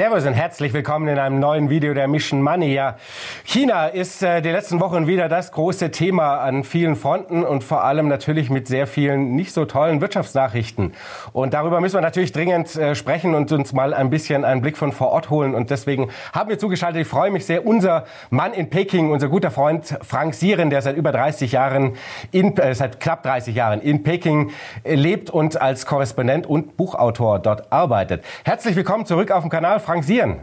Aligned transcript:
Servus 0.00 0.24
und 0.24 0.32
herzlich 0.32 0.72
willkommen 0.72 1.08
in 1.08 1.18
einem 1.18 1.40
neuen 1.40 1.68
Video 1.68 1.92
der 1.92 2.08
Mission 2.08 2.40
Money. 2.40 2.72
Ja, 2.72 2.96
China 3.44 3.86
ist 3.86 4.22
äh, 4.22 4.40
die 4.40 4.48
letzten 4.48 4.80
Wochen 4.80 5.06
wieder 5.06 5.28
das 5.28 5.52
große 5.52 5.90
Thema 5.90 6.38
an 6.38 6.64
vielen 6.64 6.96
Fronten 6.96 7.44
und 7.44 7.62
vor 7.62 7.84
allem 7.84 8.08
natürlich 8.08 8.48
mit 8.48 8.66
sehr 8.66 8.86
vielen 8.86 9.32
nicht 9.36 9.52
so 9.52 9.66
tollen 9.66 10.00
Wirtschaftsnachrichten. 10.00 10.94
Und 11.34 11.52
darüber 11.52 11.82
müssen 11.82 11.96
wir 11.96 12.00
natürlich 12.00 12.32
dringend 12.32 12.74
äh, 12.76 12.94
sprechen 12.94 13.34
und 13.34 13.52
uns 13.52 13.74
mal 13.74 13.92
ein 13.92 14.08
bisschen 14.08 14.46
einen 14.46 14.62
Blick 14.62 14.78
von 14.78 14.92
vor 14.92 15.08
Ort 15.08 15.28
holen. 15.28 15.54
Und 15.54 15.68
deswegen 15.68 16.08
haben 16.32 16.48
wir 16.48 16.58
zugeschaltet. 16.58 17.02
Ich 17.02 17.08
freue 17.08 17.30
mich 17.30 17.44
sehr. 17.44 17.66
Unser 17.66 18.06
Mann 18.30 18.54
in 18.54 18.70
Peking, 18.70 19.10
unser 19.10 19.28
guter 19.28 19.50
Freund 19.50 19.98
Frank 20.00 20.32
Sieren, 20.32 20.70
der 20.70 20.80
seit 20.80 20.96
über 20.96 21.12
30 21.12 21.52
Jahren, 21.52 21.96
in, 22.32 22.56
äh, 22.56 22.74
seit 22.74 23.00
knapp 23.00 23.22
30 23.22 23.54
Jahren 23.54 23.82
in 23.82 24.02
Peking 24.02 24.50
äh, 24.82 24.94
lebt 24.94 25.28
und 25.28 25.60
als 25.60 25.84
Korrespondent 25.84 26.46
und 26.46 26.78
Buchautor 26.78 27.38
dort 27.38 27.70
arbeitet. 27.70 28.24
Herzlich 28.44 28.76
willkommen 28.76 29.04
zurück 29.04 29.30
auf 29.30 29.42
dem 29.42 29.50
Kanal. 29.50 29.78
Frank 29.90 30.04
Sieren. 30.04 30.38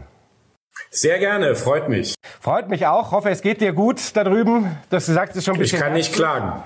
Sehr 0.90 1.18
gerne, 1.18 1.54
freut 1.54 1.88
mich. 1.88 2.12
Freut 2.38 2.68
mich 2.68 2.86
auch. 2.86 3.12
Hoffe, 3.12 3.30
es 3.30 3.40
geht 3.40 3.62
dir 3.62 3.72
gut 3.72 3.98
da 4.14 4.22
drüben. 4.22 4.76
Das 4.90 5.06
gesagt 5.06 5.34
ist 5.36 5.46
schon 5.46 5.54
ein 5.54 5.60
bisschen. 5.60 5.78
Ich 5.78 5.82
kann 5.82 5.94
nicht 5.94 6.12
klagen. 6.12 6.62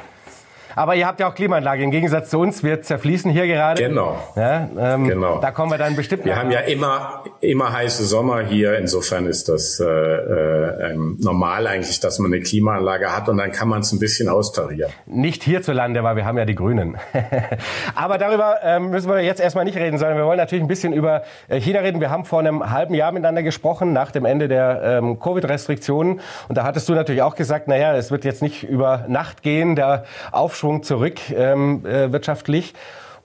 Aber 0.75 0.95
ihr 0.95 1.07
habt 1.07 1.21
ja 1.21 1.29
auch 1.29 1.35
Klimaanlage. 1.35 1.83
Im 1.83 1.91
Gegensatz 1.91 2.31
zu 2.31 2.39
uns, 2.39 2.63
wir 2.63 2.83
zerfließen 2.83 3.31
hier 3.31 3.47
gerade. 3.47 3.83
Genau. 3.83 4.17
Ja, 4.37 4.69
ähm, 4.79 5.05
genau. 5.05 5.39
Da 5.39 5.51
kommen 5.51 5.71
wir 5.71 5.79
dann 5.79 5.97
bestimmt. 5.97 6.25
Wir 6.25 6.37
haben 6.37 6.51
ja 6.51 6.61
immer, 6.61 7.25
immer 7.41 7.73
heiße 7.73 8.05
Sommer 8.05 8.41
hier. 8.41 8.79
Insofern 8.79 9.27
ist 9.27 9.49
das 9.49 9.81
äh, 9.81 9.85
äh, 9.85 10.97
normal 11.19 11.67
eigentlich, 11.67 12.01
dass 12.01 12.19
man 12.19 12.33
eine 12.33 12.43
Klimaanlage 12.43 13.15
hat 13.15 13.29
und 13.29 13.39
dann 13.39 13.53
kann 13.53 13.69
man 13.69 13.81
es 13.81 13.93
ein 13.93 13.99
bisschen 13.99 14.29
austarieren. 14.29 14.91
Nicht 15.07 15.43
hierzulande, 15.43 16.03
weil 16.03 16.17
wir 16.17 16.25
haben 16.25 16.39
ja 16.39 16.45
die 16.45 16.55
Grünen. 16.55 16.97
Aber 17.95 18.19
darüber 18.19 18.57
ähm, 18.63 18.91
müssen 18.91 19.11
wir 19.11 19.21
jetzt 19.21 19.41
erstmal 19.41 19.65
nicht 19.65 19.77
reden, 19.77 19.99
sondern 19.99 20.17
wir 20.17 20.25
wollen 20.25 20.39
natürlich 20.39 20.65
ein 20.65 20.69
bisschen 20.69 20.93
über 20.93 21.23
äh, 21.49 21.61
China 21.61 21.81
reden. 21.81 22.01
Wir 22.01 22.11
haben 22.11 22.25
vor 22.25 22.39
einem 22.39 22.71
halben 22.71 22.95
Jahr 22.95 23.13
miteinander 23.13 23.43
gesprochen, 23.43 23.93
nach 23.93 24.11
dem 24.11 24.25
Ende 24.25 24.49
der 24.49 24.83
ähm, 24.83 25.19
Covid-Restriktionen. 25.19 26.21
Und 26.49 26.59
da 26.59 26.65
hattest 26.65 26.89
du 26.89 26.95
natürlich 26.95 27.23
auch 27.23 27.35
gesagt, 27.35 27.69
naja, 27.69 27.95
es 27.95 28.11
wird 28.11 28.25
jetzt 28.25 28.43
nicht 28.43 28.63
über 28.63 29.05
Nacht 29.09 29.43
gehen, 29.43 29.77
der 29.77 30.05
Aufschwung 30.31 30.62
Aufschwung 30.63 30.85
zurück 30.85 31.19
ähm, 31.35 31.85
äh, 31.85 32.13
wirtschaftlich. 32.13 32.75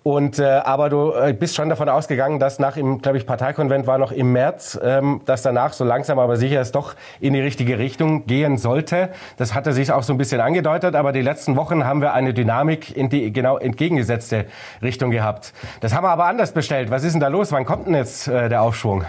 Und 0.02 0.40
äh, 0.40 0.46
aber 0.46 0.90
du 0.90 1.12
äh, 1.12 1.34
bist 1.34 1.56
schon 1.56 1.70
davon 1.70 1.88
ausgegangen, 1.88 2.40
dass 2.40 2.58
nach 2.58 2.78
im, 2.78 3.02
glaube 3.02 3.18
ich, 3.18 3.28
Parteikonvent 3.28 3.86
war 3.86 4.00
noch 4.00 4.12
im 4.12 4.32
März, 4.32 4.80
ähm, 4.82 5.22
dass 5.26 5.44
danach 5.44 5.74
so 5.74 5.84
langsam 5.84 6.18
aber 6.18 6.38
sicher 6.38 6.62
es 6.62 6.72
doch 6.72 6.96
in 7.20 7.34
die 7.34 7.42
richtige 7.42 7.78
Richtung 7.78 8.26
gehen 8.26 8.58
sollte. 8.58 9.10
Das 9.36 9.54
hatte 9.54 9.72
sich 9.72 9.92
auch 9.92 10.04
so 10.04 10.14
ein 10.14 10.18
bisschen 10.18 10.42
angedeutet, 10.42 10.96
aber 10.96 11.12
die 11.12 11.22
letzten 11.22 11.58
Wochen 11.58 11.84
haben 11.84 12.02
wir 12.02 12.14
eine 12.14 12.34
Dynamik 12.34 12.96
in 12.96 13.10
die 13.10 13.32
genau 13.32 13.58
entgegengesetzte 13.58 14.46
Richtung 14.82 15.12
gehabt. 15.12 15.54
Das 15.82 15.94
haben 15.94 16.06
wir 16.06 16.10
aber 16.10 16.26
anders 16.26 16.54
bestellt. 16.54 16.90
Was 16.90 17.04
ist 17.04 17.14
denn 17.14 17.22
da 17.22 17.28
los? 17.28 17.52
Wann 17.52 17.66
kommt 17.66 17.86
denn 17.86 17.94
jetzt 17.94 18.28
äh, 18.30 18.50
der 18.50 18.64
Aufschwung? 18.64 19.04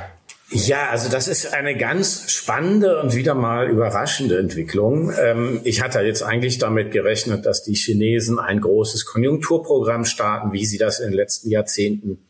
Ja, 0.50 0.88
also 0.88 1.10
das 1.10 1.28
ist 1.28 1.52
eine 1.52 1.76
ganz 1.76 2.30
spannende 2.30 3.00
und 3.02 3.14
wieder 3.14 3.34
mal 3.34 3.68
überraschende 3.68 4.38
Entwicklung. 4.38 5.12
Ähm, 5.12 5.60
ich 5.64 5.82
hatte 5.82 6.00
jetzt 6.00 6.22
eigentlich 6.22 6.56
damit 6.56 6.90
gerechnet, 6.90 7.44
dass 7.44 7.64
die 7.64 7.74
Chinesen 7.74 8.38
ein 8.38 8.62
großes 8.62 9.04
Konjunkturprogramm 9.04 10.06
starten, 10.06 10.52
wie 10.52 10.64
sie 10.64 10.78
das 10.78 11.00
in 11.00 11.08
den 11.08 11.16
letzten 11.16 11.50
Jahrzehnten 11.50 12.28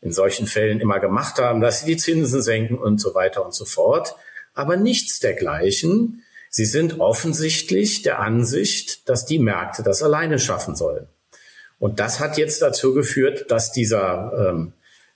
in 0.00 0.12
solchen 0.12 0.46
Fällen 0.46 0.80
immer 0.80 1.00
gemacht 1.00 1.38
haben, 1.38 1.60
dass 1.60 1.80
sie 1.80 1.86
die 1.92 1.96
Zinsen 1.98 2.40
senken 2.40 2.78
und 2.78 2.98
so 2.98 3.14
weiter 3.14 3.44
und 3.44 3.54
so 3.54 3.66
fort. 3.66 4.14
Aber 4.54 4.76
nichts 4.76 5.20
dergleichen. 5.20 6.22
Sie 6.48 6.64
sind 6.64 6.98
offensichtlich 6.98 8.00
der 8.00 8.20
Ansicht, 8.20 9.06
dass 9.08 9.26
die 9.26 9.38
Märkte 9.38 9.82
das 9.82 10.02
alleine 10.02 10.38
schaffen 10.38 10.74
sollen. 10.76 11.06
Und 11.78 12.00
das 12.00 12.20
hat 12.20 12.38
jetzt 12.38 12.62
dazu 12.62 12.94
geführt, 12.94 13.50
dass 13.50 13.70
dieser 13.70 14.50
ähm, 14.50 14.72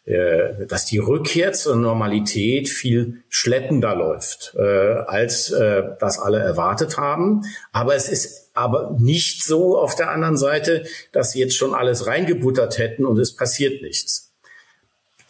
äh, 0.06 0.66
dass 0.66 0.84
die 0.84 0.98
Rückkehr 0.98 1.52
zur 1.52 1.76
Normalität 1.76 2.68
viel 2.68 3.22
schleppender 3.28 3.94
läuft, 3.94 4.54
äh, 4.56 4.62
als 4.62 5.50
äh, 5.50 5.82
das 5.98 6.18
alle 6.18 6.38
erwartet 6.38 6.98
haben. 6.98 7.42
Aber 7.72 7.94
es 7.94 8.08
ist 8.08 8.50
aber 8.54 8.96
nicht 8.98 9.44
so 9.44 9.78
auf 9.78 9.96
der 9.96 10.10
anderen 10.10 10.36
Seite, 10.36 10.84
dass 11.12 11.32
sie 11.32 11.40
jetzt 11.40 11.56
schon 11.56 11.74
alles 11.74 12.06
reingebuttert 12.06 12.78
hätten 12.78 13.06
und 13.06 13.18
es 13.18 13.34
passiert 13.34 13.82
nichts. 13.82 14.23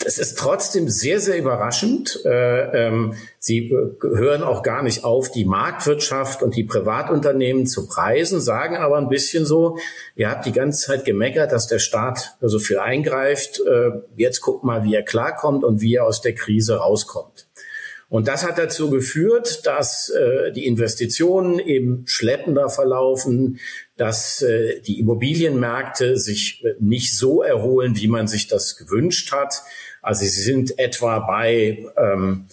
Es 0.05 0.19
ist 0.19 0.39
trotzdem 0.39 0.89
sehr, 0.89 1.21
sehr 1.21 1.39
überraschend. 1.39 2.21
Äh, 2.25 2.87
ähm, 2.87 3.15
sie 3.39 3.71
hören 4.01 4.43
auch 4.43 4.63
gar 4.63 4.83
nicht 4.83 5.05
auf, 5.05 5.31
die 5.31 5.45
Marktwirtschaft 5.45 6.43
und 6.43 6.57
die 6.57 6.65
Privatunternehmen 6.65 7.67
zu 7.67 7.89
preisen, 7.89 8.41
sagen 8.41 8.77
aber 8.77 8.99
ein 8.99 9.09
bisschen 9.09 9.47
so, 9.47 9.79
ihr 10.15 10.31
habt 10.31 10.47
die 10.47 10.53
ganze 10.53 10.87
Zeit 10.87 11.05
gemeckert, 11.05 11.53
dass 11.53 11.67
der 11.67 11.79
Staat 11.79 12.37
so 12.41 12.59
viel 12.59 12.79
eingreift. 12.79 13.61
Äh, 13.61 13.91
jetzt 14.17 14.41
guckt 14.41 14.65
mal, 14.65 14.85
wie 14.85 14.95
er 14.95 15.03
klarkommt 15.03 15.65
und 15.65 15.81
wie 15.81 15.95
er 15.95 16.07
aus 16.07 16.21
der 16.21 16.35
Krise 16.35 16.77
rauskommt. 16.77 17.47
Und 18.15 18.29
das 18.29 18.47
hat 18.47 18.59
dazu 18.59 18.91
geführt, 18.91 19.67
dass 19.67 20.09
äh, 20.11 20.53
die 20.53 20.67
Investitionen 20.67 21.59
eben 21.59 22.05
schleppender 22.07 22.69
verlaufen, 22.69 23.59
dass 23.97 24.43
äh, 24.43 24.81
die 24.81 24.99
Immobilienmärkte 25.01 26.17
sich 26.17 26.65
äh, 26.65 26.75
nicht 26.81 27.17
so 27.17 27.43
erholen, 27.43 27.97
wie 27.97 28.09
man 28.09 28.27
sich 28.27 28.49
das 28.49 28.77
gewünscht 28.77 29.33
hat. 29.33 29.63
Also 30.03 30.25
sie 30.25 30.43
sind 30.43 30.79
etwa 30.79 31.21
bei 31.21 31.87
ähm, 31.97 32.47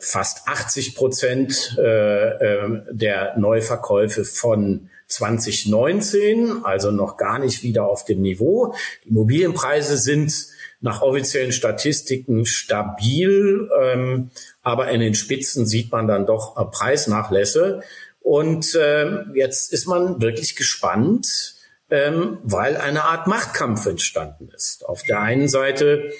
fast 0.00 0.46
80 0.46 0.94
Prozent 0.94 1.76
äh, 1.78 1.84
äh, 1.84 2.82
der 2.90 3.36
Neuverkäufe 3.38 4.24
von 4.24 4.88
2019, 5.08 6.64
also 6.64 6.90
noch 6.90 7.16
gar 7.16 7.38
nicht 7.38 7.62
wieder 7.62 7.86
auf 7.86 8.04
dem 8.04 8.20
Niveau. 8.20 8.74
Die 9.04 9.08
Immobilienpreise 9.08 9.96
sind 9.96 10.32
nach 10.80 11.02
offiziellen 11.02 11.52
Statistiken 11.52 12.46
stabil, 12.46 13.68
ähm, 13.80 14.30
aber 14.62 14.90
in 14.90 15.00
den 15.00 15.14
Spitzen 15.14 15.66
sieht 15.66 15.90
man 15.90 16.06
dann 16.06 16.26
doch 16.26 16.56
äh, 16.56 16.64
Preisnachlässe. 16.64 17.82
Und 18.20 18.74
äh, 18.74 19.24
jetzt 19.34 19.72
ist 19.72 19.86
man 19.86 20.20
wirklich 20.20 20.56
gespannt, 20.56 21.54
ähm, 21.90 22.38
weil 22.42 22.76
eine 22.76 23.04
Art 23.04 23.26
Machtkampf 23.26 23.86
entstanden 23.86 24.50
ist. 24.54 24.84
Auf 24.84 25.02
der 25.02 25.20
einen 25.20 25.48
Seite 25.48 26.12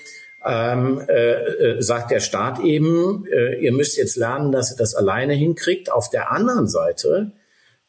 ähm, 0.45 1.03
äh, 1.09 1.33
äh, 1.33 1.83
sagt 1.83 2.11
der 2.11 2.21
Staat 2.21 2.61
eben, 2.61 3.27
äh, 3.27 3.57
ihr 3.57 3.73
müsst 3.73 3.97
jetzt 3.97 4.17
lernen, 4.17 4.53
dass 4.53 4.73
ihr 4.73 4.77
das 4.77 4.95
alleine 4.95 5.35
hinkriegt. 5.35 5.91
Auf 5.91 6.11
der 6.11 6.31
anderen 6.33 6.69
Seite 6.69 7.33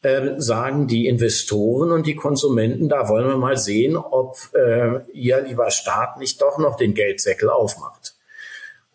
äh, 0.02 0.32
sagen 0.38 0.86
die 0.86 1.06
Investoren 1.06 1.92
und 1.92 2.06
die 2.06 2.16
Konsumenten, 2.16 2.88
da 2.88 3.08
wollen 3.08 3.28
wir 3.28 3.36
mal 3.36 3.56
sehen, 3.56 3.96
ob 3.96 4.36
äh, 4.54 5.00
ihr, 5.12 5.42
lieber 5.42 5.70
Staat, 5.70 6.18
nicht 6.18 6.40
doch 6.42 6.58
noch 6.58 6.76
den 6.76 6.94
Geldsäckel 6.94 7.48
aufmacht. 7.48 8.14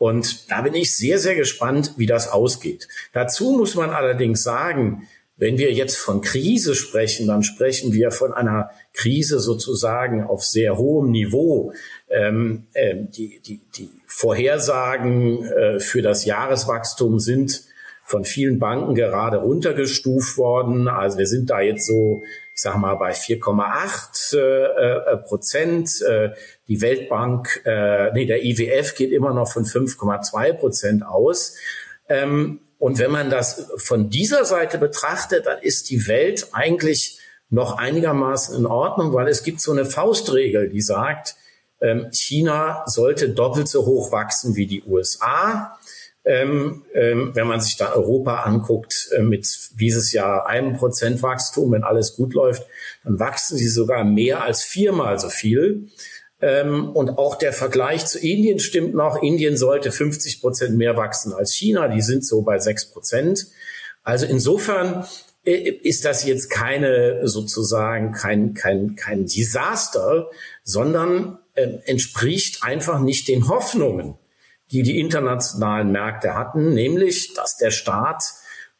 Und 0.05 0.51
da 0.51 0.61
bin 0.61 0.75
ich 0.75 0.95
sehr, 0.95 1.17
sehr 1.17 1.33
gespannt, 1.33 1.93
wie 1.97 2.05
das 2.05 2.27
ausgeht. 2.27 2.87
Dazu 3.11 3.53
muss 3.57 3.73
man 3.73 3.89
allerdings 3.89 4.43
sagen, 4.43 5.07
wenn 5.35 5.57
wir 5.57 5.73
jetzt 5.73 5.97
von 5.97 6.21
Krise 6.21 6.75
sprechen, 6.75 7.25
dann 7.25 7.41
sprechen 7.41 7.91
wir 7.91 8.11
von 8.11 8.31
einer 8.31 8.69
Krise 8.93 9.39
sozusagen 9.39 10.23
auf 10.23 10.43
sehr 10.43 10.77
hohem 10.77 11.09
Niveau. 11.09 11.73
Ähm, 12.07 12.67
äh, 12.73 12.97
die, 12.97 13.41
die, 13.43 13.61
die 13.75 13.89
Vorhersagen 14.05 15.43
äh, 15.43 15.79
für 15.79 16.03
das 16.03 16.23
Jahreswachstum 16.23 17.19
sind 17.19 17.63
von 18.03 18.25
vielen 18.25 18.59
Banken 18.59 18.93
gerade 18.93 19.37
runtergestuft 19.37 20.37
worden. 20.37 20.87
Also 20.87 21.17
wir 21.17 21.25
sind 21.25 21.49
da 21.49 21.61
jetzt 21.61 21.87
so, 21.87 22.21
ich 22.55 22.61
sage 22.61 22.77
mal, 22.77 22.95
bei 22.95 23.11
4,8 23.11 24.37
äh, 24.37 25.13
äh, 25.13 25.17
Prozent. 25.17 26.01
Äh, 26.01 26.29
die 26.69 26.81
Weltbank, 26.81 27.61
äh, 27.65 28.13
nee, 28.13 28.25
der 28.25 28.45
IWF 28.45 28.95
geht 28.95 29.11
immer 29.11 29.33
noch 29.33 29.51
von 29.51 29.65
5,2 29.65 30.53
Prozent 30.53 31.05
aus. 31.05 31.57
Ähm, 32.07 32.61
und 32.79 32.97
wenn 32.97 33.11
man 33.11 33.29
das 33.29 33.71
von 33.75 34.09
dieser 34.09 34.45
Seite 34.45 34.77
betrachtet, 34.77 35.47
dann 35.47 35.59
ist 35.59 35.89
die 35.89 36.07
Welt 36.07 36.47
eigentlich 36.53 37.19
noch 37.49 37.77
einigermaßen 37.77 38.55
in 38.57 38.65
Ordnung, 38.65 39.13
weil 39.13 39.27
es 39.27 39.43
gibt 39.43 39.59
so 39.59 39.73
eine 39.73 39.85
Faustregel, 39.85 40.69
die 40.69 40.81
sagt, 40.81 41.35
ähm, 41.81 42.07
China 42.11 42.83
sollte 42.85 43.29
doppelt 43.29 43.67
so 43.67 43.85
hoch 43.85 44.13
wachsen 44.13 44.55
wie 44.55 44.65
die 44.65 44.83
USA. 44.83 45.77
Ähm, 46.25 46.83
ähm, 46.95 47.31
wenn 47.35 47.45
man 47.45 47.61
sich 47.61 47.77
da 47.77 47.93
Europa 47.93 48.43
anguckt, 48.43 49.09
äh, 49.15 49.21
mit 49.21 49.47
dieses 49.79 50.11
Jahr 50.11 50.47
einem 50.47 50.75
Prozent 50.75 51.21
Wachstum, 51.21 51.71
wenn 51.71 51.83
alles 51.83 52.15
gut 52.15 52.33
läuft, 52.33 52.65
dann 53.03 53.19
wachsen 53.19 53.57
sie 53.57 53.67
sogar 53.67 54.03
mehr 54.03 54.43
als 54.43 54.63
viermal 54.63 55.19
so 55.19 55.29
viel. 55.29 55.89
Ähm, 56.41 56.89
und 56.89 57.17
auch 57.17 57.35
der 57.35 57.53
Vergleich 57.53 58.05
zu 58.05 58.19
Indien 58.19 58.59
stimmt 58.59 58.95
noch. 58.95 59.21
Indien 59.21 59.55
sollte 59.55 59.91
50 59.91 60.41
Prozent 60.41 60.77
mehr 60.77 60.97
wachsen 60.97 61.31
als 61.31 61.53
China. 61.53 61.87
Die 61.87 62.01
sind 62.01 62.25
so 62.25 62.41
bei 62.41 62.59
sechs 62.59 62.85
Prozent. 62.85 63.47
Also 64.03 64.25
insofern 64.25 65.05
äh, 65.45 65.69
ist 65.69 66.05
das 66.05 66.25
jetzt 66.25 66.49
keine 66.49 67.27
sozusagen 67.27 68.11
kein, 68.11 68.53
kein, 68.53 68.95
kein 68.95 69.25
Desaster, 69.25 70.29
sondern 70.63 71.39
äh, 71.53 71.79
entspricht 71.85 72.63
einfach 72.63 72.99
nicht 72.99 73.27
den 73.27 73.47
Hoffnungen, 73.47 74.15
die 74.71 74.83
die 74.83 74.99
internationalen 74.99 75.91
Märkte 75.91 76.35
hatten, 76.35 76.73
nämlich, 76.73 77.33
dass 77.33 77.57
der 77.57 77.71
Staat 77.71 78.23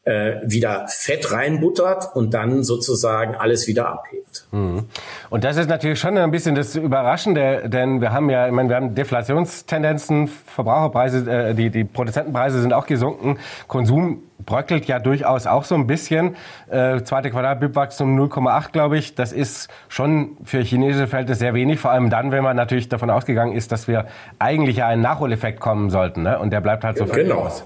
äh, 0.06 0.36
wieder 0.44 0.86
Fett 0.88 1.32
reinbuttert 1.32 2.16
und 2.16 2.34
dann 2.34 2.64
sozusagen 2.64 3.36
alles 3.36 3.68
wieder 3.68 3.90
abhebt. 3.90 4.46
Mhm. 4.52 4.86
Und 5.30 5.44
das 5.44 5.58
ist 5.58 5.68
natürlich 5.68 6.00
schon 6.00 6.18
ein 6.18 6.32
bisschen 6.32 6.56
das 6.56 6.76
Überraschende, 6.76 7.64
denn 7.68 8.02
wir 8.02 8.14
haben 8.14 8.30
ja, 8.30 8.46
ich 8.46 8.54
meine, 8.54 8.70
wir 8.70 8.76
haben 8.76 8.96
Deflationstendenzen, 8.96 10.28
Verbraucherpreise, 10.28 11.30
äh, 11.30 11.54
die, 11.56 11.72
die 11.72 11.84
Produzentenpreise 11.84 12.62
sind 12.62 12.72
auch 12.72 12.86
gesunken, 12.86 13.40
Konsum 13.68 14.22
bröckelt 14.46 14.86
ja 14.86 15.00
durchaus 15.00 15.48
auch 15.48 15.64
so 15.64 15.74
ein 15.74 15.88
bisschen. 15.88 16.36
Äh, 16.70 17.02
zweite 17.02 17.32
Quartal 17.32 17.56
BIP-Wachstum 17.56 18.20
0,8, 18.20 18.72
glaube 18.72 18.98
ich. 18.98 19.16
Das 19.16 19.32
ist 19.32 19.70
schon 19.88 20.38
für 20.44 20.60
chinesische 20.60 21.08
Verhältnisse 21.08 21.40
sehr 21.40 21.54
wenig, 21.56 21.80
vor 21.80 21.92
allem 21.92 22.12
dann, 22.12 22.32
wenn 22.32 22.44
man 22.44 22.56
natürlich 22.56 22.90
davon 22.90 23.10
ausgegangen 23.10 23.54
ist, 23.54 23.72
dass 23.72 23.88
wir 23.88 24.06
eigentlich 24.38 24.78
ja 24.78 24.88
einen 24.88 25.02
Nachholeffekt 25.02 25.60
kommen 25.60 25.90
sollten. 25.90 26.24
Ne? 26.24 26.38
Und 26.38 26.52
der 26.52 26.62
bleibt 26.62 26.84
halt 26.84 26.98
so 26.98 27.06
genau. 27.06 27.46
aus. 27.46 27.64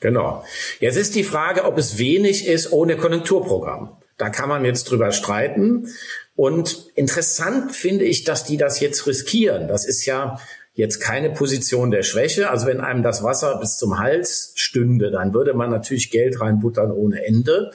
Genau. 0.00 0.44
Jetzt 0.80 0.96
ist 0.96 1.14
die 1.14 1.24
Frage, 1.24 1.64
ob 1.64 1.78
es 1.78 1.98
wenig 1.98 2.46
ist 2.46 2.72
ohne 2.72 2.96
Konjunkturprogramm. 2.96 3.96
Da 4.16 4.30
kann 4.30 4.48
man 4.48 4.64
jetzt 4.64 4.84
drüber 4.90 5.12
streiten. 5.12 5.88
Und 6.34 6.86
interessant 6.94 7.72
finde 7.72 8.04
ich, 8.04 8.24
dass 8.24 8.44
die 8.44 8.56
das 8.56 8.80
jetzt 8.80 9.06
riskieren. 9.06 9.68
Das 9.68 9.84
ist 9.84 10.06
ja 10.06 10.40
jetzt 10.74 11.00
keine 11.00 11.30
Position 11.30 11.90
der 11.90 12.02
Schwäche. 12.02 12.50
Also 12.50 12.66
wenn 12.66 12.80
einem 12.80 13.02
das 13.02 13.22
Wasser 13.22 13.58
bis 13.60 13.76
zum 13.76 13.98
Hals 13.98 14.52
stünde, 14.54 15.10
dann 15.10 15.34
würde 15.34 15.52
man 15.52 15.70
natürlich 15.70 16.10
Geld 16.10 16.40
reinbuttern 16.40 16.90
ohne 16.90 17.24
Ende. 17.24 17.72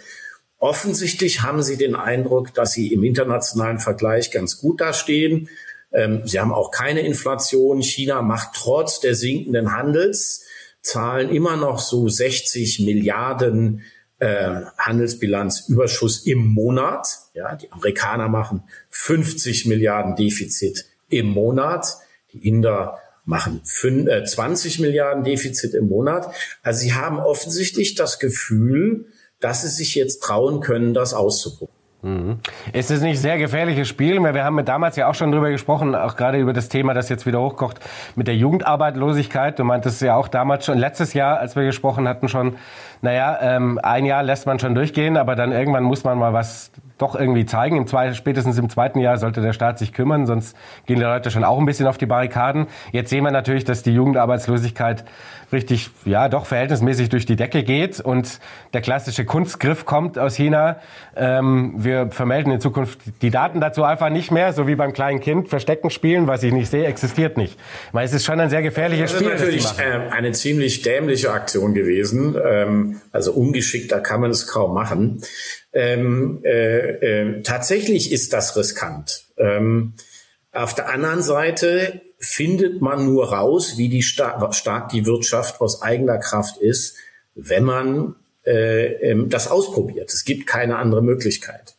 Offensichtlich 0.57 1.41
haben 1.41 1.61
sie 1.61 1.77
den 1.77 1.95
Eindruck, 1.95 2.53
dass 2.53 2.71
sie 2.71 2.91
im 2.91 3.03
internationalen 3.03 3.79
Vergleich 3.79 4.31
ganz 4.31 4.59
gut 4.59 4.81
dastehen. 4.81 5.49
Ähm, 5.91 6.21
sie 6.25 6.39
haben 6.39 6.53
auch 6.53 6.71
keine 6.71 7.01
Inflation. 7.01 7.81
China 7.81 8.21
macht 8.21 8.49
trotz 8.55 8.99
der 8.99 9.13
sinkenden 9.13 9.71
Handelszahlen 10.85 11.29
immer 11.29 11.57
noch 11.57 11.79
so 11.79 12.07
60 12.07 12.81
Milliarden 12.81 13.83
äh, 14.19 14.61
Handelsbilanzüberschuss 14.77 16.25
im 16.25 16.53
Monat. 16.53 17.07
Ja, 17.33 17.55
die 17.55 17.71
Amerikaner 17.71 18.29
machen 18.29 18.63
50 18.89 19.65
Milliarden 19.65 20.15
Defizit 20.15 20.85
im 21.09 21.27
Monat. 21.27 21.97
Die 22.33 22.47
Inder 22.47 22.99
machen 23.25 23.61
5, 23.65 24.07
äh, 24.07 24.23
20 24.23 24.79
Milliarden 24.79 25.23
Defizit 25.23 25.73
im 25.73 25.89
Monat. 25.89 26.33
Also 26.61 26.81
sie 26.81 26.93
haben 26.93 27.19
offensichtlich 27.19 27.95
das 27.95 28.19
Gefühl, 28.19 29.07
dass 29.39 29.63
sie 29.63 29.69
sich 29.69 29.95
jetzt 29.95 30.23
trauen 30.23 30.61
können, 30.61 30.93
das 30.93 31.13
auszuprobieren. 31.13 31.74
Mhm. 32.05 32.37
Ist 32.71 32.91
es 32.91 33.01
nicht 33.01 33.19
sehr 33.19 33.39
gefährliches 33.39 33.87
Spiel? 33.87 34.21
Wir 34.21 34.43
haben 34.43 34.63
damals 34.63 34.95
ja 34.95 35.09
auch 35.09 35.15
schon 35.15 35.31
drüber 35.31 35.49
gesprochen, 35.49 35.95
auch 35.95 36.15
gerade 36.15 36.37
über 36.37 36.53
das 36.53 36.69
Thema, 36.69 36.93
das 36.93 37.09
jetzt 37.09 37.25
wieder 37.25 37.41
hochkocht, 37.41 37.79
mit 38.15 38.27
der 38.27 38.35
Jugendarbeitslosigkeit. 38.35 39.57
Du 39.57 39.63
meintest 39.63 40.03
ja 40.03 40.15
auch 40.15 40.27
damals 40.27 40.65
schon, 40.65 40.77
letztes 40.77 41.13
Jahr, 41.13 41.39
als 41.39 41.55
wir 41.55 41.63
gesprochen 41.63 42.07
hatten, 42.07 42.29
schon, 42.29 42.57
naja, 43.01 43.39
ähm, 43.41 43.79
ein 43.81 44.05
Jahr 44.05 44.21
lässt 44.21 44.45
man 44.45 44.59
schon 44.59 44.75
durchgehen, 44.75 45.17
aber 45.17 45.35
dann 45.35 45.51
irgendwann 45.51 45.83
muss 45.83 46.03
man 46.03 46.19
mal 46.19 46.31
was 46.31 46.71
doch 46.97 47.15
irgendwie 47.15 47.45
zeigen. 47.45 47.77
Im 47.77 47.87
zweiten, 47.87 48.15
spätestens 48.15 48.57
im 48.57 48.69
zweiten 48.69 48.99
Jahr 48.99 49.17
sollte 49.17 49.41
der 49.41 49.53
Staat 49.53 49.79
sich 49.79 49.93
kümmern, 49.93 50.25
sonst 50.25 50.55
gehen 50.85 50.97
die 50.97 51.03
Leute 51.03 51.31
schon 51.31 51.43
auch 51.43 51.59
ein 51.59 51.65
bisschen 51.65 51.87
auf 51.87 51.97
die 51.97 52.05
Barrikaden. 52.05 52.67
Jetzt 52.91 53.09
sehen 53.09 53.23
wir 53.23 53.31
natürlich, 53.31 53.65
dass 53.65 53.83
die 53.83 53.93
Jugendarbeitslosigkeit 53.93 55.03
richtig, 55.51 55.89
ja, 56.05 56.29
doch 56.29 56.45
verhältnismäßig 56.45 57.09
durch 57.09 57.25
die 57.25 57.35
Decke 57.35 57.63
geht 57.63 57.99
und 57.99 58.39
der 58.73 58.81
klassische 58.81 59.25
Kunstgriff 59.25 59.85
kommt 59.85 60.17
aus 60.17 60.35
China. 60.35 60.77
Ähm, 61.15 61.73
wir 61.77 62.11
vermelden 62.11 62.51
in 62.51 62.59
Zukunft 62.59 62.99
die 63.21 63.29
Daten 63.29 63.61
dazu 63.61 63.83
einfach 63.83 64.09
nicht 64.09 64.31
mehr, 64.31 64.53
so 64.53 64.67
wie 64.67 64.75
beim 64.75 64.93
kleinen 64.93 65.19
Kind. 65.19 65.49
Verstecken 65.49 65.89
spielen, 65.89 66.27
was 66.27 66.43
ich 66.43 66.51
nicht 66.51 66.69
sehe, 66.69 66.85
existiert 66.85 67.37
nicht. 67.37 67.59
Weil 67.91 68.05
es 68.05 68.13
ist 68.13 68.25
schon 68.25 68.39
ein 68.39 68.49
sehr 68.49 68.61
gefährliches 68.61 69.11
Spiel. 69.11 69.29
Das 69.29 69.41
ist 69.41 69.45
natürlich 69.45 69.79
äh, 69.79 70.11
eine 70.11 70.31
ziemlich 70.31 70.81
dämliche 70.81 71.31
Aktion 71.31 71.73
gewesen. 71.73 72.35
Ähm, 72.43 73.01
also 73.11 73.31
ungeschickter 73.33 74.01
kann 74.01 74.21
man 74.21 74.31
es 74.31 74.47
kaum 74.47 74.73
machen. 74.73 75.21
Ähm, 75.75 76.39
äh, 76.45 77.33
äh, 77.33 77.41
tatsächlich 77.43 78.13
ist 78.13 78.31
das 78.31 78.55
riskant. 78.55 79.25
Ähm, 79.37 79.93
auf 80.53 80.73
der 80.73 80.89
anderen 80.89 81.21
Seite 81.21 81.99
findet 82.17 82.81
man 82.81 83.05
nur 83.05 83.33
raus, 83.33 83.77
wie 83.77 83.89
die 83.89 84.01
star 84.01 84.53
stark 84.53 84.87
die 84.87 85.05
Wirtschaft 85.05 85.59
aus 85.59 85.81
eigener 85.81 86.17
Kraft 86.17 86.57
ist, 86.57 86.95
wenn 87.35 87.65
man 87.65 88.15
äh, 88.45 88.93
ähm, 89.01 89.29
das 89.29 89.51
ausprobiert. 89.51 90.13
Es 90.13 90.23
gibt 90.23 90.47
keine 90.47 90.77
andere 90.77 91.01
Möglichkeit. 91.01 91.75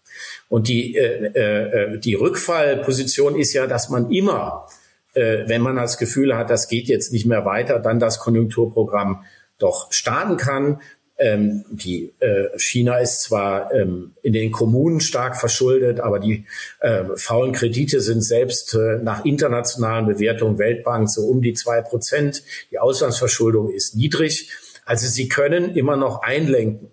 Und 0.51 0.69
die, 0.69 0.97
äh, 0.97 1.95
äh, 1.95 1.99
die 1.99 2.15
Rückfallposition 2.15 3.35
ist 3.35 3.55
ja, 3.55 3.67
dass 3.67 3.89
man 3.89 4.11
immer, 4.11 4.69
wenn 5.15 5.63
man 5.63 5.77
das 5.77 5.97
Gefühl 5.97 6.37
hat, 6.37 6.51
das 6.51 6.69
geht 6.69 6.89
jetzt 6.89 7.11
nicht 7.11 7.25
mehr 7.25 7.47
weiter, 7.47 7.79
dann 7.79 7.99
das 7.99 8.19
Konjunkturprogramm 8.19 9.25
doch 9.57 9.91
starten 9.91 10.37
kann. 10.37 10.83
Ähm, 11.19 11.65
die 11.71 12.13
äh, 12.21 12.59
China 12.59 12.99
ist 12.99 13.23
zwar 13.23 13.73
ähm, 13.73 14.13
in 14.23 14.35
den 14.35 14.53
Kommunen 14.53 15.01
stark 15.01 15.37
verschuldet, 15.39 15.99
aber 15.99 16.19
die 16.19 16.45
äh, 16.81 17.05
faulen 17.17 17.53
Kredite 17.53 18.01
sind 18.01 18.23
selbst 18.23 18.75
äh, 18.75 18.99
nach 19.03 19.25
internationalen 19.25 20.07
Bewertungen 20.07 20.59
Weltbank 20.59 21.09
so 21.09 21.23
um 21.23 21.41
die 21.41 21.55
zwei 21.55 21.81
Prozent. 21.81 22.43
Die 22.71 22.79
Auslandsverschuldung 22.79 23.71
ist 23.71 23.97
niedrig. 23.97 24.51
Also 24.85 25.09
sie 25.09 25.29
können 25.29 25.75
immer 25.75 25.97
noch 25.97 26.23
einlenken. 26.23 26.91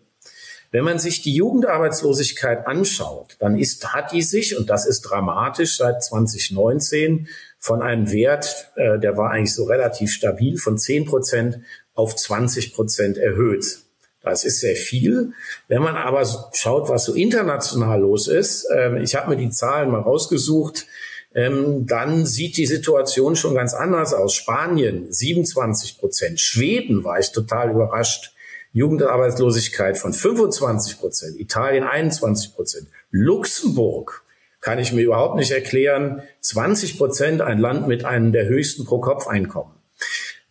Wenn 0.71 0.85
man 0.85 0.97
sich 0.97 1.21
die 1.21 1.35
Jugendarbeitslosigkeit 1.35 2.65
anschaut, 2.65 3.35
dann 3.39 3.59
ist, 3.59 3.93
hat 3.93 4.11
die 4.11 4.23
sich, 4.23 4.57
und 4.57 4.71
das 4.71 4.87
ist 4.87 5.01
dramatisch, 5.01 5.77
seit 5.77 6.03
2019 6.03 7.27
von 7.59 7.83
einem 7.83 8.11
Wert, 8.11 8.71
äh, 8.75 8.97
der 8.97 9.15
war 9.15 9.29
eigentlich 9.29 9.53
so 9.53 9.65
relativ 9.65 10.11
stabil, 10.11 10.57
von 10.57 10.79
10 10.79 11.05
Prozent 11.05 11.59
auf 11.93 12.15
20 12.15 12.73
Prozent 12.73 13.17
erhöht. 13.19 13.82
Das 14.23 14.45
ist 14.45 14.61
sehr 14.61 14.75
viel. 14.75 15.33
Wenn 15.67 15.81
man 15.81 15.95
aber 15.95 16.25
schaut, 16.53 16.89
was 16.89 17.05
so 17.05 17.13
international 17.13 18.01
los 18.01 18.27
ist, 18.27 18.65
äh, 18.73 19.01
ich 19.03 19.15
habe 19.15 19.29
mir 19.29 19.37
die 19.37 19.49
Zahlen 19.49 19.91
mal 19.91 20.01
rausgesucht, 20.01 20.87
ähm, 21.35 21.85
dann 21.85 22.25
sieht 22.25 22.57
die 22.57 22.65
Situation 22.65 23.35
schon 23.35 23.55
ganz 23.55 23.73
anders 23.73 24.13
aus. 24.13 24.33
Spanien 24.33 25.11
27 25.11 25.97
Prozent, 25.97 26.39
Schweden 26.39 27.03
war 27.03 27.19
ich 27.19 27.31
total 27.31 27.71
überrascht, 27.71 28.33
Jugendarbeitslosigkeit 28.71 29.97
von 29.97 30.13
25 30.13 30.99
Prozent, 30.99 31.39
Italien 31.39 31.83
21 31.83 32.55
Prozent, 32.55 32.87
Luxemburg 33.11 34.23
kann 34.61 34.79
ich 34.79 34.93
mir 34.93 35.01
überhaupt 35.01 35.35
nicht 35.35 35.51
erklären, 35.51 36.23
20 36.39 36.97
Prozent, 36.97 37.41
ein 37.41 37.59
Land 37.59 37.87
mit 37.87 38.05
einem 38.05 38.31
der 38.31 38.45
höchsten 38.45 38.85
Pro-Kopf-Einkommen. 38.85 39.72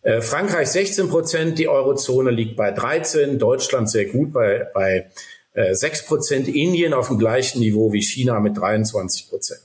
Äh, 0.03 0.21
Frankreich 0.21 0.69
16 0.69 1.09
Prozent, 1.09 1.57
die 1.57 1.67
Eurozone 1.67 2.29
liegt 2.29 2.55
bei 2.55 2.71
13, 2.71 3.39
Deutschland 3.39 3.89
sehr 3.89 4.05
gut 4.05 4.33
bei, 4.33 4.67
bei 4.73 5.09
äh, 5.53 5.73
6 5.73 6.05
Prozent, 6.05 6.47
Indien 6.47 6.93
auf 6.93 7.07
dem 7.07 7.17
gleichen 7.17 7.59
Niveau 7.59 7.91
wie 7.93 8.01
China 8.01 8.39
mit 8.39 8.57
23 8.57 9.29
Prozent. 9.29 9.61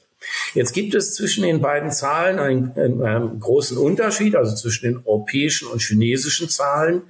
Jetzt 0.54 0.72
gibt 0.72 0.94
es 0.94 1.14
zwischen 1.14 1.42
den 1.42 1.60
beiden 1.60 1.90
Zahlen 1.90 2.38
einen, 2.38 2.72
einen, 2.76 3.02
einen 3.02 3.40
großen 3.40 3.76
Unterschied, 3.76 4.36
also 4.36 4.54
zwischen 4.54 4.84
den 4.84 5.02
europäischen 5.04 5.68
und 5.68 5.82
chinesischen 5.82 6.48
Zahlen. 6.48 7.02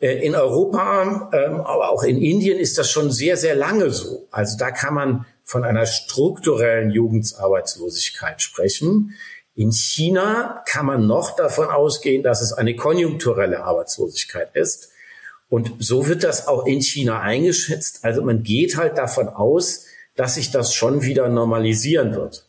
Äh, 0.00 0.26
in 0.26 0.34
Europa, 0.34 1.30
ähm, 1.32 1.60
aber 1.60 1.90
auch 1.90 2.02
in 2.02 2.20
Indien 2.20 2.58
ist 2.58 2.76
das 2.76 2.90
schon 2.90 3.10
sehr, 3.10 3.36
sehr 3.36 3.54
lange 3.54 3.90
so. 3.90 4.26
Also 4.30 4.58
da 4.58 4.70
kann 4.70 4.94
man 4.94 5.26
von 5.44 5.64
einer 5.64 5.86
strukturellen 5.86 6.90
Jugendarbeitslosigkeit 6.90 8.42
sprechen. 8.42 9.14
In 9.54 9.70
China 9.70 10.62
kann 10.66 10.86
man 10.86 11.06
noch 11.06 11.36
davon 11.36 11.66
ausgehen, 11.66 12.22
dass 12.22 12.40
es 12.40 12.52
eine 12.52 12.74
konjunkturelle 12.74 13.62
Arbeitslosigkeit 13.64 14.54
ist. 14.56 14.90
Und 15.50 15.72
so 15.78 16.08
wird 16.08 16.24
das 16.24 16.48
auch 16.48 16.66
in 16.66 16.80
China 16.80 17.20
eingeschätzt. 17.20 18.00
Also 18.02 18.22
man 18.22 18.42
geht 18.42 18.76
halt 18.78 18.96
davon 18.96 19.28
aus, 19.28 19.86
dass 20.16 20.36
sich 20.36 20.50
das 20.50 20.74
schon 20.74 21.02
wieder 21.02 21.28
normalisieren 21.28 22.14
wird. 22.14 22.46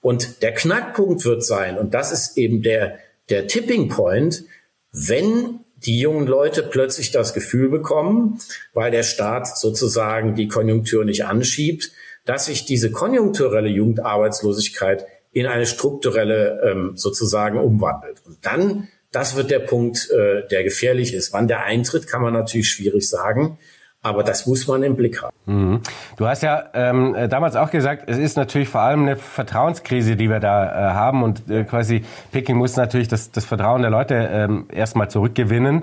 Und 0.00 0.42
der 0.42 0.54
Knackpunkt 0.54 1.24
wird 1.26 1.44
sein, 1.44 1.78
und 1.78 1.92
das 1.92 2.10
ist 2.12 2.38
eben 2.38 2.62
der, 2.62 2.98
der 3.28 3.46
Tipping 3.46 3.88
Point, 3.88 4.44
wenn 4.92 5.60
die 5.84 6.00
jungen 6.00 6.26
Leute 6.26 6.62
plötzlich 6.62 7.10
das 7.10 7.34
Gefühl 7.34 7.68
bekommen, 7.68 8.40
weil 8.72 8.90
der 8.90 9.02
Staat 9.02 9.58
sozusagen 9.58 10.34
die 10.34 10.48
Konjunktur 10.48 11.04
nicht 11.04 11.24
anschiebt, 11.24 11.92
dass 12.24 12.46
sich 12.46 12.64
diese 12.64 12.90
konjunkturelle 12.90 13.68
Jugendarbeitslosigkeit 13.68 15.06
in 15.32 15.46
eine 15.46 15.66
strukturelle 15.66 16.60
ähm, 16.64 16.92
sozusagen 16.96 17.58
umwandelt. 17.58 18.22
Und 18.26 18.38
dann, 18.42 18.88
das 19.12 19.36
wird 19.36 19.50
der 19.50 19.60
Punkt, 19.60 20.10
äh, 20.10 20.46
der 20.48 20.64
gefährlich 20.64 21.14
ist. 21.14 21.32
Wann 21.32 21.48
der 21.48 21.64
eintritt, 21.64 22.06
kann 22.06 22.22
man 22.22 22.32
natürlich 22.32 22.70
schwierig 22.70 23.08
sagen. 23.08 23.58
Aber 24.02 24.22
das 24.22 24.46
muss 24.46 24.66
man 24.66 24.82
im 24.82 24.96
Blick 24.96 25.20
haben. 25.20 25.36
Mhm. 25.44 25.80
Du 26.16 26.26
hast 26.26 26.42
ja 26.42 26.70
ähm, 26.72 27.14
damals 27.28 27.54
auch 27.54 27.70
gesagt, 27.70 28.04
es 28.08 28.16
ist 28.16 28.34
natürlich 28.34 28.70
vor 28.70 28.80
allem 28.80 29.02
eine 29.02 29.16
Vertrauenskrise, 29.16 30.16
die 30.16 30.30
wir 30.30 30.40
da 30.40 30.64
äh, 30.64 30.94
haben. 30.94 31.22
Und 31.22 31.50
äh, 31.50 31.64
quasi 31.64 32.02
Peking 32.32 32.56
muss 32.56 32.76
natürlich 32.76 33.08
das, 33.08 33.30
das 33.30 33.44
Vertrauen 33.44 33.82
der 33.82 33.90
Leute 33.90 34.14
ähm, 34.14 34.68
erstmal 34.72 35.10
zurückgewinnen. 35.10 35.82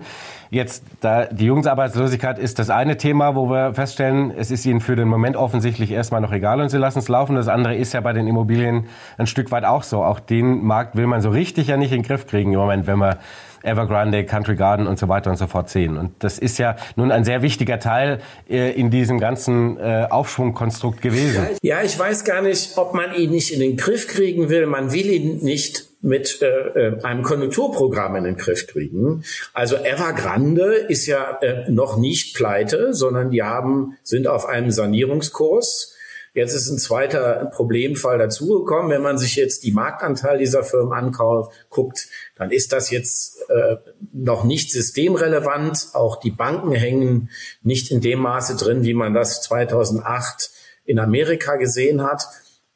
Jetzt, 0.49 0.83
da 1.01 1.25
die 1.25 1.45
Jugendarbeitslosigkeit 1.45 2.39
ist 2.39 2.59
das 2.59 2.69
eine 2.69 2.97
Thema, 2.97 3.35
wo 3.35 3.49
wir 3.49 3.73
feststellen, 3.73 4.31
es 4.35 4.49
ist 4.49 4.65
ihnen 4.65 4.79
für 4.79 4.95
den 4.95 5.07
Moment 5.07 5.35
offensichtlich 5.35 5.91
erstmal 5.91 6.21
noch 6.21 6.31
egal 6.31 6.61
und 6.61 6.69
sie 6.69 6.77
lassen 6.77 6.99
es 6.99 7.09
laufen. 7.09 7.35
Das 7.35 7.47
andere 7.47 7.75
ist 7.75 7.93
ja 7.93 8.01
bei 8.01 8.13
den 8.13 8.27
Immobilien 8.27 8.85
ein 9.17 9.27
Stück 9.27 9.51
weit 9.51 9.65
auch 9.65 9.83
so. 9.83 10.03
Auch 10.03 10.19
den 10.19 10.63
Markt 10.63 10.95
will 10.95 11.07
man 11.07 11.21
so 11.21 11.29
richtig 11.29 11.67
ja 11.67 11.77
nicht 11.77 11.91
in 11.91 12.01
den 12.01 12.07
Griff 12.07 12.27
kriegen 12.27 12.53
im 12.53 12.59
Moment, 12.59 12.87
wenn 12.87 12.99
man 12.99 13.17
Evergrande, 13.63 14.25
Country 14.25 14.55
Garden 14.55 14.87
und 14.87 14.99
so 14.99 15.07
weiter 15.09 15.29
und 15.29 15.37
so 15.37 15.47
fort 15.47 15.69
sehen. 15.69 15.97
Und 15.97 16.11
das 16.19 16.39
ist 16.39 16.57
ja 16.57 16.75
nun 16.95 17.11
ein 17.11 17.23
sehr 17.23 17.41
wichtiger 17.41 17.79
Teil 17.79 18.19
äh, 18.49 18.71
in 18.71 18.89
diesem 18.89 19.19
ganzen 19.19 19.77
äh, 19.77 20.07
Aufschwungkonstrukt 20.09 21.01
gewesen. 21.01 21.47
Ja, 21.61 21.81
ich 21.83 21.97
weiß 21.97 22.23
gar 22.25 22.41
nicht, 22.41 22.77
ob 22.77 22.93
man 22.93 23.13
ihn 23.15 23.31
nicht 23.31 23.53
in 23.53 23.59
den 23.59 23.77
Griff 23.77 24.07
kriegen 24.07 24.49
will. 24.49 24.65
Man 24.67 24.91
will 24.91 25.07
ihn 25.07 25.37
nicht 25.43 25.87
mit 26.01 26.41
äh, 26.41 26.47
äh, 26.47 27.03
einem 27.03 27.23
Konjunkturprogramm 27.23 28.15
in 28.17 28.23
den 28.23 28.37
Griff 28.37 28.67
kriegen. 28.67 29.23
Also 29.53 29.75
Evergrande 29.77 30.75
ist 30.75 31.05
ja 31.07 31.39
äh, 31.41 31.69
noch 31.69 31.97
nicht 31.97 32.35
pleite, 32.35 32.93
sondern 32.93 33.31
die 33.31 33.43
haben, 33.43 33.97
sind 34.03 34.27
auf 34.27 34.45
einem 34.45 34.71
Sanierungskurs. 34.71 35.96
Jetzt 36.37 36.53
ist 36.53 36.69
ein 36.69 36.77
zweiter 36.77 37.49
Problemfall 37.51 38.19
dazugekommen. 38.19 38.91
Wenn 38.91 39.01
man 39.01 39.17
sich 39.17 39.37
jetzt 39.37 39.63
die 39.63 39.71
Marktanteil 39.71 40.37
dieser 40.37 40.63
Firmen 40.63 40.93
anguckt, 40.93 42.09
dann 42.35 42.51
ist 42.51 42.73
das 42.73 42.91
jetzt 42.91 43.39
äh, 43.49 43.77
noch 44.13 44.43
nicht 44.43 44.71
systemrelevant. 44.71 45.87
Auch 45.93 46.19
die 46.19 46.29
Banken 46.29 46.73
hängen 46.73 47.31
nicht 47.63 47.89
in 47.89 48.01
dem 48.01 48.19
Maße 48.19 48.55
drin, 48.55 48.83
wie 48.83 48.93
man 48.93 49.15
das 49.15 49.41
2008 49.41 50.51
in 50.85 50.99
Amerika 50.99 51.55
gesehen 51.55 52.03
hat. 52.03 52.27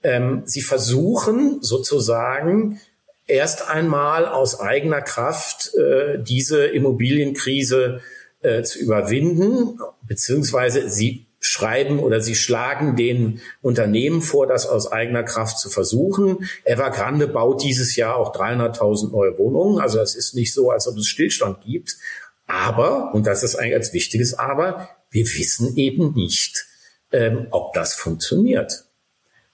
Ähm, 0.02 0.42
sie 0.46 0.62
versuchen 0.62 1.62
sozusagen 1.62 2.82
erst 3.28 3.70
einmal 3.70 4.26
aus 4.26 4.60
eigener 4.60 5.02
Kraft 5.02 5.76
äh, 5.76 6.18
diese 6.18 6.66
Immobilienkrise 6.66 8.02
äh, 8.42 8.64
zu 8.64 8.80
überwinden, 8.80 9.80
beziehungsweise 10.08 10.90
sie 10.90 11.28
schreiben 11.44 12.00
oder 12.00 12.22
sie 12.22 12.36
schlagen 12.36 12.96
den 12.96 13.42
Unternehmen 13.62 14.22
vor, 14.22 14.46
das 14.46 14.68
aus 14.68 14.92
eigener 14.92 15.24
Kraft 15.24 15.58
zu 15.58 15.70
versuchen. 15.70 16.48
Evergrande 16.64 17.28
baut 17.28 17.64
dieses 17.64 17.96
Jahr 17.96 18.16
auch 18.16 18.34
300.000 18.34 19.12
neue 19.12 19.38
Wohnungen. 19.40 19.82
Also 19.82 20.00
es 20.00 20.16
ist 20.16 20.36
nicht 20.36 20.54
so, 20.54 20.70
als 20.70 20.88
ob 20.88 20.96
es 20.98 21.08
Stillstand 21.08 21.62
gibt. 21.62 21.98
Aber, 22.46 23.14
und 23.14 23.26
das 23.26 23.42
ist 23.42 23.56
eigentlich 23.56 23.74
als 23.74 23.92
wichtiges 23.92 24.36
Aber, 24.38 24.90
wir 25.10 25.26
wissen 25.26 25.76
eben 25.78 26.14
nicht, 26.14 26.68
ähm, 27.12 27.48
ob 27.50 27.74
das 27.74 27.96
funktioniert. 27.96 28.86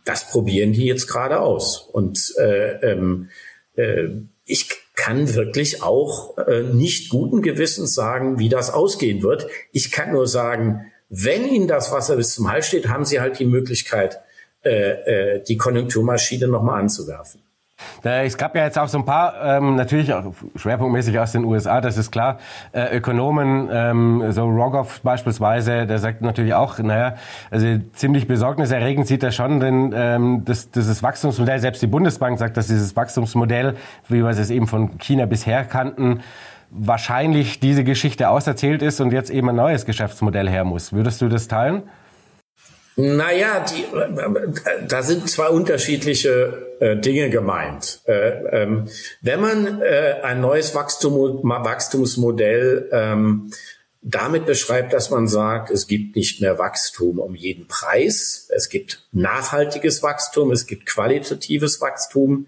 Das 0.03 0.29
probieren 0.29 0.74
die 0.74 0.86
jetzt 0.86 1.08
gerade 1.08 1.39
aus. 1.39 1.88
Und 1.91 2.34
äh, 2.38 2.91
ähm, 2.91 3.29
äh, 3.75 4.10
ich 4.46 4.70
kann 4.96 5.36
wirklich 5.36 5.84
auch 5.84 6.38
äh, 6.38 6.63
nicht 6.63 7.10
guten 7.10 7.41
Gewissens 7.41 7.94
sagen, 7.94 8.39
wie 8.39 8.50
das 8.50 8.72
ausgehen 8.72 9.22
wird. 9.22 9.48
Ich 9.72 9.91
kann 9.91 10.12
nur 10.12 10.27
sagen, 10.27 10.91
wenn 11.09 11.47
Ihnen 11.47 11.67
das 11.67 11.91
Wasser 11.91 12.15
bis 12.15 12.33
zum 12.35 12.51
Hals 12.51 12.67
steht, 12.67 12.87
haben 12.87 13.05
Sie 13.05 13.19
halt 13.19 13.39
die 13.39 13.45
Möglichkeit, 13.45 14.19
äh, 14.63 15.35
äh, 15.35 15.43
die 15.43 15.57
Konjunkturmaschine 15.57 16.47
nochmal 16.47 16.81
anzuwerfen. 16.81 17.41
Es 18.01 18.37
gab 18.37 18.55
ja 18.55 18.63
jetzt 18.63 18.79
auch 18.79 18.87
so 18.87 18.97
ein 18.97 19.05
paar, 19.05 19.35
ähm, 19.43 19.75
natürlich 19.75 20.11
auch 20.13 20.33
schwerpunktmäßig 20.55 21.19
aus 21.19 21.33
den 21.33 21.43
USA, 21.43 21.79
das 21.79 21.97
ist 21.97 22.11
klar, 22.11 22.39
äh, 22.71 22.95
Ökonomen, 22.95 23.69
ähm, 23.71 24.31
so 24.31 24.45
Rogoff 24.45 25.01
beispielsweise, 25.01 25.85
der 25.85 25.99
sagt 25.99 26.21
natürlich 26.21 26.55
auch, 26.55 26.79
naja, 26.79 27.15
also 27.51 27.67
ziemlich 27.93 28.27
besorgniserregend 28.27 29.05
sieht 29.05 29.23
er 29.23 29.31
schon, 29.31 29.59
denn 29.59 29.93
ähm, 29.95 30.41
das, 30.45 30.71
dieses 30.71 31.03
Wachstumsmodell, 31.03 31.59
selbst 31.59 31.81
die 31.81 31.87
Bundesbank 31.87 32.39
sagt, 32.39 32.57
dass 32.57 32.67
dieses 32.67 32.95
Wachstumsmodell, 32.95 33.75
wie 34.07 34.23
wir 34.23 34.29
es 34.29 34.49
eben 34.49 34.67
von 34.67 34.97
China 34.97 35.27
bisher 35.27 35.63
kannten, 35.63 36.21
wahrscheinlich 36.69 37.59
diese 37.59 37.83
Geschichte 37.83 38.29
auserzählt 38.29 38.81
ist 38.81 39.00
und 39.00 39.12
jetzt 39.12 39.29
eben 39.29 39.50
ein 39.50 39.55
neues 39.55 39.86
Geschäftsmodell 39.86 40.50
her 40.50 40.63
muss. 40.63 40.93
Würdest 40.93 41.21
du 41.21 41.29
das 41.29 41.47
teilen? 41.47 41.83
Naja, 43.00 43.63
die, 43.63 43.86
da 44.88 45.03
sind 45.03 45.29
zwei 45.29 45.50
unterschiedliche 45.50 46.77
äh, 46.79 46.95
Dinge 46.97 47.29
gemeint. 47.29 48.01
Äh, 48.07 48.63
ähm, 48.63 48.89
wenn 49.21 49.39
man 49.39 49.81
äh, 49.83 50.15
ein 50.24 50.41
neues 50.41 50.74
Wachstum, 50.74 51.41
Wachstumsmodell 51.43 52.89
ähm, 52.91 53.51
damit 54.01 54.47
beschreibt, 54.47 54.93
dass 54.93 55.12
man 55.12 55.27
sagt, 55.27 55.69
es 55.69 55.86
gibt 55.86 56.15
nicht 56.15 56.41
mehr 56.41 56.57
Wachstum 56.57 57.19
um 57.19 57.36
jeden 57.36 57.67
Preis, 57.67 58.50
es 58.55 58.69
gibt 58.69 59.05
nachhaltiges 59.12 60.01
Wachstum, 60.01 60.51
es 60.51 60.65
gibt 60.65 60.88
qualitatives 60.88 61.79
Wachstum, 61.81 62.47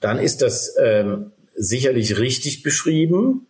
dann 0.00 0.18
ist 0.18 0.40
das 0.40 0.76
ähm, 0.80 1.32
sicherlich 1.60 2.18
richtig 2.18 2.62
beschrieben. 2.62 3.46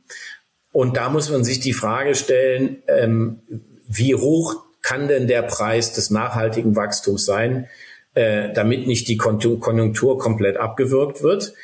Und 0.73 0.97
da 0.97 1.09
muss 1.09 1.31
man 1.31 1.45
sich 1.45 1.61
die 1.61 1.73
Frage 1.73 2.15
stellen, 2.15 2.83
ähm, 2.89 3.41
wie 3.89 4.15
hoch 4.15 4.57
kann 4.83 5.09
denn 5.09 5.27
der 5.27 5.43
Preis 5.43 5.93
des 5.93 6.11
nachhaltigen 6.11 6.75
Wachstums 6.77 7.25
sein, 7.25 7.69
äh, 8.15 8.53
damit 8.53 8.87
nicht 8.87 9.09
die 9.09 9.17
Konjunktur 9.17 10.19
komplett 10.19 10.57
abgewürgt 10.57 11.23
wird. 11.23 11.55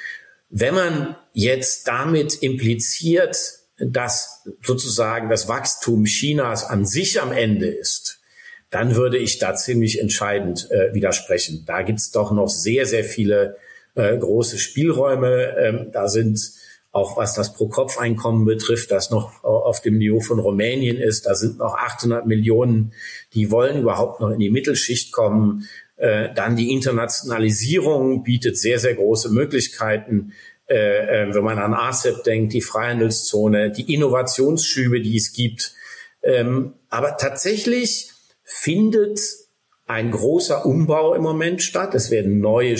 Wenn 0.49 0.75
man 0.75 1.17
jetzt 1.33 1.89
damit 1.89 2.43
impliziert, 2.43 3.37
dass 3.79 4.45
sozusagen 4.63 5.29
das 5.29 5.49
Wachstum 5.49 6.05
Chinas 6.05 6.65
an 6.65 6.87
sich 6.87 7.21
am 7.21 7.33
Ende 7.33 7.67
ist, 7.67 8.21
dann 8.71 8.95
würde 8.95 9.19
ich 9.19 9.39
da 9.39 9.55
ziemlich 9.55 10.01
entscheidend 10.01 10.71
äh, 10.71 10.95
widersprechen. 10.95 11.65
Da 11.67 11.83
gibt's 11.83 12.11
doch 12.11 12.33
noch 12.33 12.49
sehr, 12.49 12.87
sehr 12.87 13.05
viele 13.05 13.57
äh, 13.97 14.17
große 14.17 14.59
Spielräume. 14.59 15.57
Ähm, 15.59 15.89
da 15.93 16.09
sind 16.09 16.39
auch 16.93 17.19
was 17.19 17.35
das 17.35 17.53
Pro-Kopf-Einkommen 17.53 18.47
betrifft, 18.47 18.91
das 18.91 19.11
noch 19.11 19.45
auf 19.45 19.83
dem 19.83 19.99
Niveau 19.99 20.21
von 20.21 20.39
Rumänien 20.39 20.97
ist. 20.97 21.27
Da 21.27 21.35
sind 21.35 21.59
noch 21.59 21.75
800 21.75 22.27
Millionen, 22.27 22.95
die 23.35 23.51
wollen 23.51 23.83
überhaupt 23.83 24.21
noch 24.21 24.31
in 24.31 24.39
die 24.39 24.51
Mittelschicht 24.51 25.13
kommen. 25.13 25.69
Äh, 25.97 26.33
dann 26.35 26.57
die 26.57 26.73
Internationalisierung 26.73 28.23
bietet 28.23 28.57
sehr, 28.57 28.79
sehr 28.79 28.95
große 28.95 29.31
Möglichkeiten. 29.31 30.33
Äh, 30.69 31.25
äh 31.25 31.35
wenn 31.35 31.45
man 31.45 31.59
an 31.59 31.75
ASEP 31.75 32.25
denkt, 32.25 32.55
die 32.55 32.63
Freihandelszone, 32.63 33.71
die 33.73 33.93
Innovationsschübe, 33.93 35.03
die 35.03 35.17
es 35.17 35.35
gibt. 35.35 35.75
Ähm, 36.23 36.75
aber 36.89 37.19
tatsächlich 37.19 38.11
findet 38.43 39.21
ein 39.87 40.11
großer 40.11 40.65
Umbau 40.65 41.15
im 41.15 41.23
Moment 41.23 41.63
statt. 41.63 41.95
Es 41.95 42.11
werden 42.11 42.41
neue 42.41 42.79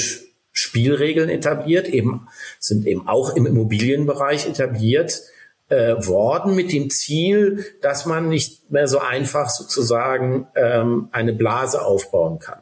Spielregeln 0.59 1.29
etabliert, 1.29 1.87
eben 1.87 2.29
sind 2.59 2.87
eben 2.87 3.07
auch 3.07 3.37
im 3.37 3.45
Immobilienbereich 3.45 4.49
etabliert 4.49 5.21
äh, 5.69 5.95
worden 6.07 6.55
mit 6.55 6.73
dem 6.73 6.89
Ziel, 6.89 7.67
dass 7.83 8.07
man 8.07 8.31
nicht 8.31 8.71
mehr 8.71 8.89
so 8.89 8.99
einfach 8.99 9.51
sozusagen 9.51 10.47
ähm, 10.57 11.09
eine 11.13 11.35
Blase 11.35 11.85
aufbauen 11.85 12.39
kann. 12.39 12.61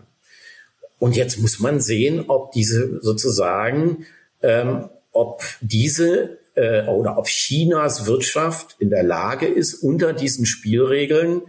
Und 0.98 1.14
jetzt 1.14 1.38
muss 1.38 1.60
man 1.60 1.80
sehen, 1.80 2.24
ob 2.26 2.50
diese 2.50 3.00
sozusagen, 3.00 4.06
ähm, 4.42 4.88
ob 5.12 5.44
diese 5.60 6.38
äh, 6.56 6.86
oder 6.86 7.16
ob 7.16 7.26
Chinas 7.26 8.06
Wirtschaft 8.06 8.74
in 8.80 8.90
der 8.90 9.04
Lage 9.04 9.46
ist, 9.46 9.74
unter 9.74 10.12
diesen 10.12 10.46
Spielregeln 10.46 11.42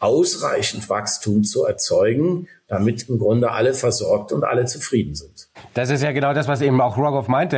ausreichend 0.00 0.88
Wachstum 0.88 1.44
zu 1.44 1.64
erzeugen, 1.64 2.48
damit 2.68 3.08
im 3.08 3.18
Grunde 3.18 3.52
alle 3.52 3.74
versorgt 3.74 4.32
und 4.32 4.42
alle 4.44 4.64
zufrieden 4.64 5.14
sind. 5.14 5.48
Das 5.74 5.90
ist 5.90 6.02
ja 6.02 6.12
genau 6.12 6.34
das, 6.34 6.48
was 6.48 6.60
eben 6.60 6.80
auch 6.80 6.96
Rogoff 6.96 7.28
meinte. 7.28 7.56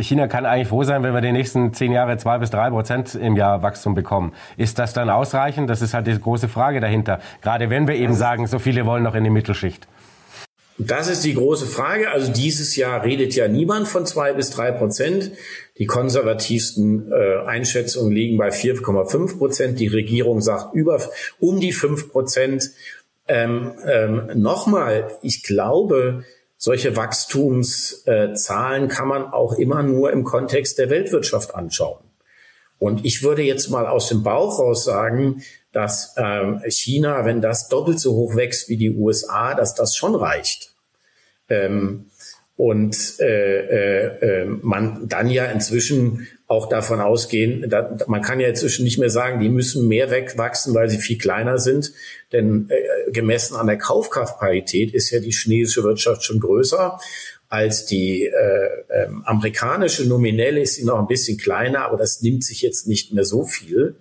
China 0.00 0.28
kann 0.28 0.46
eigentlich 0.46 0.68
froh 0.68 0.84
sein, 0.84 1.02
wenn 1.02 1.12
wir 1.12 1.20
die 1.20 1.32
nächsten 1.32 1.72
zehn 1.72 1.90
Jahre 1.90 2.16
zwei 2.16 2.38
bis 2.38 2.50
drei 2.50 2.70
Prozent 2.70 3.14
im 3.14 3.36
Jahr 3.36 3.62
Wachstum 3.62 3.94
bekommen. 3.94 4.32
Ist 4.56 4.78
das 4.78 4.92
dann 4.92 5.10
ausreichend? 5.10 5.68
Das 5.68 5.82
ist 5.82 5.92
halt 5.92 6.06
die 6.06 6.18
große 6.18 6.48
Frage 6.48 6.80
dahinter. 6.80 7.18
Gerade 7.42 7.68
wenn 7.70 7.88
wir 7.88 7.96
eben 7.96 8.14
sagen, 8.14 8.46
so 8.46 8.58
viele 8.58 8.86
wollen 8.86 9.02
noch 9.02 9.14
in 9.14 9.24
die 9.24 9.30
Mittelschicht. 9.30 9.88
Das 10.78 11.08
ist 11.08 11.24
die 11.24 11.34
große 11.34 11.66
Frage. 11.66 12.10
Also 12.10 12.32
dieses 12.32 12.74
Jahr 12.74 13.04
redet 13.04 13.34
ja 13.34 13.46
niemand 13.46 13.86
von 13.86 14.06
zwei 14.06 14.32
bis 14.32 14.50
drei 14.50 14.72
Prozent. 14.72 15.30
Die 15.78 15.86
konservativsten 15.86 17.12
äh, 17.12 17.46
Einschätzungen 17.46 18.12
liegen 18.12 18.38
bei 18.38 18.48
4,5 18.48 19.38
Prozent. 19.38 19.78
Die 19.78 19.86
Regierung 19.86 20.40
sagt 20.40 20.74
über 20.74 21.00
um 21.38 21.60
die 21.60 21.72
fünf 21.72 22.10
Prozent. 22.10 22.72
Ähm, 23.26 23.74
ähm, 23.86 24.30
Nochmal, 24.34 25.18
ich 25.22 25.42
glaube, 25.42 26.24
solche 26.56 26.96
Wachstumszahlen 26.96 28.88
kann 28.88 29.08
man 29.08 29.24
auch 29.26 29.54
immer 29.54 29.82
nur 29.82 30.12
im 30.12 30.24
Kontext 30.24 30.78
der 30.78 30.90
Weltwirtschaft 30.90 31.54
anschauen. 31.54 32.04
Und 32.78 33.04
ich 33.04 33.22
würde 33.22 33.42
jetzt 33.42 33.70
mal 33.70 33.86
aus 33.86 34.08
dem 34.08 34.22
Bauch 34.22 34.58
raus 34.58 34.84
sagen, 34.84 35.42
dass 35.72 36.14
ähm, 36.16 36.62
China, 36.68 37.24
wenn 37.24 37.40
das 37.40 37.68
doppelt 37.68 37.98
so 37.98 38.14
hoch 38.14 38.36
wächst 38.36 38.68
wie 38.68 38.76
die 38.76 38.90
USA, 38.90 39.54
dass 39.54 39.74
das 39.74 39.96
schon 39.96 40.14
reicht. 40.14 40.72
Ähm, 41.48 42.10
und 42.56 42.96
äh, 43.20 43.58
äh, 43.58 44.42
äh, 44.42 44.44
man 44.44 45.08
dann 45.08 45.28
ja 45.28 45.46
inzwischen 45.46 46.28
auch 46.46 46.68
davon 46.68 47.00
ausgehen, 47.00 47.68
da, 47.68 47.96
man 48.06 48.22
kann 48.22 48.38
ja 48.38 48.48
inzwischen 48.48 48.84
nicht 48.84 48.98
mehr 48.98 49.10
sagen, 49.10 49.40
die 49.40 49.48
müssen 49.48 49.88
mehr 49.88 50.10
wegwachsen, 50.10 50.74
weil 50.74 50.88
sie 50.88 50.98
viel 50.98 51.18
kleiner 51.18 51.58
sind. 51.58 51.92
Denn 52.32 52.68
äh, 52.70 53.10
gemessen 53.10 53.56
an 53.56 53.66
der 53.66 53.78
Kaufkraftparität 53.78 54.94
ist 54.94 55.10
ja 55.10 55.20
die 55.20 55.32
chinesische 55.32 55.82
Wirtschaft 55.82 56.24
schon 56.24 56.40
größer 56.40 56.98
als 57.48 57.86
die 57.86 58.26
äh, 58.26 58.32
äh, 58.88 59.08
amerikanische. 59.24 60.06
Nominell 60.06 60.58
ist 60.58 60.74
sie 60.74 60.84
noch 60.84 60.98
ein 60.98 61.06
bisschen 61.06 61.38
kleiner, 61.38 61.86
aber 61.86 61.96
das 61.96 62.22
nimmt 62.22 62.44
sich 62.44 62.62
jetzt 62.62 62.86
nicht 62.86 63.12
mehr 63.12 63.24
so 63.24 63.44
viel 63.44 63.96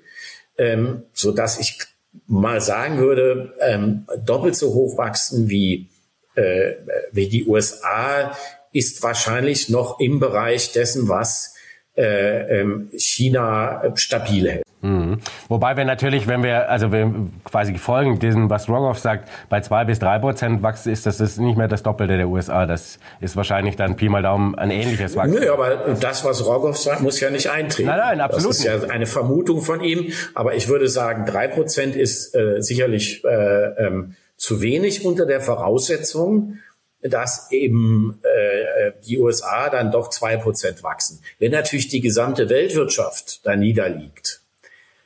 ähm, 0.58 1.04
so 1.14 1.32
dass 1.32 1.60
ich 1.60 1.80
mal 2.28 2.62
sagen 2.62 3.00
würde, 3.00 3.54
ähm, 3.60 4.06
doppelt 4.26 4.56
so 4.56 4.74
hoch 4.74 4.98
wachsen 4.98 5.50
wie, 5.50 5.90
äh, 6.36 6.74
wie 7.12 7.30
die 7.30 7.46
USA 7.46 8.36
ist 8.72 9.04
wahrscheinlich 9.04 9.70
noch 9.70 10.00
im 10.00 10.20
Bereich 10.20 10.72
dessen, 10.72 11.08
was 11.08 11.54
äh, 11.96 12.62
ähm, 12.62 12.90
China 12.98 13.84
stabil 13.96 14.50
hält. 14.50 14.64
Mhm. 14.84 15.20
Wobei 15.48 15.78
wir 15.78 15.86
natürlich, 15.86 16.28
wenn 16.28 16.44
wir, 16.44 16.70
also 16.70 16.92
wir 16.92 17.10
quasi 17.46 17.76
folgen 17.76 18.20
diesem, 18.20 18.50
was 18.50 18.68
Rogoff 18.68 19.00
sagt, 19.00 19.30
bei 19.48 19.62
zwei 19.62 19.86
bis 19.86 20.00
drei 20.00 20.20
Prozent 20.20 20.62
Wachstum 20.62 20.92
ist 20.92 21.06
das 21.06 21.22
ist 21.22 21.40
nicht 21.40 21.58
mehr 21.58 21.70
das 21.70 21.84
Doppelte 21.84 22.18
der 22.18 22.28
USA. 22.28 22.66
Das 22.66 23.00
ist 23.22 23.38
wahrscheinlich 23.38 23.78
dann 23.78 23.96
Pi 23.96 24.10
mal 24.10 24.22
Daumen 24.22 24.56
ein 24.56 24.72
ähnliches 24.72 25.16
Wachstum. 25.16 25.40
Nö, 25.40 25.54
aber 25.54 25.96
das, 26.02 26.26
was 26.26 26.46
Rogoff 26.46 26.78
sagt, 26.78 27.02
muss 27.02 27.22
ja 27.22 27.30
nicht 27.30 27.50
eintreten. 27.50 27.88
Nein, 27.88 27.98
nein, 27.98 28.22
absolut. 28.22 28.50
Das 28.50 28.58
ist 28.58 28.66
ja 28.66 28.90
eine 28.90 29.06
Vermutung 29.06 29.62
von 29.62 29.82
ihm. 29.82 30.12
Aber 30.34 30.54
ich 30.56 30.68
würde 30.68 30.90
sagen, 30.90 31.26
drei 31.26 31.48
Prozent 31.48 31.96
ist 31.96 32.36
äh, 32.36 32.62
sicherlich 32.62 33.24
äh, 33.24 33.86
ähm, 33.86 34.16
zu 34.44 34.62
wenig 34.62 35.06
unter 35.06 35.26
der 35.26 35.40
Voraussetzung, 35.40 36.60
dass 37.02 37.50
eben 37.50 38.20
äh, 38.24 38.92
die 39.06 39.18
USA 39.18 39.70
dann 39.70 39.90
doch 39.90 40.10
zwei 40.10 40.36
Prozent 40.36 40.84
wachsen. 40.84 41.22
Wenn 41.40 41.54
natürlich 41.54 41.88
die 41.88 42.02
gesamte 42.02 42.50
Weltwirtschaft 42.50 43.40
da 43.46 43.56
niederliegt, 43.56 44.42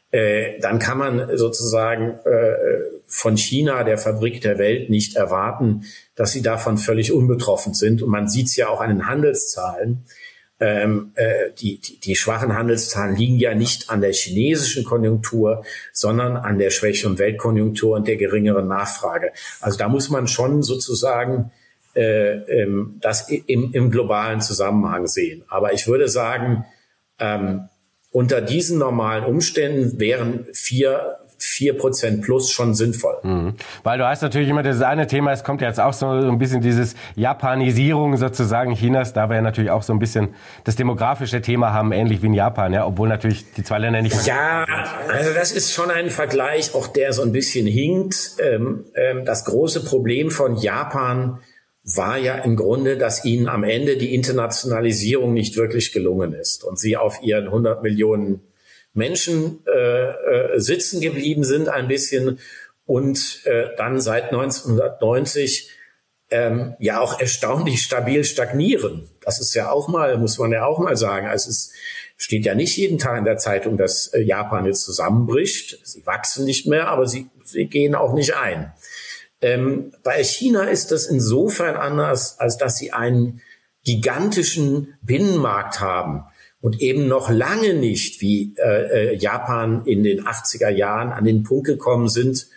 äh, 0.10 0.60
dann 0.60 0.79
kann 0.79 0.98
man 0.98 1.38
sozusagen 1.38 2.17
äh, 2.25 2.56
von 3.06 3.38
China, 3.38 3.84
der 3.84 4.00
Fabrik 4.00 4.41
der 4.41 4.58
Welt, 4.58 4.89
nicht 4.89 5.15
erwarten, 5.15 5.84
dass 6.15 6.32
sie 6.32 6.41
davon 6.41 6.79
völlig 6.79 7.12
unbetroffen 7.12 7.75
sind. 7.75 8.01
Und 8.01 8.10
man 8.10 8.27
sieht 8.27 8.48
es 8.48 8.56
ja 8.56 8.70
auch 8.70 8.82
an 8.82 8.89
den 8.89 9.06
Handelszahlen. 9.06 10.03
Ähm, 10.60 11.12
äh, 11.16 11.52
die, 11.60 11.80
die, 11.80 12.00
die 12.00 12.16
schwachen 12.16 12.56
Handelszahlen 12.56 13.16
liegen 13.16 13.38
ja 13.38 13.54
nicht 13.54 13.92
an 13.92 14.02
der 14.02 14.12
chinesischen 14.12 14.84
Konjunktur, 14.84 15.64
sondern 15.94 16.36
an 16.36 16.58
der 16.58 16.72
schwächeren 16.72 17.20
Weltkonjunktur 17.20 17.96
und 17.96 18.08
der 18.08 18.18
geringeren 18.18 18.68
Nachfrage. 18.68 19.32
Also 19.62 19.78
da 19.78 19.88
muss 19.88 20.10
man 20.10 20.28
schon 20.28 20.64
sozusagen 20.64 21.52
äh, 21.94 22.62
ähm, 22.62 22.98
das 23.02 23.30
im, 23.30 23.72
im 23.74 23.92
globalen 23.92 24.42
Zusammenhang 24.42 25.08
sehen. 25.08 25.44
Aber 25.48 25.74
ich 25.74 25.88
würde 25.88 26.08
sagen, 26.08 26.66
ähm, 27.20 27.70
unter 28.12 28.42
diesen 28.42 28.80
normalen 28.80 29.26
Umständen 29.26 30.00
wären 30.00 30.48
vier 30.54 31.18
vier 31.38 31.77
Prozent 31.77 32.24
plus 32.24 32.51
schon 32.51 32.74
sinnvoll. 32.74 33.17
Mhm. 33.24 33.53
Weil 33.84 33.98
du 33.98 34.08
hast 34.08 34.22
natürlich 34.22 34.50
immer 34.50 34.63
das 34.63 34.82
eine 34.82 35.08
Thema, 35.08 35.32
es 35.32 35.44
kommt 35.44 35.62
jetzt 35.62 35.79
auch 35.79 35.94
so 35.94 36.08
ein 36.08 36.38
bisschen 36.38 36.62
dieses 36.62 36.96
Japanisierung 37.15 38.17
sozusagen 38.17 38.75
Chinas, 38.75 39.13
da 39.13 39.29
wir 39.29 39.38
ja 39.38 39.41
natürlich 39.41 39.72
auch 39.72 39.84
so 39.84 39.94
ein 39.94 40.00
bisschen 40.00 40.29
das 40.63 40.75
demografische 40.75 41.41
Thema 41.41 41.74
haben, 41.74 41.91
ähnlich 41.91 42.22
wie 42.22 42.27
in 42.27 42.34
Japan, 42.34 42.74
ja, 42.74 42.86
obwohl 42.86 43.08
natürlich 43.08 43.46
die 43.53 43.63
zwei 43.63 43.79
Länder 43.79 44.01
nicht 44.01 44.25
Ja, 44.25 44.65
also 45.12 45.34
das 45.34 45.51
ist 45.51 45.74
schon 45.74 45.91
ein 45.91 46.10
Vergleich, 46.10 46.74
auch 46.74 46.88
der 46.88 47.13
so 47.13 47.22
ein 47.22 47.32
bisschen 47.32 47.67
hinkt. 47.67 48.36
Ähm, 48.39 48.86
ähm, 48.96 49.25
das 49.25 49.46
große 49.46 49.84
Problem 49.84 50.32
von 50.32 50.58
Japan 50.58 51.39
war 51.96 52.17
ja 52.17 52.36
im 52.36 52.56
Grunde, 52.56 52.98
dass 52.98 53.24
ihnen 53.24 53.48
am 53.48 53.63
Ende 53.63 53.98
die 53.98 54.13
Internationalisierung 54.13 55.34
nicht 55.34 55.56
wirklich 55.56 55.94
gelungen 55.94 56.34
ist 56.34 56.63
und 56.63 56.77
sie 56.77 56.98
auf 56.98 57.22
ihren 57.24 57.46
100 57.46 57.82
Millionen 57.82 58.41
Menschen 58.98 59.60
äh, 59.68 60.10
äh, 60.10 60.60
sitzen 60.60 61.00
geblieben 61.00 61.44
sind 61.44 61.70
ein 61.70 61.88
bisschen 61.88 62.39
und 62.86 63.42
äh, 63.46 63.70
dann 63.77 64.01
seit 64.01 64.25
1990 64.34 65.70
ähm, 66.30 66.75
ja 66.80 67.00
auch 67.00 67.20
erstaunlich 67.20 67.82
stabil 67.82 68.24
stagnieren. 68.24 69.10
Das 69.22 69.39
ist 69.39 69.54
ja 69.54 69.72
auch 69.72 69.88
mal, 69.88 70.18
muss 70.18 70.39
man 70.39 70.51
ja 70.51 70.66
auch 70.66 70.80
mal 70.80 70.98
sagen. 70.98 71.27
Also 71.27 71.50
es 71.50 71.72
steht 72.18 72.46
ja 72.46 72.56
nicht 72.56 72.75
jeden 72.75 72.98
Tag 72.98 73.20
in 73.20 73.25
der 73.25 73.38
Zeitung, 73.38 73.77
dass 73.77 74.08
äh, 74.08 74.22
Japan 74.22 74.66
jetzt 74.66 74.84
zusammenbricht. 74.84 75.80
Sie 75.84 76.06
wachsen 76.06 76.44
nicht 76.46 76.66
mehr, 76.68 76.88
aber 76.88 77.08
sie, 77.08 77.30
sie 77.44 77.68
gehen 77.68 77.96
auch 77.96 78.13
nicht 78.13 78.36
ein. 78.36 78.74
Ähm, 79.42 79.94
bei 80.04 80.24
China 80.24 80.63
ist 80.63 80.92
das 80.92 81.06
insofern 81.06 81.75
anders, 81.75 82.39
als 82.39 82.58
dass 82.58 82.77
sie 82.77 82.92
einen 82.92 83.42
gigantischen 83.86 84.98
Binnenmarkt 85.01 85.80
haben 85.80 86.25
und 86.68 86.82
eben 86.82 87.08
noch 87.08 87.30
lange 87.30 87.76
nicht 87.76 88.20
wie 88.20 88.54
äh, 88.58 89.12
äh 89.12 89.16
Japan 89.16 89.86
in 89.86 90.04
den 90.04 90.26
80er 90.26 90.68
Jahren 90.68 91.14
an 91.14 91.24
den 91.24 91.44
Punkt 91.44 91.66
gekommen 91.66 92.10
sind, 92.10 92.48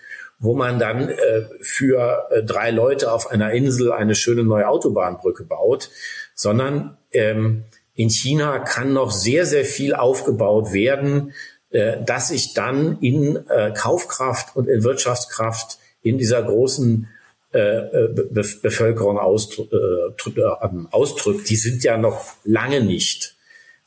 wo 0.40 0.57
man 0.57 0.81
dann 0.81 1.11
äh, 1.11 1.43
für 1.61 2.26
äh, 2.33 2.43
drei 2.43 2.73
Leute 2.73 3.12
auf 3.12 3.31
einer 3.31 3.52
Insel 3.52 3.93
eine 3.93 4.17
schöne 4.17 4.43
neue 4.43 4.67
Autobahnbrücke 4.67 5.45
baut, 5.45 5.90
sondern 6.35 6.99
ähm, 7.13 7.63
in 7.95 8.11
China 8.11 8.58
kann 8.58 8.93
noch 8.93 9.13
sehr, 9.13 9.47
sehr 9.47 9.65
viel 9.65 9.95
aufgebaut 9.95 10.73
werden, 10.73 11.32
äh, 11.71 12.02
dass 12.04 12.30
sich 12.30 12.52
dann 12.52 12.99
in 13.00 13.37
äh, 13.49 13.73
Kaufkraft 13.76 14.56
und 14.56 14.67
in 14.67 14.82
Wirtschaftskraft 14.82 15.78
in 16.02 16.19
dieser 16.19 16.43
großen 16.43 17.06
äh, 17.54 17.58
äh 17.58 18.08
Be 18.08 18.45
Bevölkerung 18.61 19.19
äh, 19.19 20.41
ähm, 20.65 20.89
ausdrückt, 20.91 21.49
die 21.49 21.54
sind 21.54 21.84
ja 21.84 21.97
noch 21.97 22.25
lange 22.43 22.80
nicht 22.80 23.37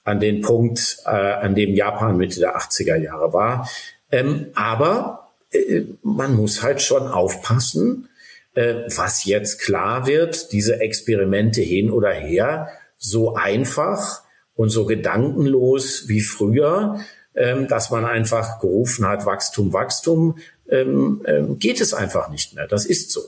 an 0.04 0.20
den 0.20 0.42
Punkt, 0.42 0.98
äh, 1.06 1.10
an 1.10 1.56
dem 1.56 1.76
Japan 1.76 2.18
Mitte 2.18 2.40
der 2.40 2.58
80er 2.58 2.98
Jahre 2.98 3.34
war. 3.34 3.70
Ähm, 4.12 4.48
aber 4.54 5.30
äh, 5.52 5.84
man 6.02 6.36
muss 6.36 6.62
halt 6.62 6.82
schon 6.82 7.08
aufpassen, 7.08 8.10
äh, 8.56 8.84
was 8.96 9.26
jetzt 9.26 9.62
klar 9.62 10.06
wird, 10.06 10.52
diese 10.52 10.80
Experimente 10.80 11.62
hin 11.62 11.90
oder 11.90 12.12
her, 12.12 12.70
so 12.98 13.36
einfach 13.36 14.22
und 14.56 14.70
so 14.70 14.86
gedankenlos 14.86 16.08
wie 16.08 16.22
früher, 16.22 17.00
ähm, 17.36 17.68
dass 17.68 17.90
man 17.90 18.06
einfach 18.06 18.60
gerufen 18.60 19.08
hat, 19.08 19.26
Wachstum, 19.26 19.74
Wachstum, 19.74 20.38
ähm, 20.70 21.24
ähm, 21.26 21.60
geht 21.60 21.82
es 21.82 21.94
einfach 21.94 22.30
nicht 22.30 22.54
mehr. 22.54 22.68
Das 22.68 22.86
ist 22.86 23.12
so. 23.12 23.22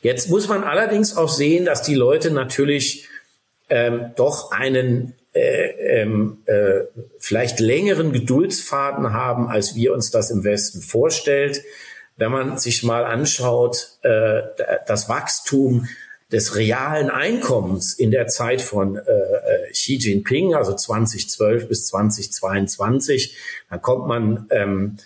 Jetzt 0.00 0.28
muss 0.28 0.48
man 0.48 0.64
allerdings 0.64 1.16
auch 1.16 1.28
sehen, 1.28 1.64
dass 1.64 1.82
die 1.82 1.94
Leute 1.94 2.32
natürlich 2.32 3.08
ähm, 3.68 4.10
doch 4.16 4.50
einen 4.50 5.14
äh, 5.34 6.00
ähm, 6.00 6.42
äh, 6.46 6.80
vielleicht 7.18 7.58
längeren 7.58 8.12
Geduldsfaden 8.12 9.12
haben, 9.12 9.48
als 9.48 9.74
wir 9.74 9.94
uns 9.94 10.10
das 10.10 10.30
im 10.30 10.44
Westen 10.44 10.82
vorstellt. 10.82 11.62
Wenn 12.16 12.30
man 12.30 12.58
sich 12.58 12.82
mal 12.82 13.04
anschaut, 13.04 13.98
äh, 14.02 14.42
das 14.86 15.08
Wachstum 15.08 15.88
des 16.30 16.56
realen 16.56 17.08
Einkommens 17.10 17.94
in 17.94 18.10
der 18.10 18.26
Zeit 18.26 18.60
von 18.60 18.96
äh, 18.96 19.00
äh 19.00 19.70
Xi 19.70 19.96
Jinping, 19.96 20.54
also 20.54 20.74
2012 20.74 21.68
bis 21.68 21.86
2022, 21.86 23.36
dann 23.70 23.80
kommt 23.80 24.06
man 24.06 24.46
ähm, 24.50 24.96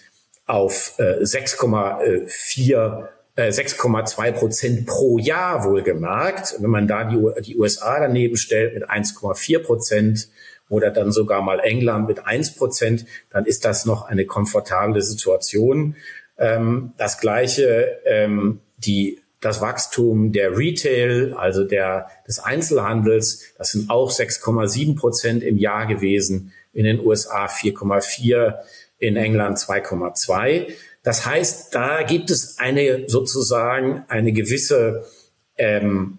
auf 0.46 0.94
äh, 0.98 1.22
6,4 1.22 3.08
6,2 3.37 4.27
äh, 4.27 4.33
Prozent 4.33 4.87
pro 4.87 5.18
Jahr 5.18 5.64
wohlgemerkt. 5.64 6.57
Wenn 6.59 6.70
man 6.70 6.88
da 6.88 7.05
die, 7.05 7.42
die 7.42 7.57
USA 7.57 8.01
daneben 8.01 8.37
stellt 8.37 8.75
mit 8.75 8.88
1,4 8.88 9.59
Prozent 9.59 10.29
oder 10.68 10.90
dann 10.90 11.12
sogar 11.12 11.42
mal 11.42 11.61
England 11.61 12.09
mit 12.09 12.27
1 12.27 12.55
Prozent, 12.57 13.05
dann 13.31 13.44
ist 13.44 13.64
das 13.64 13.85
noch 13.85 14.07
eine 14.07 14.25
komfortable 14.25 15.03
Situation. 15.03 15.96
Ähm, 16.38 16.92
das 16.96 17.18
gleiche, 17.18 17.99
ähm, 18.05 18.61
die, 18.79 19.20
das 19.40 19.61
Wachstum 19.61 20.33
der 20.33 20.57
Retail, 20.57 21.35
also 21.37 21.64
der, 21.64 22.09
des 22.27 22.38
Einzelhandels, 22.38 23.44
das 23.59 23.72
sind 23.72 23.90
auch 23.90 24.11
6,7 24.11 24.96
Prozent 24.96 25.42
im 25.42 25.59
Jahr 25.59 25.87
gewesen. 25.87 26.53
In 26.72 26.85
den 26.85 27.01
USA 27.01 27.46
4,4 27.46 28.55
in 28.99 29.16
England 29.16 29.59
2,2. 29.59 30.72
Das 31.06 31.24
heißt, 31.24 31.72
da 31.72 32.02
gibt 32.02 32.32
es 32.32 32.58
eine 32.58 33.04
sozusagen 33.06 34.04
eine 34.08 34.32
gewisse 34.32 35.06
ähm, 35.56 36.18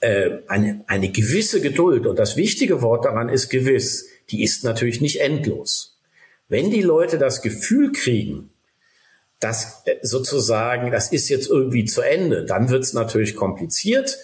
äh, 0.00 0.38
eine, 0.48 0.82
eine 0.88 1.12
gewisse 1.12 1.60
Geduld. 1.60 2.04
Und 2.04 2.18
das 2.18 2.36
wichtige 2.36 2.82
Wort 2.82 3.04
daran 3.04 3.28
ist 3.28 3.48
gewiss. 3.48 4.08
Die 4.30 4.42
ist 4.42 4.64
natürlich 4.64 5.00
nicht 5.00 5.20
endlos. 5.20 6.00
Wenn 6.48 6.72
die 6.72 6.82
Leute 6.82 7.16
das 7.16 7.42
Gefühl 7.42 7.92
kriegen, 7.92 8.50
dass 9.38 9.82
äh, 9.84 9.94
sozusagen, 10.02 10.90
das 10.90 11.12
ist 11.12 11.28
jetzt 11.28 11.48
irgendwie 11.48 11.84
zu 11.84 12.00
Ende, 12.00 12.44
dann 12.44 12.70
wird 12.70 12.82
es 12.82 12.92
natürlich 12.92 13.36
kompliziert. 13.36 14.18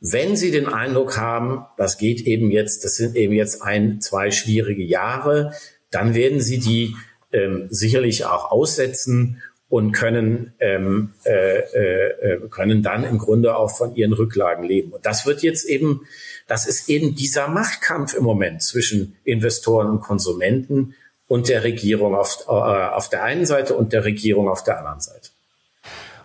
Wenn 0.00 0.36
Sie 0.36 0.50
den 0.50 0.66
Eindruck 0.66 1.16
haben, 1.16 1.64
das 1.78 1.96
geht 1.96 2.20
eben 2.26 2.50
jetzt, 2.50 2.84
das 2.84 2.96
sind 2.96 3.16
eben 3.16 3.32
jetzt 3.32 3.62
ein, 3.62 4.02
zwei 4.02 4.30
schwierige 4.30 4.84
Jahre, 4.84 5.54
dann 5.90 6.14
werden 6.14 6.42
Sie 6.42 6.58
die 6.58 6.94
ähm, 7.32 7.68
sicherlich 7.70 8.24
auch 8.24 8.50
aussetzen 8.50 9.42
und 9.68 9.92
können, 9.92 10.54
ähm, 10.60 11.12
äh, 11.24 11.58
äh, 11.58 12.40
können 12.48 12.82
dann 12.82 13.04
im 13.04 13.18
Grunde 13.18 13.56
auch 13.56 13.70
von 13.70 13.94
ihren 13.94 14.14
Rücklagen 14.14 14.64
leben. 14.64 14.92
Und 14.92 15.04
das 15.04 15.26
wird 15.26 15.42
jetzt 15.42 15.66
eben, 15.66 16.02
das 16.46 16.66
ist 16.66 16.88
eben 16.88 17.14
dieser 17.14 17.48
Machtkampf 17.48 18.14
im 18.14 18.24
Moment 18.24 18.62
zwischen 18.62 19.16
Investoren 19.24 19.88
und 19.88 20.00
Konsumenten 20.00 20.94
und 21.26 21.48
der 21.48 21.64
Regierung 21.64 22.14
auf, 22.14 22.44
äh, 22.48 22.50
auf 22.50 23.10
der 23.10 23.24
einen 23.24 23.44
Seite 23.44 23.74
und 23.74 23.92
der 23.92 24.04
Regierung 24.04 24.48
auf 24.48 24.64
der 24.64 24.78
anderen 24.78 25.00
Seite. 25.00 25.30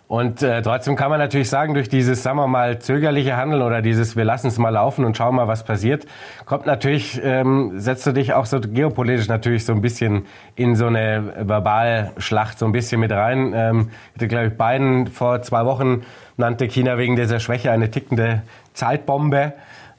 Und 0.06 0.42
äh, 0.42 0.60
trotzdem 0.60 0.96
kann 0.96 1.10
man 1.10 1.18
natürlich 1.18 1.48
sagen, 1.48 1.72
durch 1.72 1.88
dieses, 1.88 2.22
sagen 2.22 2.36
wir 2.36 2.46
mal, 2.46 2.78
zögerliche 2.78 3.36
Handeln 3.36 3.62
oder 3.62 3.80
dieses, 3.80 4.16
wir 4.16 4.24
lassen 4.24 4.48
es 4.48 4.58
mal 4.58 4.68
laufen 4.68 5.04
und 5.04 5.16
schauen 5.16 5.34
mal, 5.34 5.48
was 5.48 5.64
passiert, 5.64 6.06
kommt 6.44 6.66
natürlich, 6.66 7.20
ähm, 7.24 7.72
setzt 7.80 8.06
du 8.06 8.12
dich 8.12 8.34
auch 8.34 8.44
so 8.44 8.60
geopolitisch 8.60 9.28
natürlich 9.28 9.64
so 9.64 9.72
ein 9.72 9.80
bisschen 9.80 10.26
in 10.56 10.76
so 10.76 10.86
eine 10.86 11.32
Verbalschlacht 11.46 12.58
so 12.58 12.66
ein 12.66 12.72
bisschen 12.72 13.00
mit 13.00 13.12
rein. 13.12 13.52
Ähm, 13.56 13.90
hatte, 14.14 14.28
glaube 14.28 14.48
ich, 14.48 14.58
Biden 14.58 15.06
vor 15.06 15.40
zwei 15.40 15.64
Wochen 15.64 16.02
nannte 16.36 16.68
China 16.68 16.98
wegen 16.98 17.16
dieser 17.16 17.40
Schwäche 17.40 17.70
eine 17.70 17.90
tickende 17.90 18.42
Zeitbombe. 18.74 19.54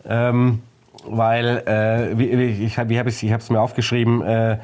Ähm, 0.07 0.61
weil, 1.07 1.63
äh, 1.67 2.17
wie, 2.17 2.25
ich, 2.65 2.77
habe 2.77 2.93
ich 2.93 3.23
es 3.23 3.49
mir 3.49 3.61
aufgeschrieben, 3.61 4.21
äh, 4.21 4.57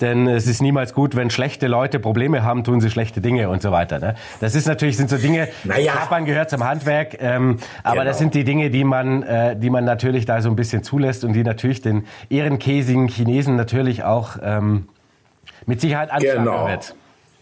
denn 0.00 0.26
es 0.26 0.46
ist 0.46 0.60
niemals 0.60 0.92
gut, 0.92 1.16
wenn 1.16 1.30
schlechte 1.30 1.68
Leute 1.68 1.98
Probleme 1.98 2.42
haben, 2.42 2.64
tun 2.64 2.80
sie 2.80 2.90
schlechte 2.90 3.20
Dinge 3.20 3.48
und 3.48 3.62
so 3.62 3.72
weiter. 3.72 3.98
Ne? 3.98 4.14
Das 4.40 4.54
ist 4.54 4.66
natürlich 4.66 4.96
sind 4.96 5.08
so 5.08 5.16
Dinge. 5.16 5.48
Naja. 5.64 5.92
Klappern 5.92 6.26
gehört 6.26 6.50
zum 6.50 6.64
Handwerk, 6.64 7.16
ähm, 7.20 7.58
aber 7.82 8.00
genau. 8.00 8.04
das 8.04 8.18
sind 8.18 8.34
die 8.34 8.44
Dinge, 8.44 8.70
die 8.70 8.84
man, 8.84 9.22
äh, 9.22 9.56
die 9.56 9.70
man 9.70 9.84
natürlich 9.84 10.26
da 10.26 10.42
so 10.42 10.50
ein 10.50 10.56
bisschen 10.56 10.82
zulässt 10.82 11.24
und 11.24 11.32
die 11.32 11.42
natürlich 11.42 11.80
den 11.80 12.06
ehrenkäsigen 12.28 13.08
Chinesen 13.08 13.56
natürlich 13.56 14.04
auch 14.04 14.36
ähm, 14.42 14.88
mit 15.64 15.80
Sicherheit 15.80 16.10
anschlagen 16.10 16.44
genau. 16.44 16.68
wird. 16.68 16.94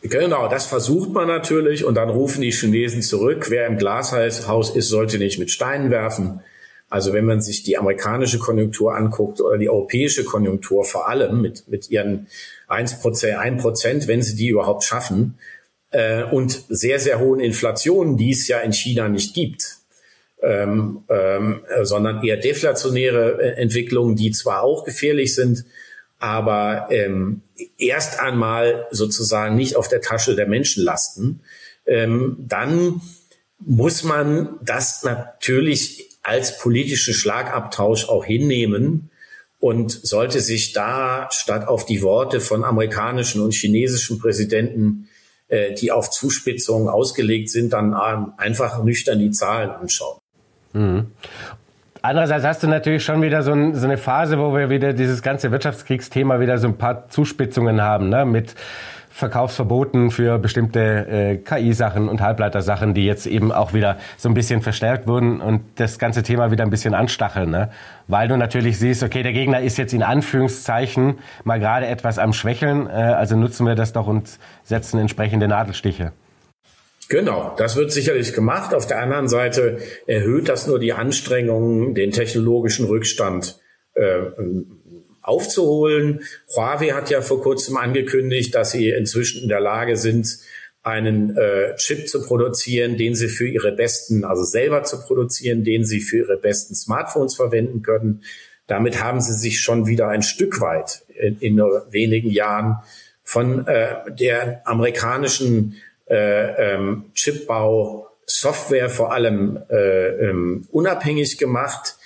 Genau, 0.02 0.48
das 0.48 0.66
versucht 0.66 1.12
man 1.12 1.26
natürlich 1.26 1.84
und 1.84 1.94
dann 1.94 2.10
rufen 2.10 2.42
die 2.42 2.50
Chinesen 2.50 3.00
zurück, 3.00 3.46
wer 3.48 3.66
im 3.66 3.78
Glashaus 3.78 4.70
ist, 4.70 4.88
sollte 4.88 5.18
nicht 5.18 5.38
mit 5.38 5.50
Steinen 5.50 5.90
werfen. 5.90 6.40
Also 6.90 7.12
wenn 7.12 7.24
man 7.24 7.40
sich 7.40 7.62
die 7.62 7.76
amerikanische 7.76 8.38
Konjunktur 8.38 8.94
anguckt 8.94 9.40
oder 9.40 9.58
die 9.58 9.68
europäische 9.68 10.24
Konjunktur 10.24 10.84
vor 10.84 11.08
allem 11.08 11.40
mit, 11.40 11.66
mit 11.68 11.90
ihren 11.90 12.28
1 12.68 13.00
Prozent, 13.00 13.38
1 13.38 13.62
Prozent, 13.62 14.08
wenn 14.08 14.22
sie 14.22 14.36
die 14.36 14.48
überhaupt 14.48 14.84
schaffen, 14.84 15.38
äh, 15.90 16.24
und 16.24 16.64
sehr, 16.68 16.98
sehr 16.98 17.20
hohen 17.20 17.40
Inflationen, 17.40 18.16
die 18.16 18.32
es 18.32 18.48
ja 18.48 18.58
in 18.58 18.72
China 18.72 19.08
nicht 19.08 19.34
gibt, 19.34 19.78
ähm, 20.42 21.04
ähm, 21.08 21.62
sondern 21.82 22.22
eher 22.22 22.36
deflationäre 22.36 23.40
äh, 23.40 23.60
Entwicklungen, 23.60 24.16
die 24.16 24.30
zwar 24.32 24.62
auch 24.62 24.84
gefährlich 24.84 25.34
sind, 25.34 25.64
aber 26.18 26.88
ähm, 26.90 27.42
erst 27.78 28.20
einmal 28.20 28.86
sozusagen 28.90 29.56
nicht 29.56 29.76
auf 29.76 29.88
der 29.88 30.00
Tasche 30.00 30.34
der 30.34 30.46
Menschen 30.46 30.82
lasten, 30.82 31.40
ähm, 31.86 32.36
dann 32.38 33.00
muss 33.58 34.02
man 34.02 34.58
das 34.62 35.02
natürlich 35.02 36.13
als 36.24 36.58
politischen 36.58 37.14
Schlagabtausch 37.14 38.08
auch 38.08 38.24
hinnehmen 38.24 39.10
und 39.60 39.92
sollte 39.92 40.40
sich 40.40 40.72
da 40.72 41.28
statt 41.30 41.68
auf 41.68 41.86
die 41.86 42.02
Worte 42.02 42.40
von 42.40 42.64
amerikanischen 42.64 43.40
und 43.40 43.54
chinesischen 43.54 44.18
Präsidenten, 44.18 45.08
äh, 45.48 45.74
die 45.74 45.92
auf 45.92 46.10
Zuspitzungen 46.10 46.88
ausgelegt 46.88 47.50
sind, 47.50 47.72
dann 47.72 47.94
einfach 47.94 48.82
nüchtern 48.82 49.20
die 49.20 49.30
Zahlen 49.30 49.70
anschauen. 49.70 50.18
Mhm. 50.72 51.06
Andererseits 52.02 52.44
hast 52.44 52.62
du 52.62 52.66
natürlich 52.66 53.02
schon 53.02 53.22
wieder 53.22 53.42
so, 53.42 53.52
ein, 53.52 53.74
so, 53.74 53.86
eine 53.86 53.96
Phase, 53.96 54.38
wo 54.38 54.54
wir 54.54 54.68
wieder 54.68 54.92
dieses 54.92 55.22
ganze 55.22 55.50
Wirtschaftskriegsthema 55.50 56.40
wieder 56.40 56.58
so 56.58 56.68
ein 56.68 56.76
paar 56.76 57.08
Zuspitzungen 57.08 57.80
haben, 57.80 58.10
ne? 58.10 58.26
mit 58.26 58.54
Verkaufsverboten 59.14 60.10
für 60.10 60.40
bestimmte 60.40 60.80
äh, 60.80 61.36
KI-Sachen 61.36 62.08
und 62.08 62.20
Halbleitersachen, 62.20 62.94
die 62.94 63.06
jetzt 63.06 63.26
eben 63.26 63.52
auch 63.52 63.72
wieder 63.72 63.96
so 64.16 64.28
ein 64.28 64.34
bisschen 64.34 64.60
verstärkt 64.60 65.06
wurden 65.06 65.40
und 65.40 65.62
das 65.76 66.00
ganze 66.00 66.24
Thema 66.24 66.50
wieder 66.50 66.64
ein 66.64 66.70
bisschen 66.70 66.94
anstacheln. 66.94 67.48
Ne? 67.48 67.70
Weil 68.08 68.26
du 68.26 68.36
natürlich 68.36 68.76
siehst, 68.76 69.04
okay, 69.04 69.22
der 69.22 69.32
Gegner 69.32 69.60
ist 69.60 69.78
jetzt 69.78 69.94
in 69.94 70.02
Anführungszeichen 70.02 71.20
mal 71.44 71.60
gerade 71.60 71.86
etwas 71.86 72.18
am 72.18 72.32
Schwächeln, 72.32 72.88
äh, 72.88 72.90
also 72.90 73.36
nutzen 73.36 73.68
wir 73.68 73.76
das 73.76 73.92
doch 73.92 74.08
und 74.08 74.40
setzen 74.64 74.98
entsprechende 74.98 75.46
Nadelstiche. 75.46 76.10
Genau, 77.08 77.54
das 77.56 77.76
wird 77.76 77.92
sicherlich 77.92 78.32
gemacht. 78.32 78.74
Auf 78.74 78.88
der 78.88 79.00
anderen 79.00 79.28
Seite 79.28 79.78
erhöht 80.08 80.48
das 80.48 80.66
nur 80.66 80.80
die 80.80 80.92
Anstrengungen, 80.92 81.94
den 81.94 82.10
technologischen 82.10 82.86
Rückstand 82.86 83.60
äh, 83.94 84.22
aufzuholen. 85.24 86.20
Huawei 86.54 86.90
hat 86.90 87.10
ja 87.10 87.22
vor 87.22 87.42
kurzem 87.42 87.76
angekündigt, 87.76 88.54
dass 88.54 88.70
sie 88.70 88.90
inzwischen 88.90 89.42
in 89.42 89.48
der 89.48 89.60
Lage 89.60 89.96
sind, 89.96 90.38
einen 90.82 91.36
äh, 91.36 91.74
Chip 91.76 92.08
zu 92.08 92.22
produzieren, 92.22 92.96
den 92.98 93.14
sie 93.14 93.28
für 93.28 93.48
ihre 93.48 93.72
besten, 93.72 94.24
also 94.24 94.44
selber 94.44 94.82
zu 94.82 95.00
produzieren, 95.00 95.64
den 95.64 95.84
sie 95.84 96.00
für 96.00 96.18
ihre 96.18 96.36
besten 96.36 96.74
Smartphones 96.74 97.34
verwenden 97.34 97.82
können. 97.82 98.22
Damit 98.66 99.02
haben 99.02 99.20
sie 99.20 99.32
sich 99.32 99.60
schon 99.60 99.86
wieder 99.86 100.08
ein 100.08 100.22
Stück 100.22 100.60
weit 100.60 101.02
in, 101.08 101.38
in 101.38 101.54
nur 101.54 101.86
wenigen 101.90 102.30
Jahren 102.30 102.76
von 103.22 103.66
äh, 103.66 104.14
der 104.14 104.60
amerikanischen 104.66 105.76
äh, 106.06 106.74
ähm, 106.74 107.06
Chipbau 107.14 108.08
Software 108.26 108.90
vor 108.90 109.12
allem 109.12 109.58
äh, 109.70 110.08
ähm, 110.28 110.66
unabhängig 110.70 111.38
gemacht. 111.38 111.96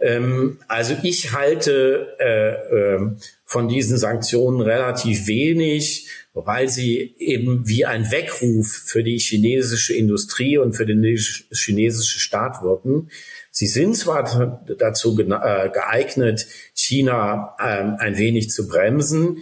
Ähm, 0.00 0.58
also 0.68 0.94
ich 1.02 1.32
halte 1.32 2.16
äh, 2.18 2.94
äh, 2.94 3.10
von 3.44 3.68
diesen 3.68 3.96
Sanktionen 3.96 4.60
relativ 4.60 5.26
wenig, 5.26 6.08
weil 6.34 6.68
sie 6.68 7.14
eben 7.18 7.66
wie 7.66 7.86
ein 7.86 8.10
Weckruf 8.10 8.66
für 8.66 9.02
die 9.02 9.18
chinesische 9.18 9.94
Industrie 9.94 10.58
und 10.58 10.74
für 10.74 10.84
den 10.84 11.02
chinesischen 11.02 12.20
Staat 12.20 12.62
wirken. 12.62 13.10
Sie 13.50 13.66
sind 13.66 13.96
zwar 13.96 14.62
dazu 14.78 15.18
äh, 15.18 15.70
geeignet, 15.70 16.46
China 16.74 17.56
ähm, 17.58 17.96
ein 17.98 18.18
wenig 18.18 18.50
zu 18.50 18.68
bremsen, 18.68 19.38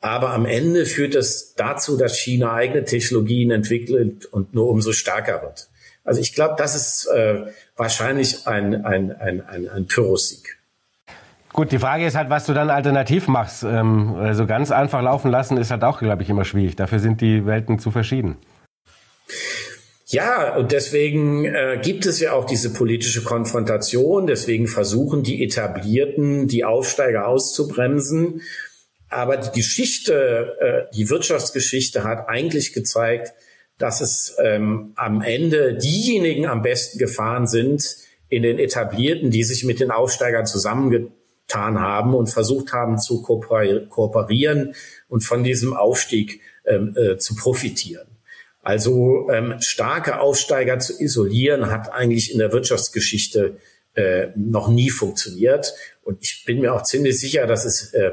aber 0.00 0.30
am 0.30 0.46
Ende 0.46 0.84
führt 0.84 1.14
es 1.14 1.54
dazu, 1.54 1.96
dass 1.96 2.18
China 2.18 2.54
eigene 2.54 2.84
Technologien 2.84 3.52
entwickelt 3.52 4.26
und 4.26 4.52
nur 4.52 4.68
umso 4.68 4.90
stärker 4.90 5.42
wird. 5.42 5.68
Also 6.04 6.20
ich 6.20 6.34
glaube, 6.34 6.54
das 6.58 6.74
ist 6.74 7.06
äh, 7.06 7.46
wahrscheinlich 7.76 8.46
ein, 8.46 8.84
ein, 8.84 9.12
ein, 9.12 9.40
ein, 9.46 9.68
ein 9.68 9.86
Pyrrhussieg. 9.86 10.58
Gut, 11.52 11.70
die 11.70 11.78
Frage 11.78 12.06
ist 12.06 12.16
halt, 12.16 12.30
was 12.30 12.46
du 12.46 12.54
dann 12.54 12.70
alternativ 12.70 13.28
machst. 13.28 13.62
Ähm, 13.62 14.14
also 14.14 14.46
ganz 14.46 14.70
einfach 14.70 15.02
laufen 15.02 15.30
lassen 15.30 15.58
ist 15.58 15.70
halt 15.70 15.84
auch, 15.84 15.98
glaube 15.98 16.22
ich, 16.22 16.30
immer 16.30 16.44
schwierig. 16.44 16.76
Dafür 16.76 16.98
sind 16.98 17.20
die 17.20 17.44
Welten 17.44 17.78
zu 17.78 17.90
verschieden. 17.90 18.36
Ja, 20.06 20.56
und 20.56 20.72
deswegen 20.72 21.44
äh, 21.44 21.78
gibt 21.82 22.04
es 22.04 22.20
ja 22.20 22.32
auch 22.32 22.44
diese 22.44 22.72
politische 22.72 23.22
Konfrontation. 23.22 24.26
Deswegen 24.26 24.66
versuchen 24.66 25.22
die 25.22 25.42
Etablierten, 25.44 26.48
die 26.48 26.64
Aufsteiger 26.64 27.28
auszubremsen. 27.28 28.42
Aber 29.08 29.36
die 29.36 29.60
Geschichte, 29.60 30.56
äh, 30.90 30.94
die 30.94 31.10
Wirtschaftsgeschichte 31.10 32.02
hat 32.04 32.28
eigentlich 32.28 32.72
gezeigt, 32.72 33.32
dass 33.82 34.00
es 34.00 34.36
ähm, 34.40 34.92
am 34.94 35.22
Ende 35.22 35.74
diejenigen 35.74 36.46
am 36.46 36.62
besten 36.62 36.98
gefahren 36.98 37.48
sind 37.48 37.96
in 38.28 38.44
den 38.44 38.60
Etablierten, 38.60 39.32
die 39.32 39.42
sich 39.42 39.64
mit 39.64 39.80
den 39.80 39.90
Aufsteigern 39.90 40.46
zusammengetan 40.46 41.80
haben 41.80 42.14
und 42.14 42.28
versucht 42.28 42.72
haben 42.72 43.00
zu 43.00 43.22
kooperieren 43.22 44.74
und 45.08 45.24
von 45.24 45.42
diesem 45.42 45.74
Aufstieg 45.74 46.40
ähm, 46.64 46.94
äh, 46.96 47.16
zu 47.18 47.34
profitieren. 47.34 48.06
Also 48.62 49.28
ähm, 49.32 49.56
starke 49.58 50.20
Aufsteiger 50.20 50.78
zu 50.78 51.02
isolieren, 51.02 51.72
hat 51.72 51.92
eigentlich 51.92 52.32
in 52.32 52.38
der 52.38 52.52
Wirtschaftsgeschichte 52.52 53.56
äh, 53.94 54.28
noch 54.36 54.68
nie 54.68 54.90
funktioniert. 54.90 55.74
Und 56.02 56.18
ich 56.22 56.44
bin 56.44 56.60
mir 56.60 56.74
auch 56.74 56.82
ziemlich 56.82 57.20
sicher, 57.20 57.46
dass 57.46 57.64
es 57.64 57.94
äh, 57.94 58.10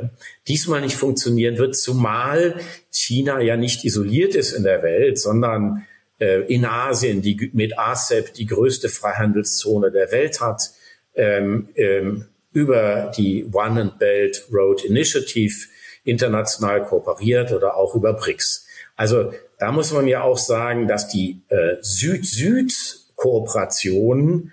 diesmal 0.47 0.82
nicht 0.82 0.95
funktionieren 0.95 1.58
wird, 1.58 1.75
zumal 1.75 2.60
China 2.91 3.41
ja 3.41 3.58
nicht 3.58 3.84
isoliert 3.84 4.36
ist 4.36 4.54
in 4.54 4.63
der 4.63 4.84
Welt, 4.84 5.17
sondern 5.17 5.88
äh, 6.19 6.41
in 6.54 6.65
Asien, 6.65 7.21
die 7.21 7.49
mit 7.54 7.80
ASEP 7.80 8.34
die 8.34 8.45
größte 8.45 8.89
Freihandelszone 8.89 9.89
der 9.91 10.12
Welt 10.12 10.41
hat, 10.41 10.71
ähm, 11.15 11.69
ähm, 11.75 12.25
über 12.52 13.13
die 13.15 13.45
One 13.52 13.82
and 13.82 13.99
Belt 13.99 14.47
Road 14.52 14.84
Initiative 14.84 15.67
international 16.04 16.84
kooperiert 16.84 17.52
oder 17.52 17.75
auch 17.75 17.93
über 17.95 18.13
BRICS. 18.13 18.65
Also 18.95 19.32
da 19.58 19.71
muss 19.71 19.91
man 19.93 20.08
ja 20.08 20.21
auch 20.23 20.38
sagen, 20.38 20.88
dass 20.88 21.08
die 21.08 21.41
äh, 21.49 21.78
Süd-Süd-Kooperation 21.82 24.52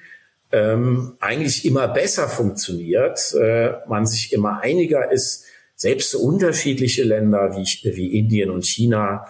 ähm, 0.52 1.16
eigentlich 1.20 1.64
immer 1.64 1.88
besser 1.88 2.28
funktioniert, 2.28 3.34
äh, 3.34 3.72
man 3.88 4.06
sich 4.06 4.32
immer 4.32 4.60
einiger 4.60 5.10
ist. 5.10 5.44
Selbst 5.74 6.10
so 6.10 6.20
unterschiedliche 6.20 7.02
Länder 7.02 7.54
wie, 7.56 7.96
wie 7.96 8.18
Indien 8.18 8.50
und 8.50 8.64
China 8.64 9.26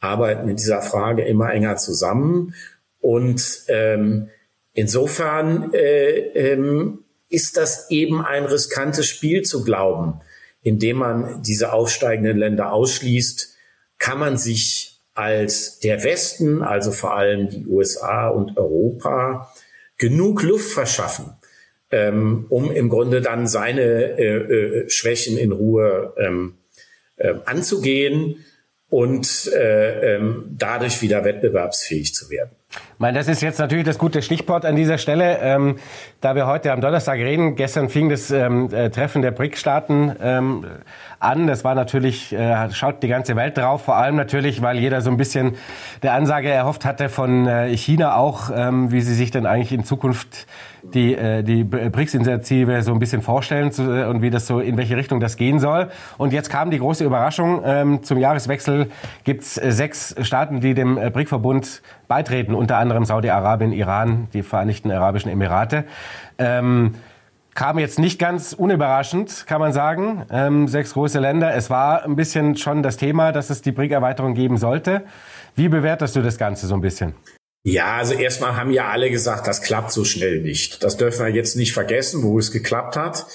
arbeiten 0.00 0.48
in 0.48 0.56
dieser 0.56 0.82
Frage 0.82 1.24
immer 1.24 1.52
enger 1.52 1.76
zusammen. 1.76 2.54
Und 3.00 3.62
ähm, 3.68 4.28
insofern 4.74 5.72
äh, 5.72 6.18
ähm, 6.34 7.04
ist 7.28 7.56
das 7.56 7.90
eben 7.90 8.24
ein 8.24 8.44
riskantes 8.44 9.06
Spiel 9.06 9.42
zu 9.42 9.64
glauben, 9.64 10.20
indem 10.62 10.98
man 10.98 11.42
diese 11.42 11.72
aufsteigenden 11.72 12.36
Länder 12.36 12.72
ausschließt, 12.72 13.54
kann 13.98 14.18
man 14.18 14.36
sich 14.36 15.00
als 15.14 15.80
der 15.80 16.04
Westen, 16.04 16.62
also 16.62 16.92
vor 16.92 17.16
allem 17.16 17.48
die 17.48 17.66
USA 17.66 18.28
und 18.28 18.58
Europa, 18.58 19.50
genug 19.98 20.42
Luft 20.42 20.70
verschaffen, 20.70 21.32
ähm, 21.90 22.46
um 22.48 22.70
im 22.70 22.88
Grunde 22.88 23.20
dann 23.20 23.46
seine 23.46 24.18
äh, 24.18 24.36
äh, 24.36 24.90
Schwächen 24.90 25.38
in 25.38 25.52
Ruhe 25.52 26.14
ähm, 26.18 26.58
äh, 27.16 27.34
anzugehen 27.44 28.44
und 28.88 29.50
äh, 29.52 30.16
ähm, 30.16 30.44
dadurch 30.56 31.02
wieder 31.02 31.24
wettbewerbsfähig 31.24 32.14
zu 32.14 32.30
werden. 32.30 32.50
Ich 32.96 33.00
meine, 33.00 33.18
das 33.18 33.28
ist 33.28 33.42
jetzt 33.42 33.58
natürlich 33.58 33.84
das 33.84 33.98
gute 33.98 34.22
Stichwort 34.22 34.64
an 34.64 34.74
dieser 34.74 34.96
Stelle. 34.96 35.38
Ähm, 35.42 35.76
da 36.22 36.34
wir 36.34 36.46
heute 36.46 36.72
am 36.72 36.80
Donnerstag 36.80 37.18
reden, 37.18 37.54
gestern 37.54 37.90
fing 37.90 38.08
das 38.08 38.30
ähm, 38.30 38.72
äh, 38.72 38.88
Treffen 38.88 39.20
der 39.20 39.32
BRIC-Staaten 39.32 40.16
ähm, 40.18 40.64
an. 41.20 41.46
Das 41.46 41.62
war 41.62 41.74
natürlich, 41.74 42.32
äh, 42.32 42.70
schaut 42.70 43.02
die 43.02 43.08
ganze 43.08 43.36
Welt 43.36 43.58
drauf, 43.58 43.84
vor 43.84 43.96
allem 43.96 44.16
natürlich, 44.16 44.62
weil 44.62 44.78
jeder 44.78 45.02
so 45.02 45.10
ein 45.10 45.18
bisschen 45.18 45.56
der 46.02 46.14
Ansage 46.14 46.48
erhofft 46.48 46.86
hatte 46.86 47.10
von 47.10 47.46
äh, 47.46 47.76
China 47.76 48.16
auch, 48.16 48.50
ähm, 48.54 48.90
wie 48.90 49.02
sie 49.02 49.14
sich 49.14 49.30
denn 49.30 49.44
eigentlich 49.44 49.72
in 49.72 49.84
Zukunft 49.84 50.46
die, 50.94 51.14
äh, 51.14 51.42
die 51.42 51.64
BRICS-Initiative 51.64 52.82
so 52.82 52.92
ein 52.92 52.98
bisschen 52.98 53.22
vorstellen 53.22 53.72
zu, 53.72 53.82
äh, 53.82 54.04
und 54.04 54.22
wie 54.22 54.30
das 54.30 54.46
so, 54.46 54.60
in 54.60 54.76
welche 54.76 54.96
Richtung 54.96 55.20
das 55.20 55.36
gehen 55.36 55.58
soll. 55.58 55.90
Und 56.16 56.32
jetzt 56.32 56.48
kam 56.48 56.70
die 56.70 56.78
große 56.78 57.04
Überraschung. 57.04 57.62
Ähm, 57.64 58.02
zum 58.02 58.18
Jahreswechsel 58.18 58.88
gibt's 59.24 59.58
äh, 59.58 59.72
sechs 59.72 60.14
Staaten, 60.22 60.60
die 60.60 60.74
dem 60.74 60.96
äh, 60.98 61.10
BRIC-Verbund 61.10 61.82
beitreten, 62.08 62.54
unter 62.56 62.78
anderem 62.78 63.04
Saudi-Arabien, 63.04 63.72
Iran, 63.72 64.28
die 64.32 64.42
Vereinigten 64.42 64.90
Arabischen 64.90 65.30
Emirate. 65.30 65.84
Ähm, 66.38 66.94
kam 67.54 67.78
jetzt 67.78 67.98
nicht 67.98 68.18
ganz 68.18 68.52
unüberraschend, 68.52 69.46
kann 69.46 69.60
man 69.60 69.72
sagen. 69.72 70.26
Ähm, 70.30 70.68
sechs 70.68 70.92
große 70.92 71.18
Länder. 71.18 71.54
Es 71.54 71.70
war 71.70 72.04
ein 72.04 72.14
bisschen 72.14 72.56
schon 72.56 72.82
das 72.82 72.98
Thema, 72.98 73.32
dass 73.32 73.50
es 73.50 73.62
die 73.62 73.72
BRIC-Erweiterung 73.72 74.34
geben 74.34 74.58
sollte. 74.58 75.04
Wie 75.54 75.68
bewertest 75.68 76.14
du 76.14 76.22
das 76.22 76.36
Ganze 76.36 76.66
so 76.66 76.74
ein 76.74 76.82
bisschen? 76.82 77.14
Ja, 77.64 77.96
also 77.96 78.14
erstmal 78.14 78.56
haben 78.56 78.70
ja 78.70 78.88
alle 78.90 79.10
gesagt, 79.10 79.48
das 79.48 79.62
klappt 79.62 79.90
so 79.90 80.04
schnell 80.04 80.40
nicht. 80.40 80.84
Das 80.84 80.96
dürfen 80.96 81.26
wir 81.26 81.34
jetzt 81.34 81.56
nicht 81.56 81.72
vergessen, 81.72 82.22
wo 82.22 82.38
es 82.38 82.52
geklappt 82.52 82.96
hat. 82.96 83.26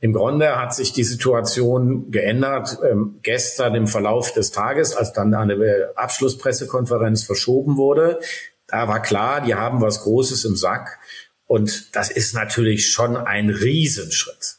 Im 0.00 0.12
Grunde 0.12 0.60
hat 0.60 0.74
sich 0.74 0.92
die 0.92 1.04
Situation 1.04 2.10
geändert 2.10 2.78
ähm, 2.90 3.20
gestern 3.22 3.74
im 3.74 3.86
Verlauf 3.86 4.32
des 4.32 4.50
Tages, 4.50 4.96
als 4.96 5.12
dann 5.12 5.32
eine 5.32 5.90
Abschlusspressekonferenz 5.94 7.24
verschoben 7.24 7.76
wurde. 7.76 8.20
Da 8.66 8.88
war 8.88 9.00
klar, 9.00 9.40
die 9.40 9.54
haben 9.54 9.80
was 9.80 10.02
Großes 10.02 10.44
im 10.44 10.56
Sack. 10.56 10.98
Und 11.46 11.94
das 11.94 12.10
ist 12.10 12.34
natürlich 12.34 12.90
schon 12.90 13.16
ein 13.16 13.50
Riesenschritt. 13.50 14.56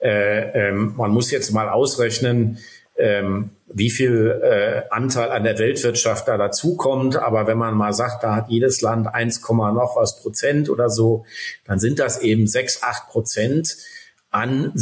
Äh, 0.00 0.68
ähm, 0.68 0.94
man 0.96 1.10
muss 1.10 1.30
jetzt 1.30 1.52
mal 1.52 1.68
ausrechnen, 1.68 2.58
ähm, 2.96 3.50
wie 3.66 3.90
viel 3.90 4.40
äh, 4.42 4.82
Anteil 4.90 5.30
an 5.30 5.44
der 5.44 5.58
Weltwirtschaft 5.58 6.28
da 6.28 6.38
dazukommt. 6.38 7.16
Aber 7.16 7.46
wenn 7.46 7.58
man 7.58 7.74
mal 7.74 7.92
sagt, 7.92 8.24
da 8.24 8.36
hat 8.36 8.48
jedes 8.48 8.80
Land 8.80 9.06
1, 9.06 9.42
noch 9.48 9.96
was 9.96 10.20
Prozent 10.20 10.70
oder 10.70 10.88
so, 10.88 11.26
dann 11.66 11.78
sind 11.78 11.98
das 11.98 12.20
eben 12.20 12.46
6, 12.46 12.82
8 12.82 13.08
Prozent 13.08 13.76
an 14.30 14.72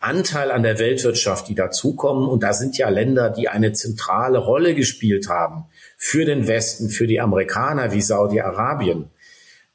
Anteil 0.00 0.50
an 0.50 0.64
der 0.64 0.80
Weltwirtschaft, 0.80 1.48
die 1.48 1.54
dazukommen. 1.54 2.28
Und 2.28 2.42
da 2.42 2.52
sind 2.52 2.76
ja 2.76 2.88
Länder, 2.88 3.30
die 3.30 3.48
eine 3.48 3.72
zentrale 3.72 4.38
Rolle 4.38 4.74
gespielt 4.74 5.28
haben 5.28 5.66
für 5.98 6.24
den 6.24 6.46
Westen, 6.46 6.88
für 6.88 7.06
die 7.06 7.20
Amerikaner 7.20 7.92
wie 7.92 8.00
Saudi-Arabien 8.00 9.10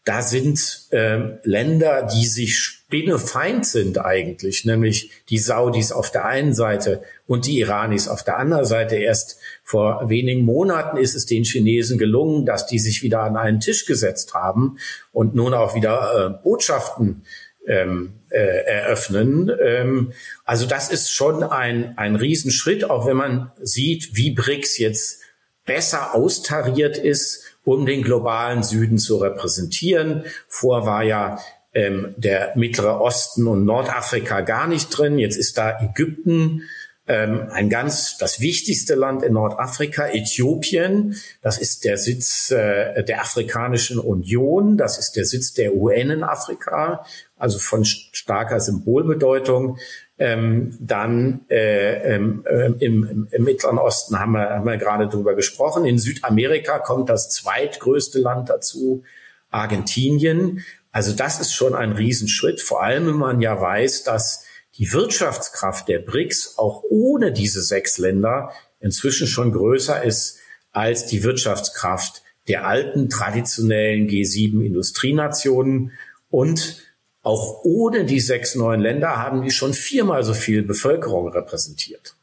da 0.05 0.21
sind 0.21 0.87
ähm, 0.91 1.37
Länder, 1.43 2.09
die 2.13 2.25
sich 2.25 2.57
spinnefeind 2.57 3.65
sind 3.65 3.99
eigentlich, 3.99 4.65
nämlich 4.65 5.11
die 5.29 5.37
Saudis 5.37 5.93
auf 5.93 6.11
der 6.11 6.25
einen 6.25 6.53
Seite 6.53 7.03
und 7.25 7.47
die 7.47 7.59
Iranis 7.59 8.09
auf 8.09 8.23
der 8.23 8.37
anderen 8.37 8.65
Seite. 8.65 8.97
Erst 8.97 9.39
vor 9.63 10.09
wenigen 10.09 10.43
Monaten 10.43 10.97
ist 10.97 11.15
es 11.15 11.25
den 11.25 11.45
Chinesen 11.45 11.97
gelungen, 11.97 12.45
dass 12.45 12.67
die 12.67 12.79
sich 12.79 13.01
wieder 13.01 13.21
an 13.21 13.37
einen 13.37 13.61
Tisch 13.61 13.85
gesetzt 13.85 14.33
haben 14.33 14.77
und 15.13 15.35
nun 15.35 15.53
auch 15.53 15.73
wieder 15.73 16.37
äh, 16.39 16.43
Botschaften 16.43 17.23
ähm, 17.65 18.15
äh, 18.29 18.65
eröffnen. 18.65 19.49
Ähm, 19.63 20.11
also 20.43 20.65
das 20.65 20.91
ist 20.91 21.11
schon 21.11 21.43
ein, 21.43 21.97
ein 21.97 22.17
Riesenschritt, 22.17 22.89
auch 22.89 23.07
wenn 23.07 23.15
man 23.15 23.51
sieht, 23.61 24.17
wie 24.17 24.31
BRICS 24.31 24.79
jetzt 24.79 25.22
besser 25.65 26.15
austariert 26.15 26.97
ist 26.97 27.43
um 27.63 27.85
den 27.85 28.01
globalen 28.03 28.63
Süden 28.63 28.97
zu 28.97 29.17
repräsentieren. 29.17 30.25
Vor 30.47 30.85
war 30.85 31.03
ja 31.03 31.39
ähm, 31.73 32.13
der 32.17 32.53
Mittlere 32.55 32.99
Osten 32.99 33.47
und 33.47 33.65
Nordafrika 33.65 34.41
gar 34.41 34.67
nicht 34.67 34.89
drin. 34.89 35.17
Jetzt 35.17 35.37
ist 35.37 35.57
da 35.57 35.79
Ägypten, 35.81 36.63
ähm, 37.05 37.47
ein 37.51 37.69
ganz 37.69 38.17
das 38.17 38.39
wichtigste 38.39 38.95
Land 38.95 39.23
in 39.23 39.33
Nordafrika, 39.33 40.07
Äthiopien. 40.07 41.15
Das 41.41 41.57
ist 41.57 41.83
der 41.83 41.97
Sitz 41.97 42.51
äh, 42.51 43.03
der 43.03 43.21
Afrikanischen 43.21 43.99
Union. 43.99 44.77
Das 44.77 44.97
ist 44.97 45.13
der 45.13 45.25
Sitz 45.25 45.53
der 45.53 45.75
UN 45.75 46.11
in 46.11 46.23
Afrika, 46.23 47.05
also 47.37 47.59
von 47.59 47.83
starker 47.83 48.61
Symbolbedeutung. 48.61 49.79
Ähm, 50.19 50.77
dann 50.79 51.41
äh, 51.49 52.15
ähm, 52.15 52.45
äh, 52.45 52.67
im, 52.85 53.27
im, 53.31 53.43
Mittleren 53.43 53.79
Osten 53.79 54.19
haben 54.19 54.33
wir, 54.33 54.49
haben 54.51 54.65
wir 54.65 54.77
gerade 54.77 55.07
drüber 55.07 55.33
gesprochen. 55.33 55.85
In 55.85 55.97
Südamerika 55.97 56.77
kommt 56.77 57.09
das 57.09 57.29
zweitgrößte 57.29 58.19
Land 58.19 58.49
dazu, 58.49 59.03
Argentinien. 59.49 60.63
Also 60.91 61.13
das 61.13 61.39
ist 61.39 61.53
schon 61.53 61.73
ein 61.73 61.93
Riesenschritt, 61.93 62.61
vor 62.61 62.83
allem 62.83 63.07
wenn 63.07 63.15
man 63.15 63.41
ja 63.41 63.59
weiß, 63.59 64.03
dass 64.03 64.45
die 64.77 64.91
Wirtschaftskraft 64.91 65.87
der 65.87 65.99
BRICS 65.99 66.57
auch 66.57 66.83
ohne 66.89 67.31
diese 67.31 67.61
sechs 67.61 67.97
Länder 67.97 68.51
inzwischen 68.79 69.27
schon 69.27 69.51
größer 69.51 70.03
ist 70.03 70.39
als 70.71 71.05
die 71.05 71.23
Wirtschaftskraft 71.23 72.23
der 72.47 72.67
alten 72.67 73.09
traditionellen 73.09 74.07
G7 74.07 74.63
Industrienationen 74.65 75.91
und 76.29 76.83
auch 77.23 77.61
ohne 77.63 78.03
die 78.03 78.19
sechs 78.19 78.53
neuen 78.55 78.81
Länder 78.81 79.17
haben 79.17 79.41
die 79.41 79.51
schon 79.51 79.73
viermal 79.73 80.23
so 80.23 80.33
viel 80.33 80.61
Bevölkerung 80.61 81.29
repräsentiert. 81.29 82.15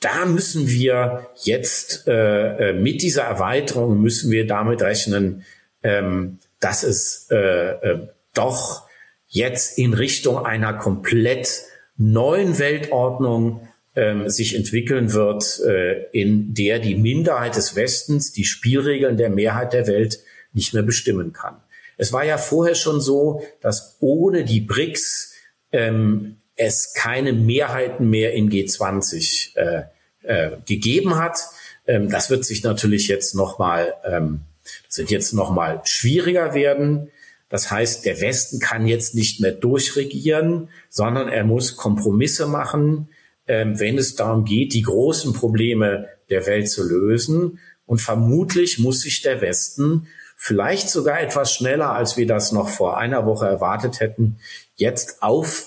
Da 0.00 0.26
müssen 0.26 0.68
wir 0.68 1.28
jetzt 1.42 2.08
äh, 2.08 2.70
äh, 2.70 2.72
mit 2.72 3.02
dieser 3.02 3.22
Erweiterung 3.22 4.00
müssen 4.00 4.30
wir 4.30 4.46
damit 4.46 4.82
rechnen, 4.82 5.44
ähm, 5.82 6.38
dass 6.58 6.82
es 6.82 7.28
äh, 7.30 7.36
äh, 7.36 8.08
doch 8.34 8.88
jetzt 9.28 9.78
in 9.78 9.94
Richtung 9.94 10.44
einer 10.44 10.74
komplett 10.74 11.62
neuen 11.96 12.58
Weltordnung 12.58 13.68
ähm, 13.94 14.28
sich 14.28 14.56
entwickeln 14.56 15.12
wird, 15.12 15.60
äh, 15.60 16.04
in 16.12 16.54
der 16.54 16.78
die 16.78 16.96
Minderheit 16.96 17.56
des 17.56 17.76
Westens 17.76 18.32
die 18.32 18.44
Spielregeln 18.44 19.16
der 19.16 19.30
Mehrheit 19.30 19.72
der 19.72 19.86
Welt 19.86 20.20
nicht 20.52 20.74
mehr 20.74 20.82
bestimmen 20.82 21.32
kann. 21.32 21.56
Es 22.00 22.14
war 22.14 22.24
ja 22.24 22.38
vorher 22.38 22.74
schon 22.74 22.98
so, 23.02 23.42
dass 23.60 23.98
ohne 24.00 24.42
die 24.42 24.62
BRICS 24.62 25.34
ähm, 25.70 26.38
es 26.56 26.94
keine 26.94 27.34
Mehrheiten 27.34 28.08
mehr 28.08 28.32
in 28.32 28.50
G20 28.50 29.54
äh, 29.56 29.82
äh, 30.22 30.52
gegeben 30.66 31.16
hat. 31.16 31.38
Ähm, 31.86 32.08
das 32.08 32.30
wird 32.30 32.46
sich 32.46 32.62
natürlich 32.62 33.06
jetzt 33.08 33.34
nochmal, 33.34 33.92
ähm, 34.02 34.40
das 34.86 35.10
jetzt 35.10 35.34
nochmal 35.34 35.82
schwieriger 35.84 36.54
werden. 36.54 37.10
Das 37.50 37.70
heißt, 37.70 38.06
der 38.06 38.18
Westen 38.22 38.60
kann 38.60 38.86
jetzt 38.86 39.14
nicht 39.14 39.40
mehr 39.40 39.52
durchregieren, 39.52 40.70
sondern 40.88 41.28
er 41.28 41.44
muss 41.44 41.76
Kompromisse 41.76 42.46
machen, 42.46 43.10
ähm, 43.46 43.78
wenn 43.78 43.98
es 43.98 44.14
darum 44.14 44.46
geht, 44.46 44.72
die 44.72 44.82
großen 44.82 45.34
Probleme 45.34 46.08
der 46.30 46.46
Welt 46.46 46.70
zu 46.70 46.82
lösen. 46.82 47.58
Und 47.84 48.00
vermutlich 48.00 48.78
muss 48.78 49.02
sich 49.02 49.20
der 49.20 49.42
Westen 49.42 50.06
vielleicht 50.42 50.88
sogar 50.88 51.20
etwas 51.20 51.52
schneller, 51.52 51.92
als 51.92 52.16
wir 52.16 52.26
das 52.26 52.50
noch 52.50 52.70
vor 52.70 52.96
einer 52.96 53.26
Woche 53.26 53.46
erwartet 53.46 54.00
hätten, 54.00 54.38
jetzt 54.74 55.22
auf 55.22 55.66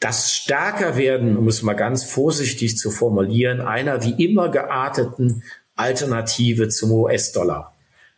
das 0.00 0.34
stärker 0.34 0.98
werden, 0.98 1.38
um 1.38 1.48
es 1.48 1.62
mal 1.62 1.72
ganz 1.72 2.04
vorsichtig 2.04 2.76
zu 2.76 2.90
formulieren, 2.90 3.62
einer 3.62 4.04
wie 4.04 4.22
immer 4.22 4.50
gearteten 4.50 5.42
Alternative 5.76 6.68
zum 6.68 6.92
US-Dollar 6.92 7.74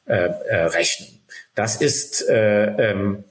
äh, 0.06 0.16
äh, 0.48 0.64
rechnen. 0.64 1.20
Das 1.54 1.76
ist 1.76 2.28
äh, 2.28 2.90
ähm, 2.90 3.22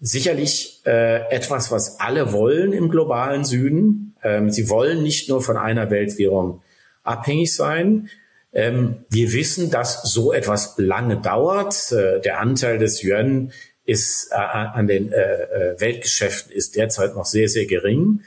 sicherlich 0.00 0.80
äh, 0.86 1.28
etwas, 1.30 1.70
was 1.70 2.00
alle 2.00 2.32
wollen 2.32 2.72
im 2.72 2.88
globalen 2.88 3.44
Süden. 3.44 4.16
Ähm, 4.22 4.50
sie 4.50 4.70
wollen 4.70 5.02
nicht 5.02 5.28
nur 5.28 5.42
von 5.42 5.58
einer 5.58 5.90
Weltwährung 5.90 6.62
abhängig 7.02 7.54
sein. 7.54 8.08
Ähm, 8.52 9.04
wir 9.08 9.32
wissen, 9.32 9.70
dass 9.70 10.02
so 10.02 10.32
etwas 10.32 10.74
lange 10.76 11.18
dauert. 11.18 11.92
Äh, 11.92 12.20
der 12.20 12.40
Anteil 12.40 12.78
des 12.78 13.02
Yuan 13.02 13.52
ist 13.84 14.30
äh, 14.32 14.36
an 14.36 14.86
den 14.86 15.12
äh, 15.12 15.16
äh, 15.16 15.80
Weltgeschäften 15.80 16.52
ist 16.52 16.76
derzeit 16.76 17.14
noch 17.14 17.26
sehr, 17.26 17.48
sehr 17.48 17.66
gering. 17.66 18.22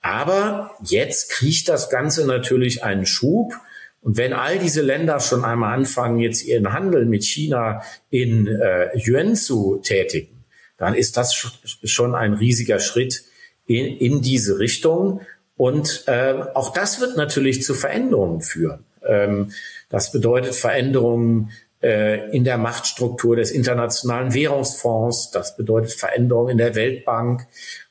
Aber 0.00 0.70
jetzt 0.84 1.30
kriegt 1.30 1.68
das 1.68 1.90
Ganze 1.90 2.26
natürlich 2.26 2.84
einen 2.84 3.06
Schub. 3.06 3.52
Und 4.00 4.16
wenn 4.16 4.32
all 4.32 4.58
diese 4.58 4.82
Länder 4.82 5.20
schon 5.20 5.44
einmal 5.44 5.76
anfangen, 5.76 6.18
jetzt 6.20 6.44
ihren 6.44 6.72
Handel 6.72 7.04
mit 7.04 7.24
China 7.24 7.82
in 8.10 8.46
äh, 8.46 8.90
Yuan 8.96 9.34
zu 9.34 9.80
tätigen, 9.82 10.44
dann 10.76 10.94
ist 10.94 11.16
das 11.16 11.34
schon 11.34 12.14
ein 12.14 12.34
riesiger 12.34 12.78
Schritt 12.78 13.24
in, 13.66 13.86
in 13.96 14.22
diese 14.22 14.60
Richtung. 14.60 15.20
Und 15.56 16.04
äh, 16.06 16.34
auch 16.54 16.72
das 16.72 17.00
wird 17.00 17.16
natürlich 17.16 17.64
zu 17.64 17.74
Veränderungen 17.74 18.40
führen. 18.40 18.84
Ähm, 19.08 19.52
das 19.88 20.12
bedeutet 20.12 20.54
Veränderungen 20.54 21.50
äh, 21.82 22.30
in 22.30 22.44
der 22.44 22.58
Machtstruktur 22.58 23.36
des 23.36 23.50
Internationalen 23.50 24.34
Währungsfonds. 24.34 25.30
Das 25.30 25.56
bedeutet 25.56 25.92
Veränderungen 25.92 26.50
in 26.50 26.58
der 26.58 26.74
Weltbank. 26.74 27.46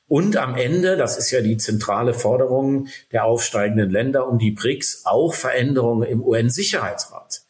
Und 0.07 0.37
am 0.37 0.55
Ende, 0.55 0.95
das 0.95 1.17
ist 1.17 1.31
ja 1.31 1.41
die 1.41 1.57
zentrale 1.57 2.13
Forderung 2.13 2.87
der 3.11 3.25
aufsteigenden 3.25 3.89
Länder 3.89 4.27
um 4.27 4.39
die 4.39 4.51
BRICS, 4.51 5.01
auch 5.05 5.33
Veränderungen 5.33 6.03
im 6.03 6.23
UN-Sicherheitsrat. 6.23 7.41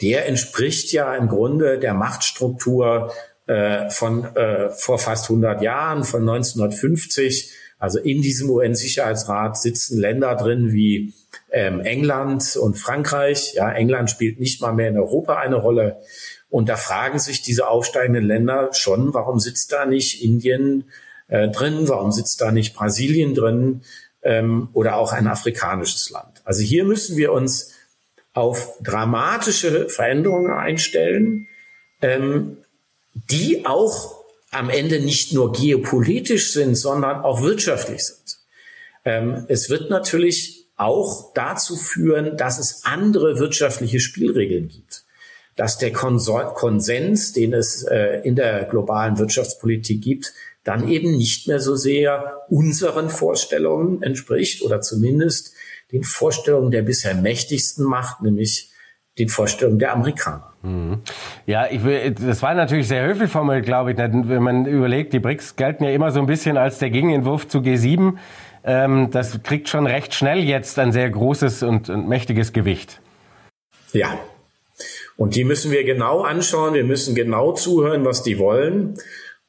Der 0.00 0.26
entspricht 0.26 0.92
ja 0.92 1.14
im 1.14 1.28
Grunde 1.28 1.78
der 1.78 1.92
Machtstruktur 1.92 3.12
äh, 3.46 3.90
von 3.90 4.24
äh, 4.34 4.70
vor 4.70 4.98
fast 4.98 5.28
100 5.28 5.60
Jahren, 5.60 6.04
von 6.04 6.22
1950, 6.22 7.52
Also 7.80 7.98
in 7.98 8.20
diesem 8.20 8.50
UN-Sicherheitsrat 8.50 9.58
sitzen 9.58 9.98
Länder 9.98 10.36
drin 10.36 10.70
wie 10.70 11.14
ähm, 11.50 11.80
England 11.80 12.56
und 12.56 12.76
Frankreich. 12.76 13.54
Ja, 13.54 13.72
England 13.72 14.10
spielt 14.10 14.38
nicht 14.38 14.60
mal 14.60 14.72
mehr 14.72 14.90
in 14.90 14.98
Europa 14.98 15.36
eine 15.38 15.56
Rolle. 15.56 15.96
Und 16.50 16.68
da 16.68 16.76
fragen 16.76 17.18
sich 17.18 17.42
diese 17.42 17.68
aufsteigenden 17.68 18.24
Länder 18.24 18.68
schon, 18.74 19.14
warum 19.14 19.40
sitzt 19.40 19.72
da 19.72 19.86
nicht 19.86 20.22
Indien 20.22 20.84
äh, 21.28 21.48
drin? 21.48 21.88
Warum 21.88 22.12
sitzt 22.12 22.40
da 22.42 22.52
nicht 22.52 22.74
Brasilien 22.74 23.34
drin? 23.34 23.80
Ähm, 24.22 24.68
oder 24.74 24.96
auch 24.96 25.12
ein 25.12 25.26
afrikanisches 25.26 26.10
Land? 26.10 26.42
Also 26.44 26.62
hier 26.62 26.84
müssen 26.84 27.16
wir 27.16 27.32
uns 27.32 27.72
auf 28.34 28.74
dramatische 28.82 29.88
Veränderungen 29.88 30.52
einstellen, 30.52 31.48
ähm, 32.02 32.58
die 33.14 33.64
auch 33.64 34.19
am 34.50 34.68
Ende 34.70 35.00
nicht 35.00 35.32
nur 35.32 35.52
geopolitisch 35.52 36.52
sind, 36.52 36.74
sondern 36.74 37.22
auch 37.22 37.42
wirtschaftlich 37.42 38.04
sind. 38.04 38.38
Ähm, 39.04 39.44
es 39.48 39.70
wird 39.70 39.90
natürlich 39.90 40.66
auch 40.76 41.32
dazu 41.34 41.76
führen, 41.76 42.36
dass 42.36 42.58
es 42.58 42.84
andere 42.84 43.38
wirtschaftliche 43.38 44.00
Spielregeln 44.00 44.68
gibt. 44.68 45.04
Dass 45.56 45.78
der 45.78 45.92
Konsens, 45.92 47.32
den 47.32 47.52
es 47.52 47.82
äh, 47.82 48.22
in 48.24 48.34
der 48.34 48.64
globalen 48.64 49.18
Wirtschaftspolitik 49.18 50.02
gibt, 50.02 50.32
dann 50.64 50.88
eben 50.88 51.16
nicht 51.16 51.48
mehr 51.48 51.60
so 51.60 51.76
sehr 51.76 52.42
unseren 52.48 53.10
Vorstellungen 53.10 54.02
entspricht 54.02 54.62
oder 54.62 54.80
zumindest 54.80 55.52
den 55.92 56.02
Vorstellungen 56.02 56.70
der 56.70 56.82
bisher 56.82 57.14
mächtigsten 57.14 57.84
Macht, 57.84 58.22
nämlich 58.22 58.69
den 59.20 59.28
Vorstellungen 59.28 59.78
der 59.78 59.92
Amerikaner. 59.92 60.52
Mhm. 60.62 60.98
Ja, 61.46 61.66
ich 61.70 61.84
will, 61.84 62.10
das 62.12 62.42
war 62.42 62.54
natürlich 62.54 62.88
sehr 62.88 63.06
höflich 63.06 63.30
formuliert, 63.30 63.64
glaube 63.64 63.92
ich. 63.92 63.98
Wenn 63.98 64.42
man 64.42 64.66
überlegt, 64.66 65.12
die 65.12 65.20
BRICS 65.20 65.56
gelten 65.56 65.84
ja 65.84 65.90
immer 65.90 66.10
so 66.10 66.20
ein 66.20 66.26
bisschen 66.26 66.56
als 66.56 66.78
der 66.78 66.90
Gegenentwurf 66.90 67.48
zu 67.48 67.58
G7. 67.58 68.14
Ähm, 68.62 69.10
das 69.10 69.42
kriegt 69.42 69.68
schon 69.68 69.86
recht 69.86 70.14
schnell 70.14 70.40
jetzt 70.40 70.78
ein 70.78 70.92
sehr 70.92 71.08
großes 71.08 71.62
und, 71.62 71.88
und 71.88 72.08
mächtiges 72.08 72.52
Gewicht. 72.52 73.00
Ja. 73.92 74.18
Und 75.16 75.34
die 75.34 75.44
müssen 75.44 75.70
wir 75.70 75.84
genau 75.84 76.22
anschauen. 76.22 76.74
Wir 76.74 76.84
müssen 76.84 77.14
genau 77.14 77.52
zuhören, 77.52 78.04
was 78.04 78.22
die 78.22 78.38
wollen. 78.38 78.98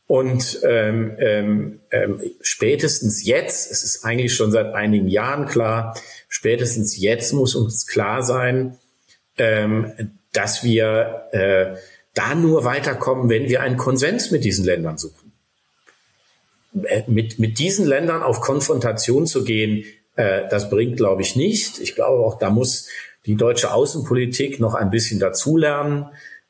Und 0.08 0.60
ähm, 0.64 1.16
ähm, 1.20 1.80
ähm, 1.92 2.20
spätestens 2.42 3.26
jetzt, 3.26 3.72
es 3.72 3.84
ist 3.84 4.04
eigentlich 4.04 4.34
schon 4.34 4.52
seit 4.52 4.74
einigen 4.74 5.08
Jahren 5.08 5.46
klar, 5.46 5.98
spätestens 6.28 7.00
jetzt 7.00 7.32
muss 7.32 7.56
uns 7.56 7.88
klar 7.88 8.22
sein, 8.22 8.78
ähm, 9.42 9.92
dass 10.34 10.64
wir 10.64 11.28
äh, 11.32 11.76
da 12.14 12.36
nur 12.36 12.64
weiterkommen, 12.64 13.28
wenn 13.28 13.50
wir 13.50 13.62
einen 13.62 13.78
Konsens 13.78 14.30
mit 14.30 14.44
diesen 14.44 14.66
Ländern 14.66 15.00
suchen. 15.00 15.32
Äh, 16.84 17.04
mit, 17.08 17.40
mit 17.40 17.58
diesen 17.58 17.88
Ländern 17.88 18.22
auf 18.22 18.40
Konfrontation 18.40 19.26
zu 19.26 19.44
gehen, 19.44 19.84
äh, 20.16 20.44
das 20.50 20.70
bringt, 20.70 20.98
glaube 20.98 21.24
ich, 21.24 21.36
nicht. 21.36 21.80
Ich 21.80 21.96
glaube 21.96 22.24
auch, 22.24 22.38
da 22.38 22.52
muss 22.52 22.88
die 23.26 23.36
deutsche 23.36 23.74
Außenpolitik 23.74 24.60
noch 24.60 24.76
ein 24.76 24.92
bisschen 24.92 25.20
dazulernen, 25.20 26.06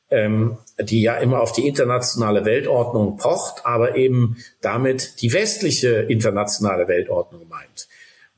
ähm, 0.09 0.57
die 0.77 1.01
ja 1.01 1.15
immer 1.15 1.39
auf 1.39 1.53
die 1.53 1.67
internationale 1.67 2.43
Weltordnung 2.43 3.15
pocht, 3.15 3.65
aber 3.65 3.95
eben 3.95 4.35
damit 4.59 5.21
die 5.21 5.31
westliche 5.31 6.01
internationale 6.01 6.89
Weltordnung 6.89 7.47
meint. 7.47 7.87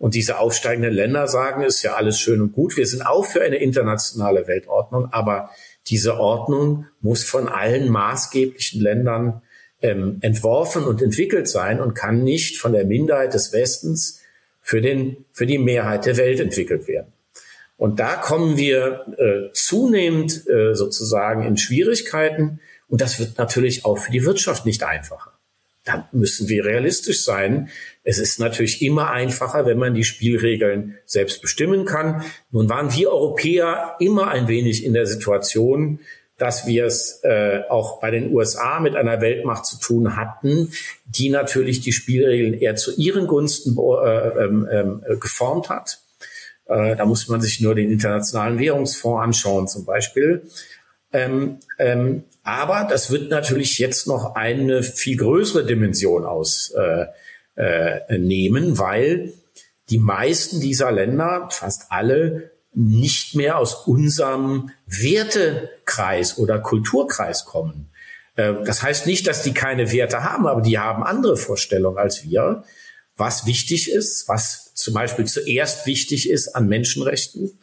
Und 0.03 0.15
diese 0.15 0.37
aufsteigenden 0.37 0.91
Länder 0.91 1.29
sagen, 1.29 1.63
ist 1.63 1.81
ja 1.81 1.93
alles 1.93 2.19
schön 2.19 2.41
und 2.41 2.51
gut. 2.51 2.75
Wir 2.75 2.85
sind 2.85 3.03
auch 3.03 3.25
für 3.25 3.41
eine 3.41 3.55
internationale 3.55 4.47
Weltordnung, 4.47 5.07
aber 5.13 5.49
diese 5.87 6.19
Ordnung 6.19 6.87
muss 6.99 7.23
von 7.23 7.47
allen 7.47 7.89
maßgeblichen 7.89 8.81
Ländern 8.81 9.41
ähm, 9.81 10.17
entworfen 10.19 10.83
und 10.83 11.01
entwickelt 11.01 11.47
sein 11.47 11.79
und 11.79 11.93
kann 11.93 12.21
nicht 12.21 12.59
von 12.59 12.73
der 12.73 12.83
Minderheit 12.83 13.33
des 13.33 13.53
Westens 13.53 14.19
für, 14.59 14.81
den, 14.81 15.23
für 15.31 15.45
die 15.45 15.57
Mehrheit 15.57 16.05
der 16.05 16.17
Welt 16.17 16.41
entwickelt 16.41 16.89
werden. 16.89 17.13
Und 17.77 18.01
da 18.01 18.15
kommen 18.17 18.57
wir 18.57 19.05
äh, 19.17 19.53
zunehmend 19.53 20.45
äh, 20.49 20.75
sozusagen 20.75 21.43
in 21.43 21.55
Schwierigkeiten. 21.55 22.59
Und 22.89 22.99
das 22.99 23.19
wird 23.19 23.37
natürlich 23.37 23.85
auch 23.85 23.99
für 23.99 24.11
die 24.11 24.25
Wirtschaft 24.25 24.65
nicht 24.65 24.83
einfacher. 24.83 25.32
Da 25.85 26.07
müssen 26.13 26.47
wir 26.47 26.65
realistisch 26.65 27.23
sein. 27.25 27.69
Es 28.03 28.17
ist 28.17 28.39
natürlich 28.39 28.81
immer 28.81 29.09
einfacher, 29.09 29.65
wenn 29.65 29.77
man 29.77 29.93
die 29.93 30.05
Spielregeln 30.05 30.97
selbst 31.05 31.41
bestimmen 31.41 31.85
kann. 31.85 32.23
Nun 32.51 32.69
waren 32.69 32.93
wir 32.93 33.11
Europäer 33.11 33.95
immer 33.99 34.29
ein 34.29 34.47
wenig 34.47 34.85
in 34.85 34.93
der 34.93 35.05
Situation, 35.05 35.99
dass 36.37 36.65
wir 36.65 36.85
es 36.85 37.19
äh, 37.23 37.61
auch 37.69 37.99
bei 37.99 38.11
den 38.11 38.33
USA 38.33 38.79
mit 38.79 38.95
einer 38.95 39.21
Weltmacht 39.21 39.65
zu 39.65 39.79
tun 39.79 40.15
hatten, 40.15 40.71
die 41.05 41.29
natürlich 41.29 41.81
die 41.81 41.91
Spielregeln 41.91 42.53
eher 42.53 42.75
zu 42.75 42.95
ihren 42.95 43.27
Gunsten 43.27 43.77
äh, 43.77 44.45
äh, 44.45 45.17
geformt 45.19 45.69
hat. 45.69 45.99
Äh, 46.65 46.95
da 46.95 47.05
muss 47.05 47.27
man 47.27 47.41
sich 47.41 47.61
nur 47.61 47.75
den 47.75 47.91
Internationalen 47.91 48.57
Währungsfonds 48.57 49.23
anschauen 49.23 49.67
zum 49.67 49.85
Beispiel. 49.85 50.43
Ähm, 51.13 51.59
ähm, 51.77 52.23
aber 52.43 52.87
das 52.89 53.09
wird 53.11 53.29
natürlich 53.29 53.79
jetzt 53.79 54.07
noch 54.07 54.35
eine 54.35 54.83
viel 54.83 55.17
größere 55.17 55.65
Dimension 55.65 56.25
ausnehmen, 56.25 57.07
äh, 57.55 58.47
äh, 58.47 58.77
weil 58.77 59.33
die 59.89 59.99
meisten 59.99 60.59
dieser 60.59 60.91
Länder, 60.91 61.47
fast 61.51 61.91
alle, 61.91 62.51
nicht 62.73 63.35
mehr 63.35 63.59
aus 63.59 63.85
unserem 63.85 64.71
Wertekreis 64.87 66.39
oder 66.39 66.59
Kulturkreis 66.59 67.45
kommen. 67.45 67.91
Äh, 68.35 68.55
das 68.65 68.81
heißt 68.81 69.05
nicht, 69.05 69.27
dass 69.27 69.43
die 69.43 69.53
keine 69.53 69.91
Werte 69.91 70.23
haben, 70.23 70.47
aber 70.47 70.61
die 70.61 70.79
haben 70.79 71.03
andere 71.03 71.37
Vorstellungen 71.37 71.97
als 71.97 72.23
wir, 72.23 72.63
was 73.15 73.45
wichtig 73.45 73.91
ist, 73.91 74.27
was 74.27 74.73
zum 74.73 74.95
Beispiel 74.95 75.25
zuerst 75.25 75.85
wichtig 75.85 76.29
ist 76.29 76.55
an 76.55 76.67
Menschenrechten 76.67 77.59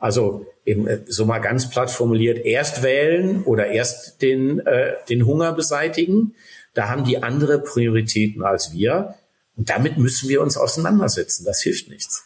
also 0.00 0.46
eben, 0.64 0.88
äh, 0.88 1.00
so 1.06 1.26
mal 1.26 1.38
ganz 1.38 1.70
platt 1.70 1.90
formuliert, 1.90 2.44
erst 2.44 2.82
wählen 2.82 3.44
oder 3.44 3.68
erst 3.68 4.20
den, 4.22 4.58
äh, 4.66 4.94
den 5.08 5.26
Hunger 5.26 5.52
beseitigen. 5.52 6.34
Da 6.74 6.88
haben 6.88 7.04
die 7.04 7.22
andere 7.22 7.60
Prioritäten 7.60 8.42
als 8.42 8.72
wir. 8.72 9.14
Und 9.56 9.70
damit 9.70 9.98
müssen 9.98 10.28
wir 10.28 10.40
uns 10.40 10.56
auseinandersetzen. 10.56 11.44
Das 11.44 11.62
hilft 11.62 11.88
nichts. 11.88 12.24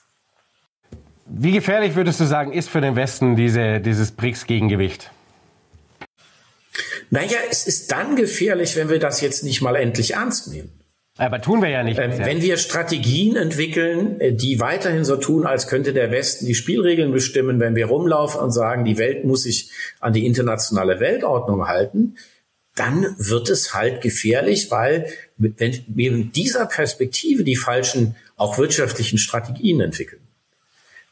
Wie 1.26 1.52
gefährlich 1.52 1.96
würdest 1.96 2.20
du 2.20 2.24
sagen, 2.24 2.52
ist 2.52 2.68
für 2.68 2.80
den 2.80 2.96
Westen 2.96 3.34
diese, 3.34 3.80
dieses 3.80 4.12
BRICS-Gegengewicht? 4.12 5.10
Naja, 7.10 7.38
es 7.50 7.66
ist 7.66 7.90
dann 7.90 8.14
gefährlich, 8.16 8.76
wenn 8.76 8.88
wir 8.88 8.98
das 8.98 9.20
jetzt 9.20 9.42
nicht 9.42 9.62
mal 9.62 9.74
endlich 9.76 10.14
ernst 10.14 10.48
nehmen. 10.48 10.70
Aber 11.16 11.40
tun 11.40 11.62
wir 11.62 11.68
ja 11.68 11.84
nicht. 11.84 11.98
Ähm, 12.00 12.18
wenn 12.18 12.42
wir 12.42 12.56
Strategien 12.56 13.36
entwickeln, 13.36 14.20
äh, 14.20 14.32
die 14.32 14.58
weiterhin 14.58 15.04
so 15.04 15.16
tun, 15.16 15.46
als 15.46 15.68
könnte 15.68 15.92
der 15.92 16.10
Westen 16.10 16.46
die 16.46 16.56
Spielregeln 16.56 17.12
bestimmen, 17.12 17.60
wenn 17.60 17.76
wir 17.76 17.86
rumlaufen 17.86 18.40
und 18.40 18.50
sagen, 18.50 18.84
die 18.84 18.98
Welt 18.98 19.24
muss 19.24 19.44
sich 19.44 19.70
an 20.00 20.12
die 20.12 20.26
internationale 20.26 20.98
Weltordnung 20.98 21.68
halten, 21.68 22.16
dann 22.74 23.14
wird 23.18 23.48
es 23.48 23.74
halt 23.74 24.00
gefährlich, 24.00 24.72
weil 24.72 25.06
wenn 25.36 25.84
wir 25.86 26.10
in 26.10 26.32
dieser 26.32 26.66
Perspektive 26.66 27.44
die 27.44 27.56
falschen, 27.56 28.16
auch 28.36 28.58
wirtschaftlichen 28.58 29.18
Strategien 29.18 29.80
entwickeln. 29.80 30.22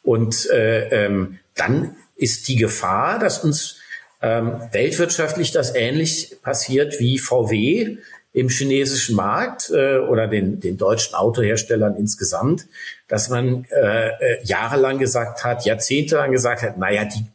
Und 0.02 0.50
äh, 0.50 0.88
ähm, 0.88 1.38
dann 1.54 1.94
ist 2.16 2.48
die 2.48 2.56
Gefahr, 2.56 3.20
dass 3.20 3.44
uns 3.44 3.76
ähm, 4.20 4.54
weltwirtschaftlich 4.72 5.52
das 5.52 5.74
ähnlich 5.76 6.36
passiert 6.42 6.98
wie 6.98 7.20
VW 7.20 7.98
im 8.32 8.48
chinesischen 8.48 9.14
Markt 9.14 9.70
äh, 9.70 9.98
oder 9.98 10.26
den, 10.26 10.60
den 10.60 10.78
deutschen 10.78 11.14
Autoherstellern 11.14 11.96
insgesamt, 11.96 12.66
dass 13.08 13.28
man 13.28 13.66
äh, 13.70 14.08
äh, 14.08 14.44
jahrelang 14.44 14.98
gesagt 14.98 15.44
hat, 15.44 15.64
jahrzehntelang 15.64 16.32
gesagt 16.32 16.62
hat, 16.62 16.78
naja, 16.78 17.04
die 17.04 17.26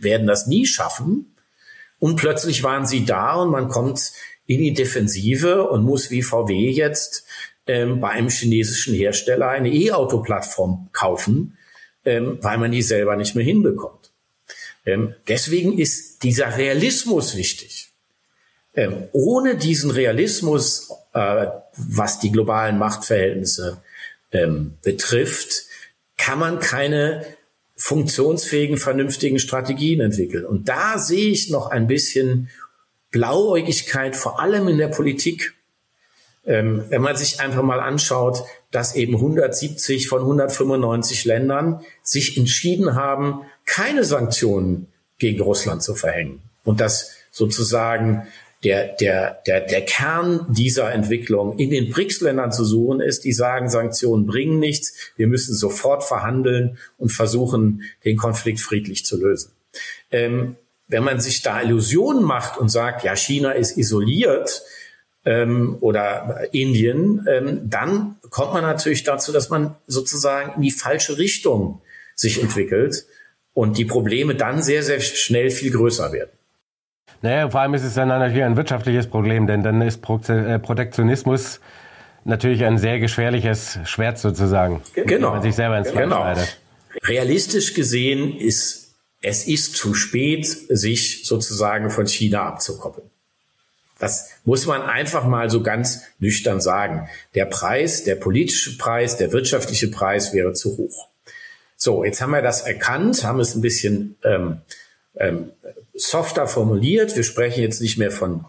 werden 0.00 0.26
das 0.26 0.46
nie 0.46 0.66
schaffen. 0.66 1.34
Und 1.98 2.16
plötzlich 2.16 2.62
waren 2.62 2.86
sie 2.86 3.04
da 3.04 3.34
und 3.34 3.50
man 3.50 3.68
kommt 3.68 4.12
in 4.46 4.60
die 4.60 4.74
Defensive 4.74 5.64
und 5.68 5.82
muss 5.82 6.10
wie 6.10 6.22
VW 6.22 6.70
jetzt 6.70 7.26
ähm, 7.66 8.00
bei 8.00 8.10
einem 8.10 8.30
chinesischen 8.30 8.94
Hersteller 8.94 9.48
eine 9.48 9.70
E-Auto-Plattform 9.70 10.88
kaufen, 10.92 11.56
ähm, 12.04 12.38
weil 12.40 12.58
man 12.58 12.72
die 12.72 12.82
selber 12.82 13.16
nicht 13.16 13.34
mehr 13.34 13.44
hinbekommt. 13.44 14.10
Ähm, 14.84 15.14
deswegen 15.28 15.78
ist 15.78 16.22
dieser 16.22 16.56
Realismus 16.56 17.36
wichtig. 17.36 17.85
Ähm, 18.76 19.04
ohne 19.12 19.56
diesen 19.56 19.90
Realismus, 19.90 20.90
äh, 21.14 21.46
was 21.76 22.20
die 22.20 22.30
globalen 22.30 22.78
Machtverhältnisse 22.78 23.78
ähm, 24.32 24.74
betrifft, 24.82 25.64
kann 26.18 26.38
man 26.38 26.60
keine 26.60 27.24
funktionsfähigen, 27.76 28.76
vernünftigen 28.76 29.38
Strategien 29.38 30.00
entwickeln. 30.00 30.44
Und 30.44 30.68
da 30.68 30.98
sehe 30.98 31.30
ich 31.30 31.50
noch 31.50 31.70
ein 31.70 31.86
bisschen 31.86 32.50
Blauäugigkeit, 33.10 34.14
vor 34.14 34.40
allem 34.40 34.68
in 34.68 34.78
der 34.78 34.88
Politik. 34.88 35.54
Ähm, 36.44 36.84
wenn 36.90 37.02
man 37.02 37.16
sich 37.16 37.40
einfach 37.40 37.62
mal 37.62 37.80
anschaut, 37.80 38.44
dass 38.70 38.94
eben 38.94 39.14
170 39.14 40.08
von 40.08 40.20
195 40.20 41.24
Ländern 41.24 41.80
sich 42.02 42.36
entschieden 42.36 42.94
haben, 42.94 43.42
keine 43.64 44.04
Sanktionen 44.04 44.88
gegen 45.18 45.42
Russland 45.42 45.82
zu 45.82 45.94
verhängen. 45.94 46.42
Und 46.62 46.80
dass 46.80 47.12
sozusagen 47.30 48.26
der, 48.64 48.94
der, 48.94 49.42
der, 49.46 49.60
der 49.60 49.84
Kern 49.84 50.46
dieser 50.48 50.92
Entwicklung 50.92 51.58
in 51.58 51.70
den 51.70 51.90
BRICS-Ländern 51.90 52.52
zu 52.52 52.64
suchen 52.64 53.00
ist, 53.00 53.24
die 53.24 53.32
sagen, 53.32 53.68
Sanktionen 53.68 54.26
bringen 54.26 54.58
nichts, 54.58 54.94
wir 55.16 55.26
müssen 55.26 55.54
sofort 55.54 56.04
verhandeln 56.04 56.78
und 56.98 57.10
versuchen, 57.12 57.82
den 58.04 58.16
Konflikt 58.16 58.60
friedlich 58.60 59.04
zu 59.04 59.20
lösen. 59.20 59.52
Ähm, 60.10 60.56
wenn 60.88 61.04
man 61.04 61.20
sich 61.20 61.42
da 61.42 61.60
Illusionen 61.60 62.22
macht 62.22 62.58
und 62.58 62.68
sagt, 62.68 63.04
ja, 63.04 63.14
China 63.16 63.52
ist 63.52 63.76
isoliert 63.76 64.62
ähm, 65.24 65.76
oder 65.80 66.48
Indien, 66.52 67.26
ähm, 67.28 67.60
dann 67.64 68.16
kommt 68.30 68.52
man 68.52 68.62
natürlich 68.62 69.04
dazu, 69.04 69.32
dass 69.32 69.50
man 69.50 69.74
sozusagen 69.86 70.54
in 70.56 70.62
die 70.62 70.70
falsche 70.70 71.18
Richtung 71.18 71.82
sich 72.14 72.40
entwickelt 72.40 73.06
und 73.52 73.78
die 73.78 73.84
Probleme 73.84 74.34
dann 74.34 74.62
sehr, 74.62 74.82
sehr 74.82 75.00
schnell 75.00 75.50
viel 75.50 75.72
größer 75.72 76.12
werden. 76.12 76.30
Naja, 77.22 77.48
vor 77.48 77.60
allem 77.60 77.74
ist 77.74 77.84
es 77.84 77.94
dann 77.94 78.08
natürlich 78.08 78.44
ein 78.44 78.56
wirtschaftliches 78.56 79.06
Problem, 79.06 79.46
denn 79.46 79.62
dann 79.62 79.80
ist 79.82 80.00
äh, 80.28 80.58
Protektionismus 80.58 81.60
natürlich 82.24 82.64
ein 82.64 82.78
sehr 82.78 82.98
gefährliches 82.98 83.78
Schwert 83.84 84.18
sozusagen. 84.18 84.82
Genau. 84.94 85.30
Man 85.30 85.42
sich 85.42 85.54
selber 85.54 85.78
ins 85.78 85.92
genau. 85.92 86.22
Schneidet. 86.22 86.58
Realistisch 87.04 87.74
gesehen 87.74 88.36
ist 88.36 88.86
es 89.22 89.48
ist 89.48 89.74
zu 89.74 89.94
spät, 89.94 90.46
sich 90.68 91.24
sozusagen 91.24 91.90
von 91.90 92.06
China 92.06 92.46
abzukoppeln. 92.46 93.10
Das 93.98 94.28
muss 94.44 94.66
man 94.66 94.82
einfach 94.82 95.24
mal 95.24 95.50
so 95.50 95.62
ganz 95.62 96.02
nüchtern 96.18 96.60
sagen. 96.60 97.08
Der 97.34 97.46
Preis, 97.46 98.04
der 98.04 98.16
politische 98.16 98.76
Preis, 98.76 99.16
der 99.16 99.32
wirtschaftliche 99.32 99.88
Preis 99.88 100.34
wäre 100.34 100.52
zu 100.52 100.76
hoch. 100.76 101.08
So, 101.76 102.04
jetzt 102.04 102.20
haben 102.20 102.30
wir 102.30 102.42
das 102.42 102.62
erkannt, 102.62 103.24
haben 103.24 103.40
es 103.40 103.54
ein 103.54 103.62
bisschen 103.62 104.16
ähm, 104.22 104.60
ähm, 105.16 105.50
softer 105.94 106.46
formuliert. 106.46 107.16
Wir 107.16 107.24
sprechen 107.24 107.62
jetzt 107.62 107.80
nicht 107.80 107.98
mehr 107.98 108.10
von 108.10 108.44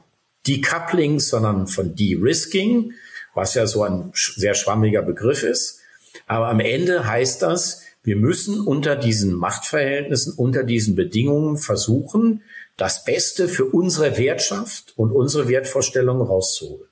Decoupling, 0.47 1.19
sondern 1.19 1.67
von 1.67 1.95
De-Risking, 1.95 2.93
was 3.33 3.53
ja 3.53 3.67
so 3.67 3.83
ein 3.83 4.11
sehr 4.13 4.53
schwammiger 4.53 5.01
Begriff 5.01 5.43
ist. 5.43 5.79
Aber 6.25 6.47
am 6.49 6.59
Ende 6.59 7.05
heißt 7.05 7.41
das, 7.41 7.81
wir 8.03 8.15
müssen 8.15 8.61
unter 8.61 8.95
diesen 8.95 9.33
Machtverhältnissen, 9.33 10.33
unter 10.33 10.63
diesen 10.63 10.95
Bedingungen 10.95 11.57
versuchen, 11.57 12.41
das 12.77 13.03
Beste 13.03 13.47
für 13.47 13.65
unsere 13.65 14.17
Wirtschaft 14.17 14.93
und 14.95 15.11
unsere 15.11 15.49
Wertvorstellungen 15.49 16.25
rauszuholen. 16.25 16.87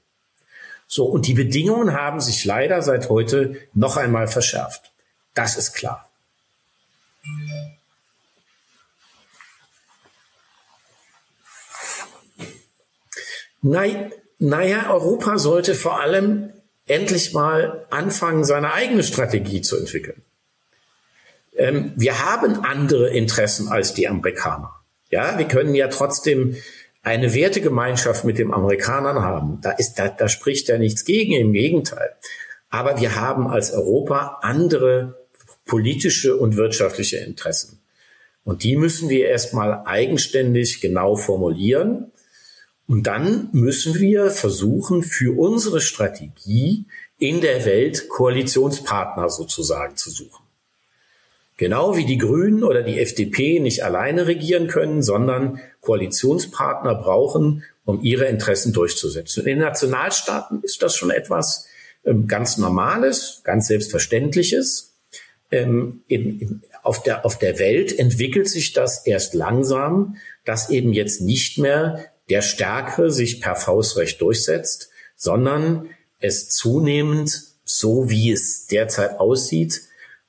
So, 0.88 1.06
und 1.06 1.28
die 1.28 1.34
Bedingungen 1.34 1.94
haben 1.94 2.20
sich 2.22 2.46
leider 2.46 2.82
seit 2.82 3.10
heute 3.10 3.56
noch 3.74 3.98
einmal 3.98 4.28
verschärft. 4.28 4.92
Das 5.34 5.58
ist 5.58 5.74
klar. 5.74 6.10
Naja, 13.66 14.91
Europa 14.91 15.39
sollte 15.39 15.74
vor 15.74 15.99
allem 15.99 16.51
endlich 16.86 17.34
mal 17.34 17.86
anfangen, 17.89 18.43
seine 18.43 18.74
eigene 18.74 19.01
Strategie 19.01 19.61
zu 19.61 19.76
entwickeln. 19.78 20.22
Ähm, 21.57 21.93
wir 21.95 22.24
haben 22.24 22.63
andere 22.63 23.09
Interessen 23.09 23.68
als 23.70 23.95
die 23.95 24.07
Amerikaner. 24.07 24.72
Ja, 25.09 25.39
wir 25.39 25.47
können 25.47 25.74
ja 25.74 25.88
trotzdem 25.88 26.57
eine 27.01 27.34
Wertegemeinschaft 27.34 28.24
mit 28.24 28.38
den 28.38 28.53
Amerikanern 28.53 29.24
haben. 29.24 29.59
Da 29.61 29.72
ist, 29.72 29.95
da, 29.95 30.09
da 30.09 30.28
spricht 30.28 30.68
ja 30.68 30.78
nichts 30.78 31.03
gegen, 31.03 31.34
im 31.34 31.53
Gegenteil. 31.53 32.11
Aber 32.70 32.99
wir 32.99 33.16
haben 33.16 33.47
als 33.47 33.72
Europa 33.72 34.39
andere 34.41 35.26
politische 35.66 36.36
und 36.36 36.55
wirtschaftliche 36.55 37.18
Interessen. 37.18 37.80
Und 38.43 38.63
die 38.63 38.76
müssen 38.76 39.09
wir 39.09 39.28
erstmal 39.28 39.82
eigenständig 39.86 40.82
genau 40.82 41.16
formulieren 41.16 42.11
und 42.88 43.08
dann 43.08 43.50
müssen 43.52 43.96
wir 43.96 44.30
versuchen, 44.30 45.02
für 45.02 45.38
unsere 45.38 45.82
Strategie 45.82 46.86
in 47.18 47.42
der 47.42 47.66
Welt 47.66 48.10
Koalitionspartner 48.10 49.30
sozusagen 49.30 49.96
zu 49.96 50.12
suchen. 50.12 50.44
Genau 51.58 51.96
wie 51.96 52.06
die 52.06 52.18
Grünen 52.18 52.64
oder 52.64 52.84
die 52.84 53.00
FDP 53.00 53.60
nicht 53.60 53.84
alleine 53.84 54.28
regieren 54.28 54.68
können, 54.68 55.02
sondern 55.02 55.62
Koalitionspartner 55.82 56.96
brauchen, 56.96 57.64
um 57.86 58.02
ihre 58.02 58.26
Interessen 58.26 58.74
durchzusetzen. 58.74 59.42
in 59.42 59.46
den 59.46 59.60
Nationalstaaten 59.60 60.62
ist 60.64 60.82
das 60.84 60.96
schon 60.96 61.12
etwas 61.12 61.68
ähm, 62.04 62.28
ganz 62.28 62.58
Normales, 62.58 63.42
ganz 63.44 63.68
Selbstverständliches. 63.68 64.96
Ähm, 65.50 66.02
in, 66.08 66.62
auf, 66.84 67.04
der, 67.04 67.26
auf 67.26 67.40
der 67.40 67.58
Welt 67.58 67.98
entwickelt 67.98 68.50
sich 68.50 68.74
das 68.74 69.06
erst 69.06 69.34
langsam, 69.34 70.18
dass 70.44 70.70
eben 70.70 70.92
jetzt 70.92 71.22
nicht 71.22 71.58
mehr 71.58 72.12
der 72.30 72.42
Stärkere 72.42 73.12
sich 73.12 73.42
per 73.42 73.56
Faustrecht 73.56 74.22
durchsetzt, 74.22 74.90
sondern 75.16 75.90
es 76.20 76.50
zunehmend, 76.50 77.42
so 77.64 78.10
wie 78.10 78.32
es 78.32 78.68
derzeit 78.68 79.20
aussieht, 79.20 79.82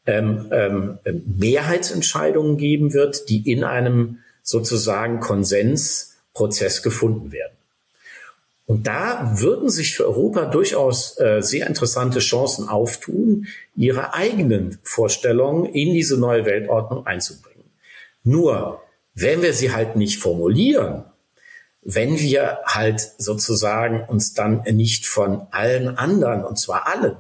ähm, 0.07 0.49
ähm, 0.53 0.99
Mehrheitsentscheidungen 1.25 2.57
geben 2.57 2.93
wird, 2.93 3.29
die 3.29 3.51
in 3.51 3.65
einem 3.65 4.19
sozusagen 4.43 5.21
Konsensprozess 5.21 6.83
gefunden 6.83 7.33
werden. 7.33 7.57
Und 8.67 8.89
da 8.89 9.33
würden 9.37 9.69
sich 9.69 9.97
für 9.97 10.07
Europa 10.07 10.47
durchaus 10.47 11.19
äh, 11.21 11.41
sehr 11.41 11.69
interessante 11.69 12.19
Chancen 12.19 12.69
auftun, 12.69 13.47
ihre 13.77 14.13
eigenen 14.15 14.79
Vorstellungen 14.83 15.67
in 15.67 15.93
diese 15.93 16.19
neue 16.19 16.45
Weltordnung 16.47 17.07
einzubringen. 17.07 17.65
Nur, 18.25 18.83
wenn 19.15 19.43
wir 19.43 19.53
sie 19.53 19.73
halt 19.73 19.95
nicht 19.95 20.21
formulieren, 20.21 21.05
wenn 21.89 22.19
wir 22.19 22.59
halt 22.65 23.01
sozusagen 23.17 24.05
uns 24.09 24.35
dann 24.35 24.63
nicht 24.73 25.07
von 25.07 25.47
allen 25.53 25.97
anderen, 25.97 26.45
und 26.45 26.59
zwar 26.59 26.89
allen, 26.89 27.17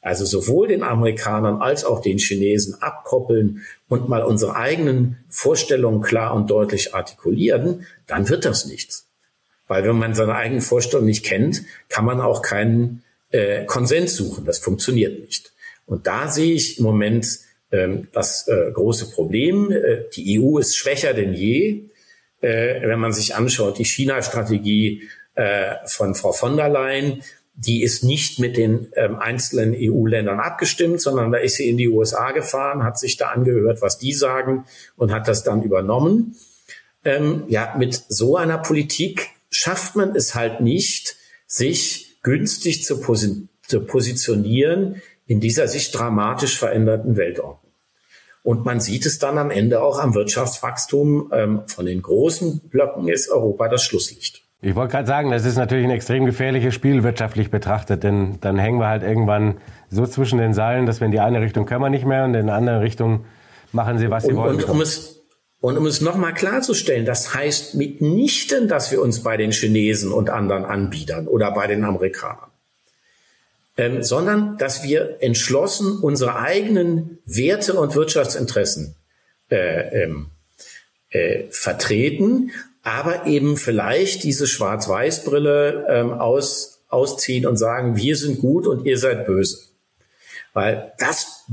also 0.00 0.24
sowohl 0.24 0.68
den 0.68 0.82
Amerikanern 0.82 1.60
als 1.60 1.84
auch 1.84 2.00
den 2.00 2.16
Chinesen 2.16 2.80
abkoppeln 2.80 3.62
und 3.88 4.08
mal 4.08 4.22
unsere 4.22 4.56
eigenen 4.56 5.18
Vorstellungen 5.28 6.00
klar 6.00 6.34
und 6.34 6.50
deutlich 6.50 6.94
artikulieren, 6.94 7.86
dann 8.06 8.28
wird 8.30 8.46
das 8.46 8.64
nichts. 8.64 9.06
Weil 9.68 9.84
wenn 9.84 9.98
man 9.98 10.14
seine 10.14 10.34
eigenen 10.34 10.62
Vorstellungen 10.62 11.08
nicht 11.08 11.24
kennt, 11.24 11.64
kann 11.88 12.04
man 12.04 12.20
auch 12.20 12.40
keinen 12.40 13.02
äh, 13.32 13.64
Konsens 13.66 14.16
suchen. 14.16 14.46
Das 14.46 14.58
funktioniert 14.58 15.20
nicht. 15.20 15.52
Und 15.84 16.06
da 16.06 16.28
sehe 16.28 16.54
ich 16.54 16.78
im 16.78 16.84
Moment 16.84 17.40
ähm, 17.70 18.08
das 18.12 18.48
äh, 18.48 18.70
große 18.72 19.10
Problem. 19.10 19.70
Äh, 19.72 20.04
die 20.14 20.40
EU 20.40 20.58
ist 20.58 20.76
schwächer 20.76 21.12
denn 21.12 21.34
je 21.34 21.90
äh, 22.40 22.86
wenn 22.86 22.98
man 22.98 23.12
sich 23.12 23.34
anschaut, 23.34 23.78
die 23.78 23.84
China-Strategie 23.84 25.08
äh, 25.34 25.74
von 25.86 26.14
Frau 26.14 26.32
von 26.32 26.56
der 26.56 26.68
Leyen, 26.68 27.22
die 27.54 27.82
ist 27.82 28.04
nicht 28.04 28.38
mit 28.38 28.56
den 28.56 28.88
ähm, 28.96 29.16
einzelnen 29.16 29.74
EU-Ländern 29.74 30.40
abgestimmt, 30.40 31.00
sondern 31.00 31.32
da 31.32 31.38
ist 31.38 31.56
sie 31.56 31.68
in 31.68 31.78
die 31.78 31.88
USA 31.88 32.32
gefahren, 32.32 32.84
hat 32.84 32.98
sich 32.98 33.16
da 33.16 33.28
angehört, 33.28 33.80
was 33.80 33.98
die 33.98 34.12
sagen 34.12 34.66
und 34.96 35.10
hat 35.10 35.26
das 35.26 35.42
dann 35.42 35.62
übernommen. 35.62 36.36
Ähm, 37.04 37.44
ja, 37.48 37.74
mit 37.78 37.94
so 38.08 38.36
einer 38.36 38.58
Politik 38.58 39.30
schafft 39.50 39.96
man 39.96 40.14
es 40.14 40.34
halt 40.34 40.60
nicht, 40.60 41.16
sich 41.46 42.18
günstig 42.22 42.84
zu, 42.84 43.00
posi 43.00 43.48
zu 43.62 43.80
positionieren 43.80 45.00
in 45.26 45.40
dieser 45.40 45.66
sich 45.66 45.90
dramatisch 45.92 46.58
veränderten 46.58 47.16
Weltordnung. 47.16 47.65
Und 48.46 48.64
man 48.64 48.78
sieht 48.78 49.06
es 49.06 49.18
dann 49.18 49.38
am 49.38 49.50
Ende 49.50 49.82
auch 49.82 49.98
am 49.98 50.14
Wirtschaftswachstum. 50.14 51.32
Ähm, 51.32 51.62
von 51.66 51.84
den 51.84 52.00
großen 52.00 52.60
Blöcken 52.68 53.08
ist 53.08 53.28
Europa 53.28 53.66
das 53.66 53.82
Schlusslicht. 53.82 54.44
Ich 54.62 54.76
wollte 54.76 54.92
gerade 54.92 55.08
sagen, 55.08 55.32
das 55.32 55.44
ist 55.44 55.56
natürlich 55.56 55.84
ein 55.84 55.90
extrem 55.90 56.26
gefährliches 56.26 56.72
Spiel 56.72 57.02
wirtschaftlich 57.02 57.50
betrachtet, 57.50 58.04
denn 58.04 58.38
dann 58.42 58.56
hängen 58.56 58.78
wir 58.78 58.86
halt 58.86 59.02
irgendwann 59.02 59.56
so 59.90 60.06
zwischen 60.06 60.38
den 60.38 60.54
Seilen, 60.54 60.86
dass 60.86 61.00
wir 61.00 61.06
in 61.06 61.10
die 61.10 61.18
eine 61.18 61.40
Richtung 61.40 61.66
können 61.66 61.80
wir 61.80 61.90
nicht 61.90 62.06
mehr 62.06 62.24
und 62.24 62.34
in 62.34 62.46
die 62.46 62.52
andere 62.52 62.82
Richtung 62.82 63.24
machen 63.72 63.98
sie, 63.98 64.12
was 64.12 64.22
sie 64.22 64.30
und, 64.30 64.36
wollen. 64.36 64.56
Und 64.58 64.68
um 64.68 64.80
es, 64.80 65.24
und 65.58 65.76
um 65.76 65.84
es 65.84 66.00
nochmal 66.00 66.32
klarzustellen, 66.32 67.04
das 67.04 67.34
heißt 67.34 67.74
mitnichten, 67.74 68.68
dass 68.68 68.92
wir 68.92 69.02
uns 69.02 69.24
bei 69.24 69.36
den 69.36 69.50
Chinesen 69.50 70.12
und 70.12 70.30
anderen 70.30 70.64
Anbietern 70.64 71.26
oder 71.26 71.50
bei 71.50 71.66
den 71.66 71.82
Amerikanern 71.82 72.52
ähm, 73.76 74.02
sondern 74.02 74.56
dass 74.58 74.82
wir 74.82 75.18
entschlossen 75.20 75.98
unsere 75.98 76.36
eigenen 76.36 77.18
Werte 77.26 77.74
und 77.74 77.94
Wirtschaftsinteressen 77.94 78.94
äh, 79.50 80.02
ähm, 80.02 80.30
äh, 81.10 81.44
vertreten, 81.50 82.52
aber 82.82 83.26
eben 83.26 83.56
vielleicht 83.56 84.22
diese 84.22 84.46
Schwarz-Weiß-Brille 84.46 85.86
ähm, 85.88 86.12
aus, 86.12 86.84
ausziehen 86.88 87.46
und 87.46 87.56
sagen, 87.56 87.96
wir 87.96 88.16
sind 88.16 88.38
gut 88.38 88.66
und 88.66 88.86
ihr 88.86 88.98
seid 88.98 89.26
böse. 89.26 89.58
Weil 90.52 90.92
das 90.98 91.44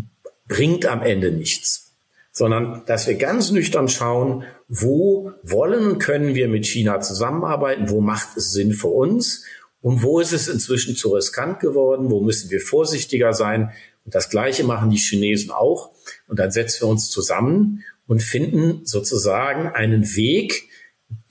bringt 0.48 0.86
am 0.86 1.02
Ende 1.02 1.32
nichts, 1.32 1.92
sondern 2.32 2.84
dass 2.86 3.08
wir 3.08 3.16
ganz 3.16 3.52
nüchtern 3.52 3.90
schauen, 3.90 4.46
wo 4.70 5.32
wollen 5.44 5.88
und 5.88 6.00
können 6.00 6.36
wir 6.36 6.48
mit 6.48 6.66
China 6.66 7.02
zusammenarbeiten, 7.02 7.90
wo 7.90 8.00
macht 8.00 8.38
es 8.38 8.54
Sinn 8.54 8.72
für 8.72 8.88
uns 8.88 9.44
und 9.84 10.02
wo 10.02 10.22
ist 10.22 10.32
es 10.32 10.48
inzwischen 10.48 10.96
zu 10.96 11.14
riskant 11.14 11.60
geworden? 11.60 12.10
Wo 12.10 12.22
müssen 12.22 12.50
wir 12.50 12.62
vorsichtiger 12.62 13.34
sein? 13.34 13.74
Und 14.06 14.16
das 14.16 14.30
Gleiche 14.30 14.64
machen 14.64 14.90
die 14.90 14.98
Chinesen 14.98 15.52
auch. 15.52 15.92
Und 16.28 16.40
dann 16.40 16.52
setzen 16.52 16.84
wir 16.84 16.88
uns 16.88 17.10
zusammen 17.10 17.84
und 18.08 18.24
finden 18.24 18.86
sozusagen 18.86 19.68
einen 19.68 20.16
Weg, 20.16 20.70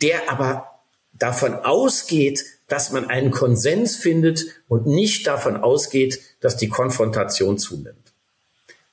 der 0.03 0.30
aber 0.30 0.70
davon 1.14 1.55
ausgeht, 1.55 2.44
dass 2.68 2.92
man 2.92 3.09
einen 3.09 3.30
Konsens 3.30 3.96
findet 3.96 4.44
und 4.68 4.86
nicht 4.86 5.26
davon 5.26 5.57
ausgeht, 5.57 6.20
dass 6.40 6.59
die 6.59 6.68
Konfrontation 6.68 7.57
zunimmt. 7.59 8.12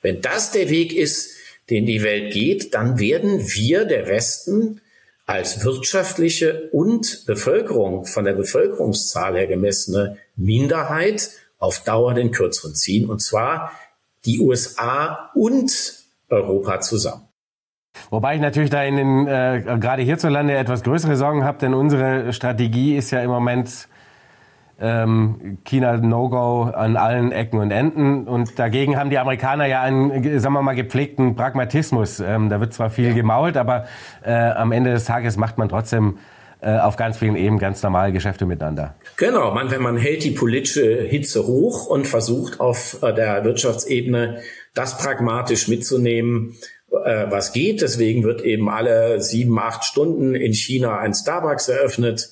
Wenn 0.01 0.22
das 0.22 0.51
der 0.53 0.70
Weg 0.70 0.93
ist, 0.93 1.32
den 1.70 1.86
die 1.86 2.01
Welt 2.01 2.34
geht, 2.34 2.74
dann 2.74 2.97
werden 2.97 3.45
wir, 3.53 3.84
der 3.84 4.07
Westen, 4.07 4.80
als 5.30 5.63
wirtschaftliche 5.63 6.71
und 6.71 7.27
Bevölkerung, 7.27 8.05
von 8.05 8.25
der 8.25 8.34
Bevölkerungszahl 8.34 9.36
her 9.36 9.45
gemessene 9.45 10.17
Minderheit 10.36 11.30
auf 11.59 11.84
Dauer 11.84 12.15
den 12.15 12.32
Kürzeren 12.32 12.73
ziehen, 12.73 13.07
und 13.07 13.21
zwar 13.21 13.71
die 14.25 14.39
USA 14.39 15.30
und 15.36 15.71
Europa 16.30 16.82
zusammen. 16.82 17.27
Wobei 18.09 18.36
ich 18.36 18.41
natürlich 18.41 18.71
da 18.71 18.84
in 18.84 18.95
den, 18.95 19.27
äh, 19.27 19.77
gerade 19.80 20.01
hierzulande 20.01 20.55
etwas 20.55 20.82
größere 20.82 21.15
Sorgen 21.15 21.43
habe, 21.43 21.59
denn 21.59 21.75
unsere 21.75 22.34
Strategie 22.34 22.97
ist 22.97 23.11
ja 23.11 23.21
im 23.21 23.30
Moment 23.30 23.88
ähm, 24.82 25.57
China 25.65 25.97
No-Go 25.97 26.63
an 26.63 26.97
allen 26.97 27.32
Ecken 27.32 27.59
und 27.59 27.71
Enden. 27.71 28.27
Und 28.27 28.57
dagegen 28.57 28.97
haben 28.97 29.09
die 29.09 29.17
Amerikaner 29.17 29.65
ja 29.65 29.82
einen, 29.82 30.39
sagen 30.39 30.53
wir 30.53 30.61
mal, 30.61 30.75
gepflegten 30.75 31.36
Pragmatismus. 31.36 32.19
Ähm, 32.19 32.49
da 32.49 32.59
wird 32.59 32.73
zwar 32.73 32.89
viel 32.89 33.13
gemault, 33.13 33.57
aber 33.57 33.86
äh, 34.23 34.32
am 34.32 34.71
Ende 34.71 34.91
des 34.91 35.05
Tages 35.05 35.38
macht 35.38 35.57
man 35.57 35.69
trotzdem 35.69 36.17
äh, 36.61 36.77
auf 36.77 36.97
ganz 36.97 37.17
vielen 37.17 37.36
Ebenen 37.36 37.59
ganz 37.59 37.82
normale 37.84 38.11
Geschäfte 38.11 38.45
miteinander. 38.45 38.95
Genau, 39.17 39.53
man, 39.53 39.71
wenn 39.71 39.82
man 39.82 39.97
hält 39.97 40.23
die 40.23 40.32
politische 40.32 41.03
Hitze 41.03 41.47
hoch 41.47 41.86
und 41.88 42.05
versucht 42.05 42.59
auf 42.59 43.01
äh, 43.01 43.13
der 43.13 43.43
Wirtschaftsebene 43.43 44.41
das 44.73 44.97
pragmatisch 44.97 45.67
mitzunehmen, 45.67 46.57
äh, 46.91 47.25
was 47.30 47.53
geht. 47.53 47.82
Deswegen 47.82 48.23
wird 48.23 48.41
eben 48.41 48.69
alle 48.69 49.21
sieben, 49.21 49.57
acht 49.59 49.84
Stunden 49.86 50.36
in 50.36 50.53
China 50.53 50.99
ein 50.99 51.13
Starbucks 51.13 51.69
eröffnet. 51.69 52.30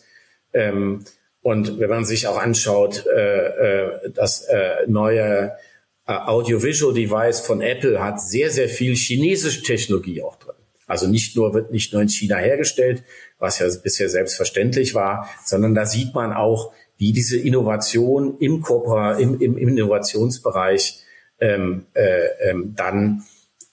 Ähm, 0.54 1.04
und 1.48 1.80
wenn 1.80 1.90
man 1.90 2.04
sich 2.04 2.28
auch 2.28 2.38
anschaut, 2.38 3.06
äh, 3.06 3.20
äh, 3.22 4.12
das 4.14 4.42
äh, 4.42 4.86
neue 4.86 5.54
äh, 6.06 6.12
Audiovisual 6.12 6.94
Device 6.94 7.40
von 7.40 7.62
Apple 7.62 8.04
hat 8.04 8.20
sehr, 8.20 8.50
sehr 8.50 8.68
viel 8.68 8.98
chinesische 8.98 9.64
Technologie 9.64 10.22
auch 10.22 10.36
drin. 10.36 10.56
Also 10.88 11.08
nicht 11.08 11.38
nur, 11.38 11.54
wird 11.54 11.72
nicht 11.72 11.94
nur 11.94 12.02
in 12.02 12.10
China 12.10 12.36
hergestellt, 12.36 13.02
was 13.40 13.60
ja 13.60 13.68
bisher 13.82 14.10
selbstverständlich 14.10 14.94
war, 14.94 15.30
sondern 15.46 15.74
da 15.74 15.86
sieht 15.86 16.14
man 16.14 16.34
auch, 16.34 16.74
wie 16.98 17.14
diese 17.14 17.38
Innovation 17.38 18.38
im, 18.40 18.62
Kooper, 18.62 19.18
im, 19.18 19.40
im, 19.40 19.58
im 19.58 19.70
Innovationsbereich 19.70 21.02
ähm, 21.40 21.86
äh, 21.94 22.26
ähm, 22.42 22.74
dann 22.76 23.24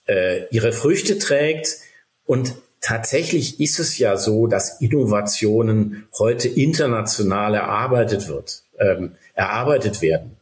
äh, 0.07 0.47
ihre 0.49 0.71
Früchte 0.71 1.19
trägt. 1.19 1.79
Und 2.25 2.55
tatsächlich 2.85 3.59
ist 3.59 3.79
es 3.79 3.97
ja 3.97 4.15
so, 4.15 4.45
dass 4.45 4.79
Innovationen 4.79 6.07
heute 6.19 6.47
international 6.47 7.55
erarbeitet 7.55 8.27
wird, 8.27 8.61
ähm, 8.79 9.13
erarbeitet 9.33 10.03
werden. 10.03 10.37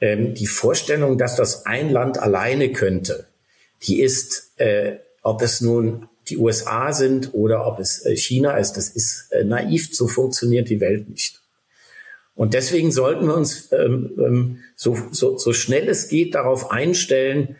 Ähm, 0.00 0.34
die 0.34 0.48
Vorstellung, 0.48 1.18
dass 1.18 1.36
das 1.36 1.66
ein 1.66 1.90
Land 1.90 2.18
alleine 2.18 2.72
könnte, 2.72 3.28
die 3.84 4.00
ist, 4.00 4.50
äh, 4.56 4.96
ob 5.22 5.40
es 5.40 5.60
nun 5.60 6.08
die 6.28 6.36
USA 6.36 6.92
sind 6.92 7.32
oder 7.32 7.64
ob 7.64 7.78
es 7.78 8.04
äh, 8.04 8.16
China 8.16 8.56
ist, 8.56 8.72
das 8.72 8.88
ist 8.88 9.30
äh, 9.30 9.44
naiv. 9.44 9.94
So 9.94 10.08
funktioniert 10.08 10.68
die 10.68 10.80
Welt 10.80 11.08
nicht. 11.08 11.40
Und 12.34 12.54
deswegen 12.54 12.90
sollten 12.90 13.26
wir 13.26 13.36
uns 13.36 13.70
ähm, 13.70 14.10
ähm, 14.18 14.58
so, 14.74 14.98
so, 15.12 15.38
so 15.38 15.52
schnell 15.52 15.88
es 15.88 16.08
geht 16.08 16.34
darauf 16.34 16.72
einstellen, 16.72 17.54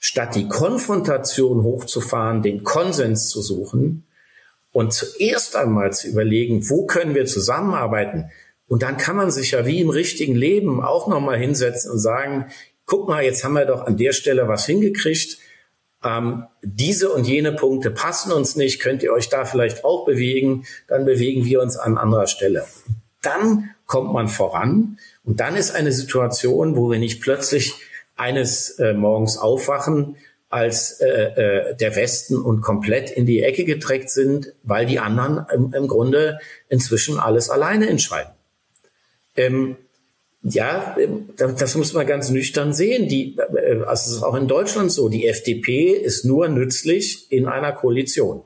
statt 0.00 0.34
die 0.34 0.48
Konfrontation 0.48 1.62
hochzufahren, 1.62 2.42
den 2.42 2.64
Konsens 2.64 3.28
zu 3.28 3.42
suchen 3.42 4.06
und 4.72 4.92
zuerst 4.92 5.54
einmal 5.54 5.92
zu 5.92 6.08
überlegen, 6.08 6.68
wo 6.68 6.86
können 6.86 7.14
wir 7.14 7.26
zusammenarbeiten. 7.26 8.30
Und 8.66 8.82
dann 8.82 8.96
kann 8.96 9.16
man 9.16 9.30
sich 9.30 9.50
ja 9.50 9.66
wie 9.66 9.80
im 9.80 9.90
richtigen 9.90 10.34
Leben 10.34 10.82
auch 10.82 11.06
nochmal 11.06 11.38
hinsetzen 11.38 11.92
und 11.92 11.98
sagen, 11.98 12.46
guck 12.86 13.08
mal, 13.08 13.22
jetzt 13.22 13.44
haben 13.44 13.52
wir 13.52 13.66
doch 13.66 13.86
an 13.86 13.98
der 13.98 14.12
Stelle 14.12 14.48
was 14.48 14.64
hingekriegt. 14.64 15.38
Ähm, 16.02 16.44
diese 16.62 17.10
und 17.10 17.26
jene 17.26 17.52
Punkte 17.52 17.90
passen 17.90 18.32
uns 18.32 18.56
nicht, 18.56 18.80
könnt 18.80 19.02
ihr 19.02 19.12
euch 19.12 19.28
da 19.28 19.44
vielleicht 19.44 19.84
auch 19.84 20.06
bewegen, 20.06 20.64
dann 20.88 21.04
bewegen 21.04 21.44
wir 21.44 21.60
uns 21.60 21.76
an 21.76 21.98
anderer 21.98 22.26
Stelle. 22.26 22.64
Dann 23.20 23.70
kommt 23.84 24.14
man 24.14 24.28
voran 24.28 24.98
und 25.24 25.40
dann 25.40 25.56
ist 25.56 25.74
eine 25.74 25.92
Situation, 25.92 26.74
wo 26.74 26.90
wir 26.90 26.98
nicht 26.98 27.20
plötzlich 27.20 27.74
eines 28.20 28.78
äh, 28.78 28.92
Morgens 28.92 29.38
aufwachen 29.38 30.16
als 30.50 31.00
äh, 31.00 31.08
äh, 31.08 31.76
der 31.76 31.96
Westen 31.96 32.36
und 32.36 32.60
komplett 32.60 33.10
in 33.10 33.24
die 33.24 33.42
Ecke 33.42 33.64
gedreckt 33.64 34.10
sind, 34.10 34.52
weil 34.62 34.84
die 34.84 34.98
anderen 34.98 35.46
im, 35.54 35.72
im 35.72 35.88
Grunde 35.88 36.38
inzwischen 36.68 37.18
alles 37.18 37.50
alleine 37.50 37.88
entscheiden. 37.88 38.32
Ähm, 39.36 39.76
ja, 40.42 40.96
ähm, 40.98 41.28
das 41.36 41.76
muss 41.76 41.92
man 41.92 42.06
ganz 42.06 42.30
nüchtern 42.30 42.72
sehen. 42.72 43.08
Die, 43.08 43.36
also 43.86 44.10
es 44.10 44.16
ist 44.16 44.22
auch 44.22 44.34
in 44.34 44.48
Deutschland 44.48 44.90
so. 44.90 45.08
Die 45.08 45.28
FDP 45.28 45.92
ist 45.92 46.24
nur 46.24 46.48
nützlich 46.48 47.30
in 47.30 47.46
einer 47.46 47.72
Koalition. 47.72 48.42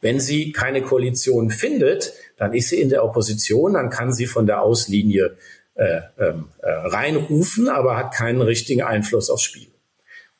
Wenn 0.00 0.18
sie 0.18 0.50
keine 0.50 0.82
Koalition 0.82 1.50
findet, 1.50 2.14
dann 2.36 2.54
ist 2.54 2.70
sie 2.70 2.80
in 2.80 2.88
der 2.88 3.04
Opposition, 3.04 3.74
dann 3.74 3.90
kann 3.90 4.12
sie 4.12 4.26
von 4.26 4.46
der 4.46 4.62
Auslinie 4.62 5.36
äh, 5.74 6.00
ähm, 6.18 6.48
äh, 6.62 6.70
reinrufen, 6.70 7.68
aber 7.68 7.96
hat 7.96 8.14
keinen 8.14 8.42
richtigen 8.42 8.82
Einfluss 8.82 9.30
aufs 9.30 9.42
Spiel. 9.42 9.68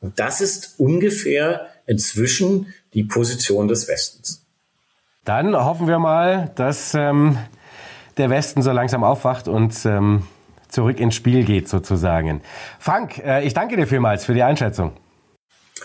Und 0.00 0.18
das 0.18 0.40
ist 0.40 0.74
ungefähr 0.78 1.68
inzwischen 1.86 2.74
die 2.92 3.04
Position 3.04 3.68
des 3.68 3.88
Westens. 3.88 4.44
Dann 5.24 5.54
hoffen 5.54 5.86
wir 5.86 5.98
mal, 5.98 6.50
dass 6.56 6.94
ähm, 6.94 7.38
der 8.16 8.28
Westen 8.28 8.62
so 8.62 8.72
langsam 8.72 9.04
aufwacht 9.04 9.48
und 9.48 9.86
ähm, 9.86 10.26
zurück 10.68 10.98
ins 10.98 11.14
Spiel 11.14 11.44
geht 11.44 11.68
sozusagen. 11.68 12.42
Frank, 12.78 13.18
äh, 13.18 13.44
ich 13.44 13.54
danke 13.54 13.76
dir 13.76 13.86
vielmals 13.86 14.24
für 14.24 14.34
die 14.34 14.42
Einschätzung. 14.42 14.92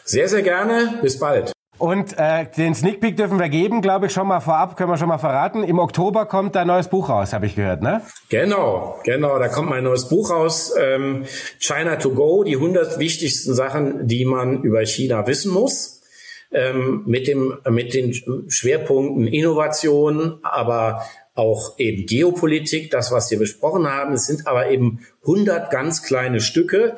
Sehr, 0.03 0.27
sehr 0.27 0.41
gerne. 0.41 0.99
Bis 1.01 1.19
bald. 1.19 1.56
Und 1.77 2.17
äh, 2.17 2.45
den 2.57 2.73
Sneak 2.73 3.01
Peek 3.01 3.17
dürfen 3.17 3.39
wir 3.39 3.49
geben, 3.49 3.81
glaube 3.81 4.07
ich, 4.07 4.13
schon 4.13 4.27
mal 4.27 4.39
vorab, 4.39 4.77
können 4.77 4.89
wir 4.89 4.97
schon 4.97 5.07
mal 5.07 5.17
verraten. 5.17 5.63
Im 5.63 5.79
Oktober 5.79 6.25
kommt 6.25 6.55
dein 6.55 6.67
neues 6.67 6.87
Buch 6.87 7.09
raus, 7.09 7.33
habe 7.33 7.45
ich 7.45 7.55
gehört, 7.55 7.81
ne? 7.81 8.01
Genau, 8.29 8.99
genau, 9.03 9.37
da 9.37 9.47
kommt 9.47 9.69
mein 9.69 9.83
neues 9.83 10.09
Buch 10.09 10.31
raus, 10.31 10.73
ähm, 10.79 11.25
China 11.59 11.97
to 11.97 12.11
Go, 12.11 12.43
die 12.43 12.55
100 12.55 12.97
wichtigsten 12.97 13.53
Sachen, 13.53 14.07
die 14.07 14.25
man 14.25 14.63
über 14.63 14.85
China 14.85 15.27
wissen 15.27 15.53
muss. 15.53 16.01
Ähm, 16.49 17.03
mit, 17.05 17.27
dem, 17.27 17.57
mit 17.69 17.93
den 17.93 18.13
Schwerpunkten 18.47 19.27
Innovation, 19.27 20.39
aber 20.43 21.03
auch 21.35 21.77
eben 21.77 22.05
Geopolitik, 22.05 22.89
das, 22.89 23.11
was 23.11 23.29
wir 23.29 23.37
besprochen 23.37 23.85
haben. 23.85 24.13
Es 24.13 24.27
sind 24.27 24.47
aber 24.47 24.69
eben 24.69 25.05
100 25.23 25.69
ganz 25.69 26.03
kleine 26.03 26.39
Stücke, 26.39 26.95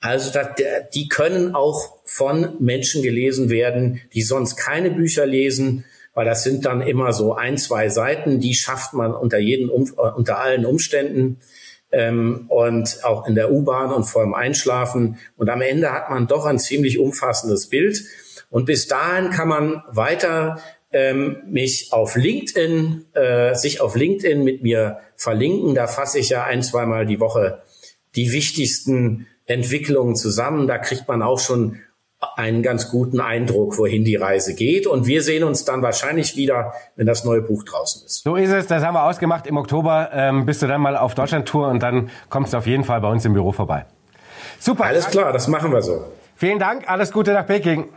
also 0.00 0.38
die 0.94 1.08
können 1.08 1.54
auch 1.54 1.99
von 2.10 2.56
Menschen 2.58 3.02
gelesen 3.02 3.50
werden, 3.50 4.00
die 4.12 4.22
sonst 4.22 4.56
keine 4.56 4.90
Bücher 4.90 5.26
lesen, 5.26 5.84
weil 6.12 6.24
das 6.24 6.42
sind 6.42 6.66
dann 6.66 6.80
immer 6.80 7.12
so 7.12 7.36
ein, 7.36 7.56
zwei 7.56 7.88
Seiten, 7.88 8.40
die 8.40 8.54
schafft 8.54 8.94
man 8.94 9.14
unter 9.14 9.38
jeden, 9.38 9.70
äh, 9.70 10.10
unter 10.16 10.40
allen 10.40 10.66
Umständen 10.66 11.38
ähm, 11.92 12.46
und 12.48 13.04
auch 13.04 13.28
in 13.28 13.36
der 13.36 13.52
U-Bahn 13.52 13.92
und 13.92 14.04
vor 14.04 14.24
dem 14.24 14.34
Einschlafen. 14.34 15.18
Und 15.36 15.48
am 15.48 15.60
Ende 15.60 15.92
hat 15.92 16.10
man 16.10 16.26
doch 16.26 16.46
ein 16.46 16.58
ziemlich 16.58 16.98
umfassendes 16.98 17.68
Bild. 17.68 18.02
Und 18.50 18.64
bis 18.64 18.88
dahin 18.88 19.30
kann 19.30 19.46
man 19.46 19.84
weiter 19.92 20.60
ähm, 20.92 21.36
mich 21.46 21.92
auf 21.92 22.16
LinkedIn, 22.16 23.06
äh, 23.14 23.54
sich 23.54 23.80
auf 23.80 23.94
LinkedIn 23.94 24.42
mit 24.42 24.64
mir 24.64 24.98
verlinken. 25.14 25.76
Da 25.76 25.86
fasse 25.86 26.18
ich 26.18 26.30
ja 26.30 26.42
ein, 26.42 26.64
zweimal 26.64 27.06
die 27.06 27.20
Woche 27.20 27.62
die 28.16 28.32
wichtigsten 28.32 29.28
Entwicklungen 29.46 30.16
zusammen. 30.16 30.66
Da 30.66 30.78
kriegt 30.78 31.06
man 31.06 31.22
auch 31.22 31.38
schon 31.38 31.78
einen 32.36 32.62
ganz 32.62 32.90
guten 32.90 33.20
Eindruck, 33.20 33.78
wohin 33.78 34.04
die 34.04 34.16
Reise 34.16 34.54
geht. 34.54 34.86
Und 34.86 35.06
wir 35.06 35.22
sehen 35.22 35.44
uns 35.44 35.64
dann 35.64 35.82
wahrscheinlich 35.82 36.36
wieder, 36.36 36.74
wenn 36.96 37.06
das 37.06 37.24
neue 37.24 37.42
Buch 37.42 37.64
draußen 37.64 38.04
ist. 38.04 38.22
So 38.22 38.36
ist 38.36 38.50
es, 38.50 38.66
das 38.66 38.82
haben 38.84 38.94
wir 38.94 39.04
ausgemacht. 39.04 39.46
Im 39.46 39.56
Oktober 39.56 40.10
ähm, 40.12 40.44
bist 40.46 40.60
du 40.62 40.66
dann 40.66 40.80
mal 40.80 40.96
auf 40.96 41.14
Deutschland-Tour 41.14 41.68
und 41.68 41.82
dann 41.82 42.10
kommst 42.28 42.52
du 42.52 42.58
auf 42.58 42.66
jeden 42.66 42.84
Fall 42.84 43.00
bei 43.00 43.08
uns 43.08 43.24
im 43.24 43.32
Büro 43.32 43.52
vorbei. 43.52 43.86
Super. 44.58 44.84
Alles 44.84 45.08
klar, 45.08 45.32
das 45.32 45.48
machen 45.48 45.72
wir 45.72 45.80
so. 45.82 46.04
Vielen 46.36 46.58
Dank, 46.58 46.88
alles 46.88 47.12
Gute 47.12 47.32
nach 47.32 47.46
Peking. 47.46 47.88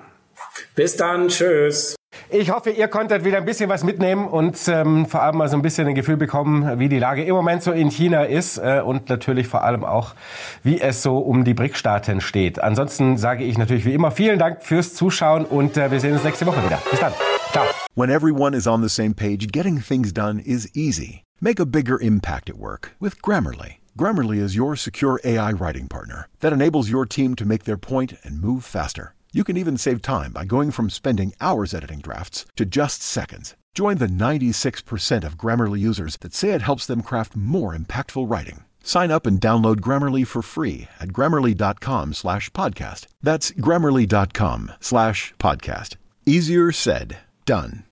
Bis 0.76 0.95
dann, 0.95 1.28
tschüss. 1.28 1.95
Ich 2.30 2.51
hoffe, 2.51 2.72
ihr 2.72 2.88
konntet 2.88 3.24
wieder 3.24 3.38
ein 3.38 3.45
bisschen 3.45 3.70
was 3.70 3.84
mitnehmen 3.84 4.28
und 4.28 4.59
ähm, 4.68 5.05
vor 5.05 5.22
allem 5.22 5.38
mal 5.38 5.47
so 5.47 5.55
ein 5.55 5.61
bisschen 5.61 5.88
ein 5.88 5.95
Gefühl 5.95 6.18
bekommen, 6.18 6.80
wie 6.80 6.89
die 6.89 6.99
Lage 6.99 7.24
im 7.24 7.36
Moment 7.36 7.64
so 7.64 7.72
in 7.72 7.89
China 7.89 8.24
ist 8.24 8.57
äh, 8.57 8.82
und 8.84 9.09
natürlich 9.09 9.47
vor 9.47 9.64
allem 9.64 9.84
auch, 9.84 10.16
wie 10.64 10.80
es 10.82 11.03
so 11.03 11.18
um 11.20 11.43
die 11.43 11.53
BRIC-Staaten 11.53 12.22
steht. 12.22 12.61
Ansonsten 12.61 13.18
sage 13.18 13.43
ich 13.43 13.57
natürlich 13.57 13.86
wie 13.86 13.93
immer 13.93 14.11
vielen 14.11 14.39
Dank 14.39 14.64
fürs 14.64 14.93
Zuschauen 14.93 15.45
und 15.45 15.78
äh, 15.78 15.91
wir 15.91 15.99
sehen 15.99 16.14
uns 16.14 16.24
nächste 16.24 16.45
Woche 16.45 16.64
wieder. 16.66 16.82
Bis 16.89 16.99
dann. 16.99 17.14
Ciao. 17.51 17.66
When 17.95 18.09
everyone 18.09 18.55
is 18.55 18.68
on 18.68 18.82
the 18.82 18.89
same 18.89 19.14
page, 19.14 19.47
getting 19.51 19.80
things 19.80 20.14
done 20.14 20.39
is 20.39 20.70
easy. 20.76 21.24
Make 21.39 21.59
a 21.59 21.66
bigger 21.66 21.99
impact 21.99 22.49
at 22.49 22.57
work 22.57 22.95
with 22.99 23.22
Grammarly. 23.22 23.76
Grammarly 23.97 24.39
is 24.39 24.55
your 24.55 24.76
secure 24.76 25.20
AI 25.24 25.51
writing 25.51 25.88
partner 25.88 26.28
that 26.39 26.51
enables 26.51 26.89
your 26.89 27.05
team 27.05 27.36
to 27.36 27.45
make 27.45 27.66
their 27.66 27.78
point 27.78 28.14
and 28.24 28.41
move 28.41 28.64
faster. 28.64 29.14
You 29.36 29.43
can 29.43 29.57
even 29.57 29.77
save 29.77 30.03
time 30.03 30.31
by 30.31 30.45
going 30.45 30.69
from 30.69 30.91
spending 30.91 31.34
hours 31.41 31.73
editing 31.73 32.01
drafts 32.01 32.45
to 32.55 32.65
just 32.65 33.01
seconds. 33.01 33.55
Join 33.73 33.97
the 33.97 34.05
96% 34.05 35.23
of 35.23 35.38
Grammarly 35.39 35.79
users 35.79 36.17
that 36.17 36.36
say 36.36 36.51
it 36.51 36.61
helps 36.61 36.86
them 36.86 37.01
craft 37.01 37.36
more 37.36 37.75
impactful 37.75 38.29
writing. 38.29 38.65
Sign 38.84 39.09
up 39.09 39.25
and 39.25 39.41
download 39.41 39.77
Grammarly 39.77 40.27
for 40.27 40.43
free 40.43 40.88
at 40.99 41.09
grammarly.com 41.09 42.13
slash 42.13 42.51
podcast. 42.51 43.07
That's 43.23 43.49
grammarly.com 43.53 44.73
slash 44.79 45.34
podcast. 45.39 45.95
Easier 46.27 46.71
said, 46.71 47.17
done. 47.45 47.86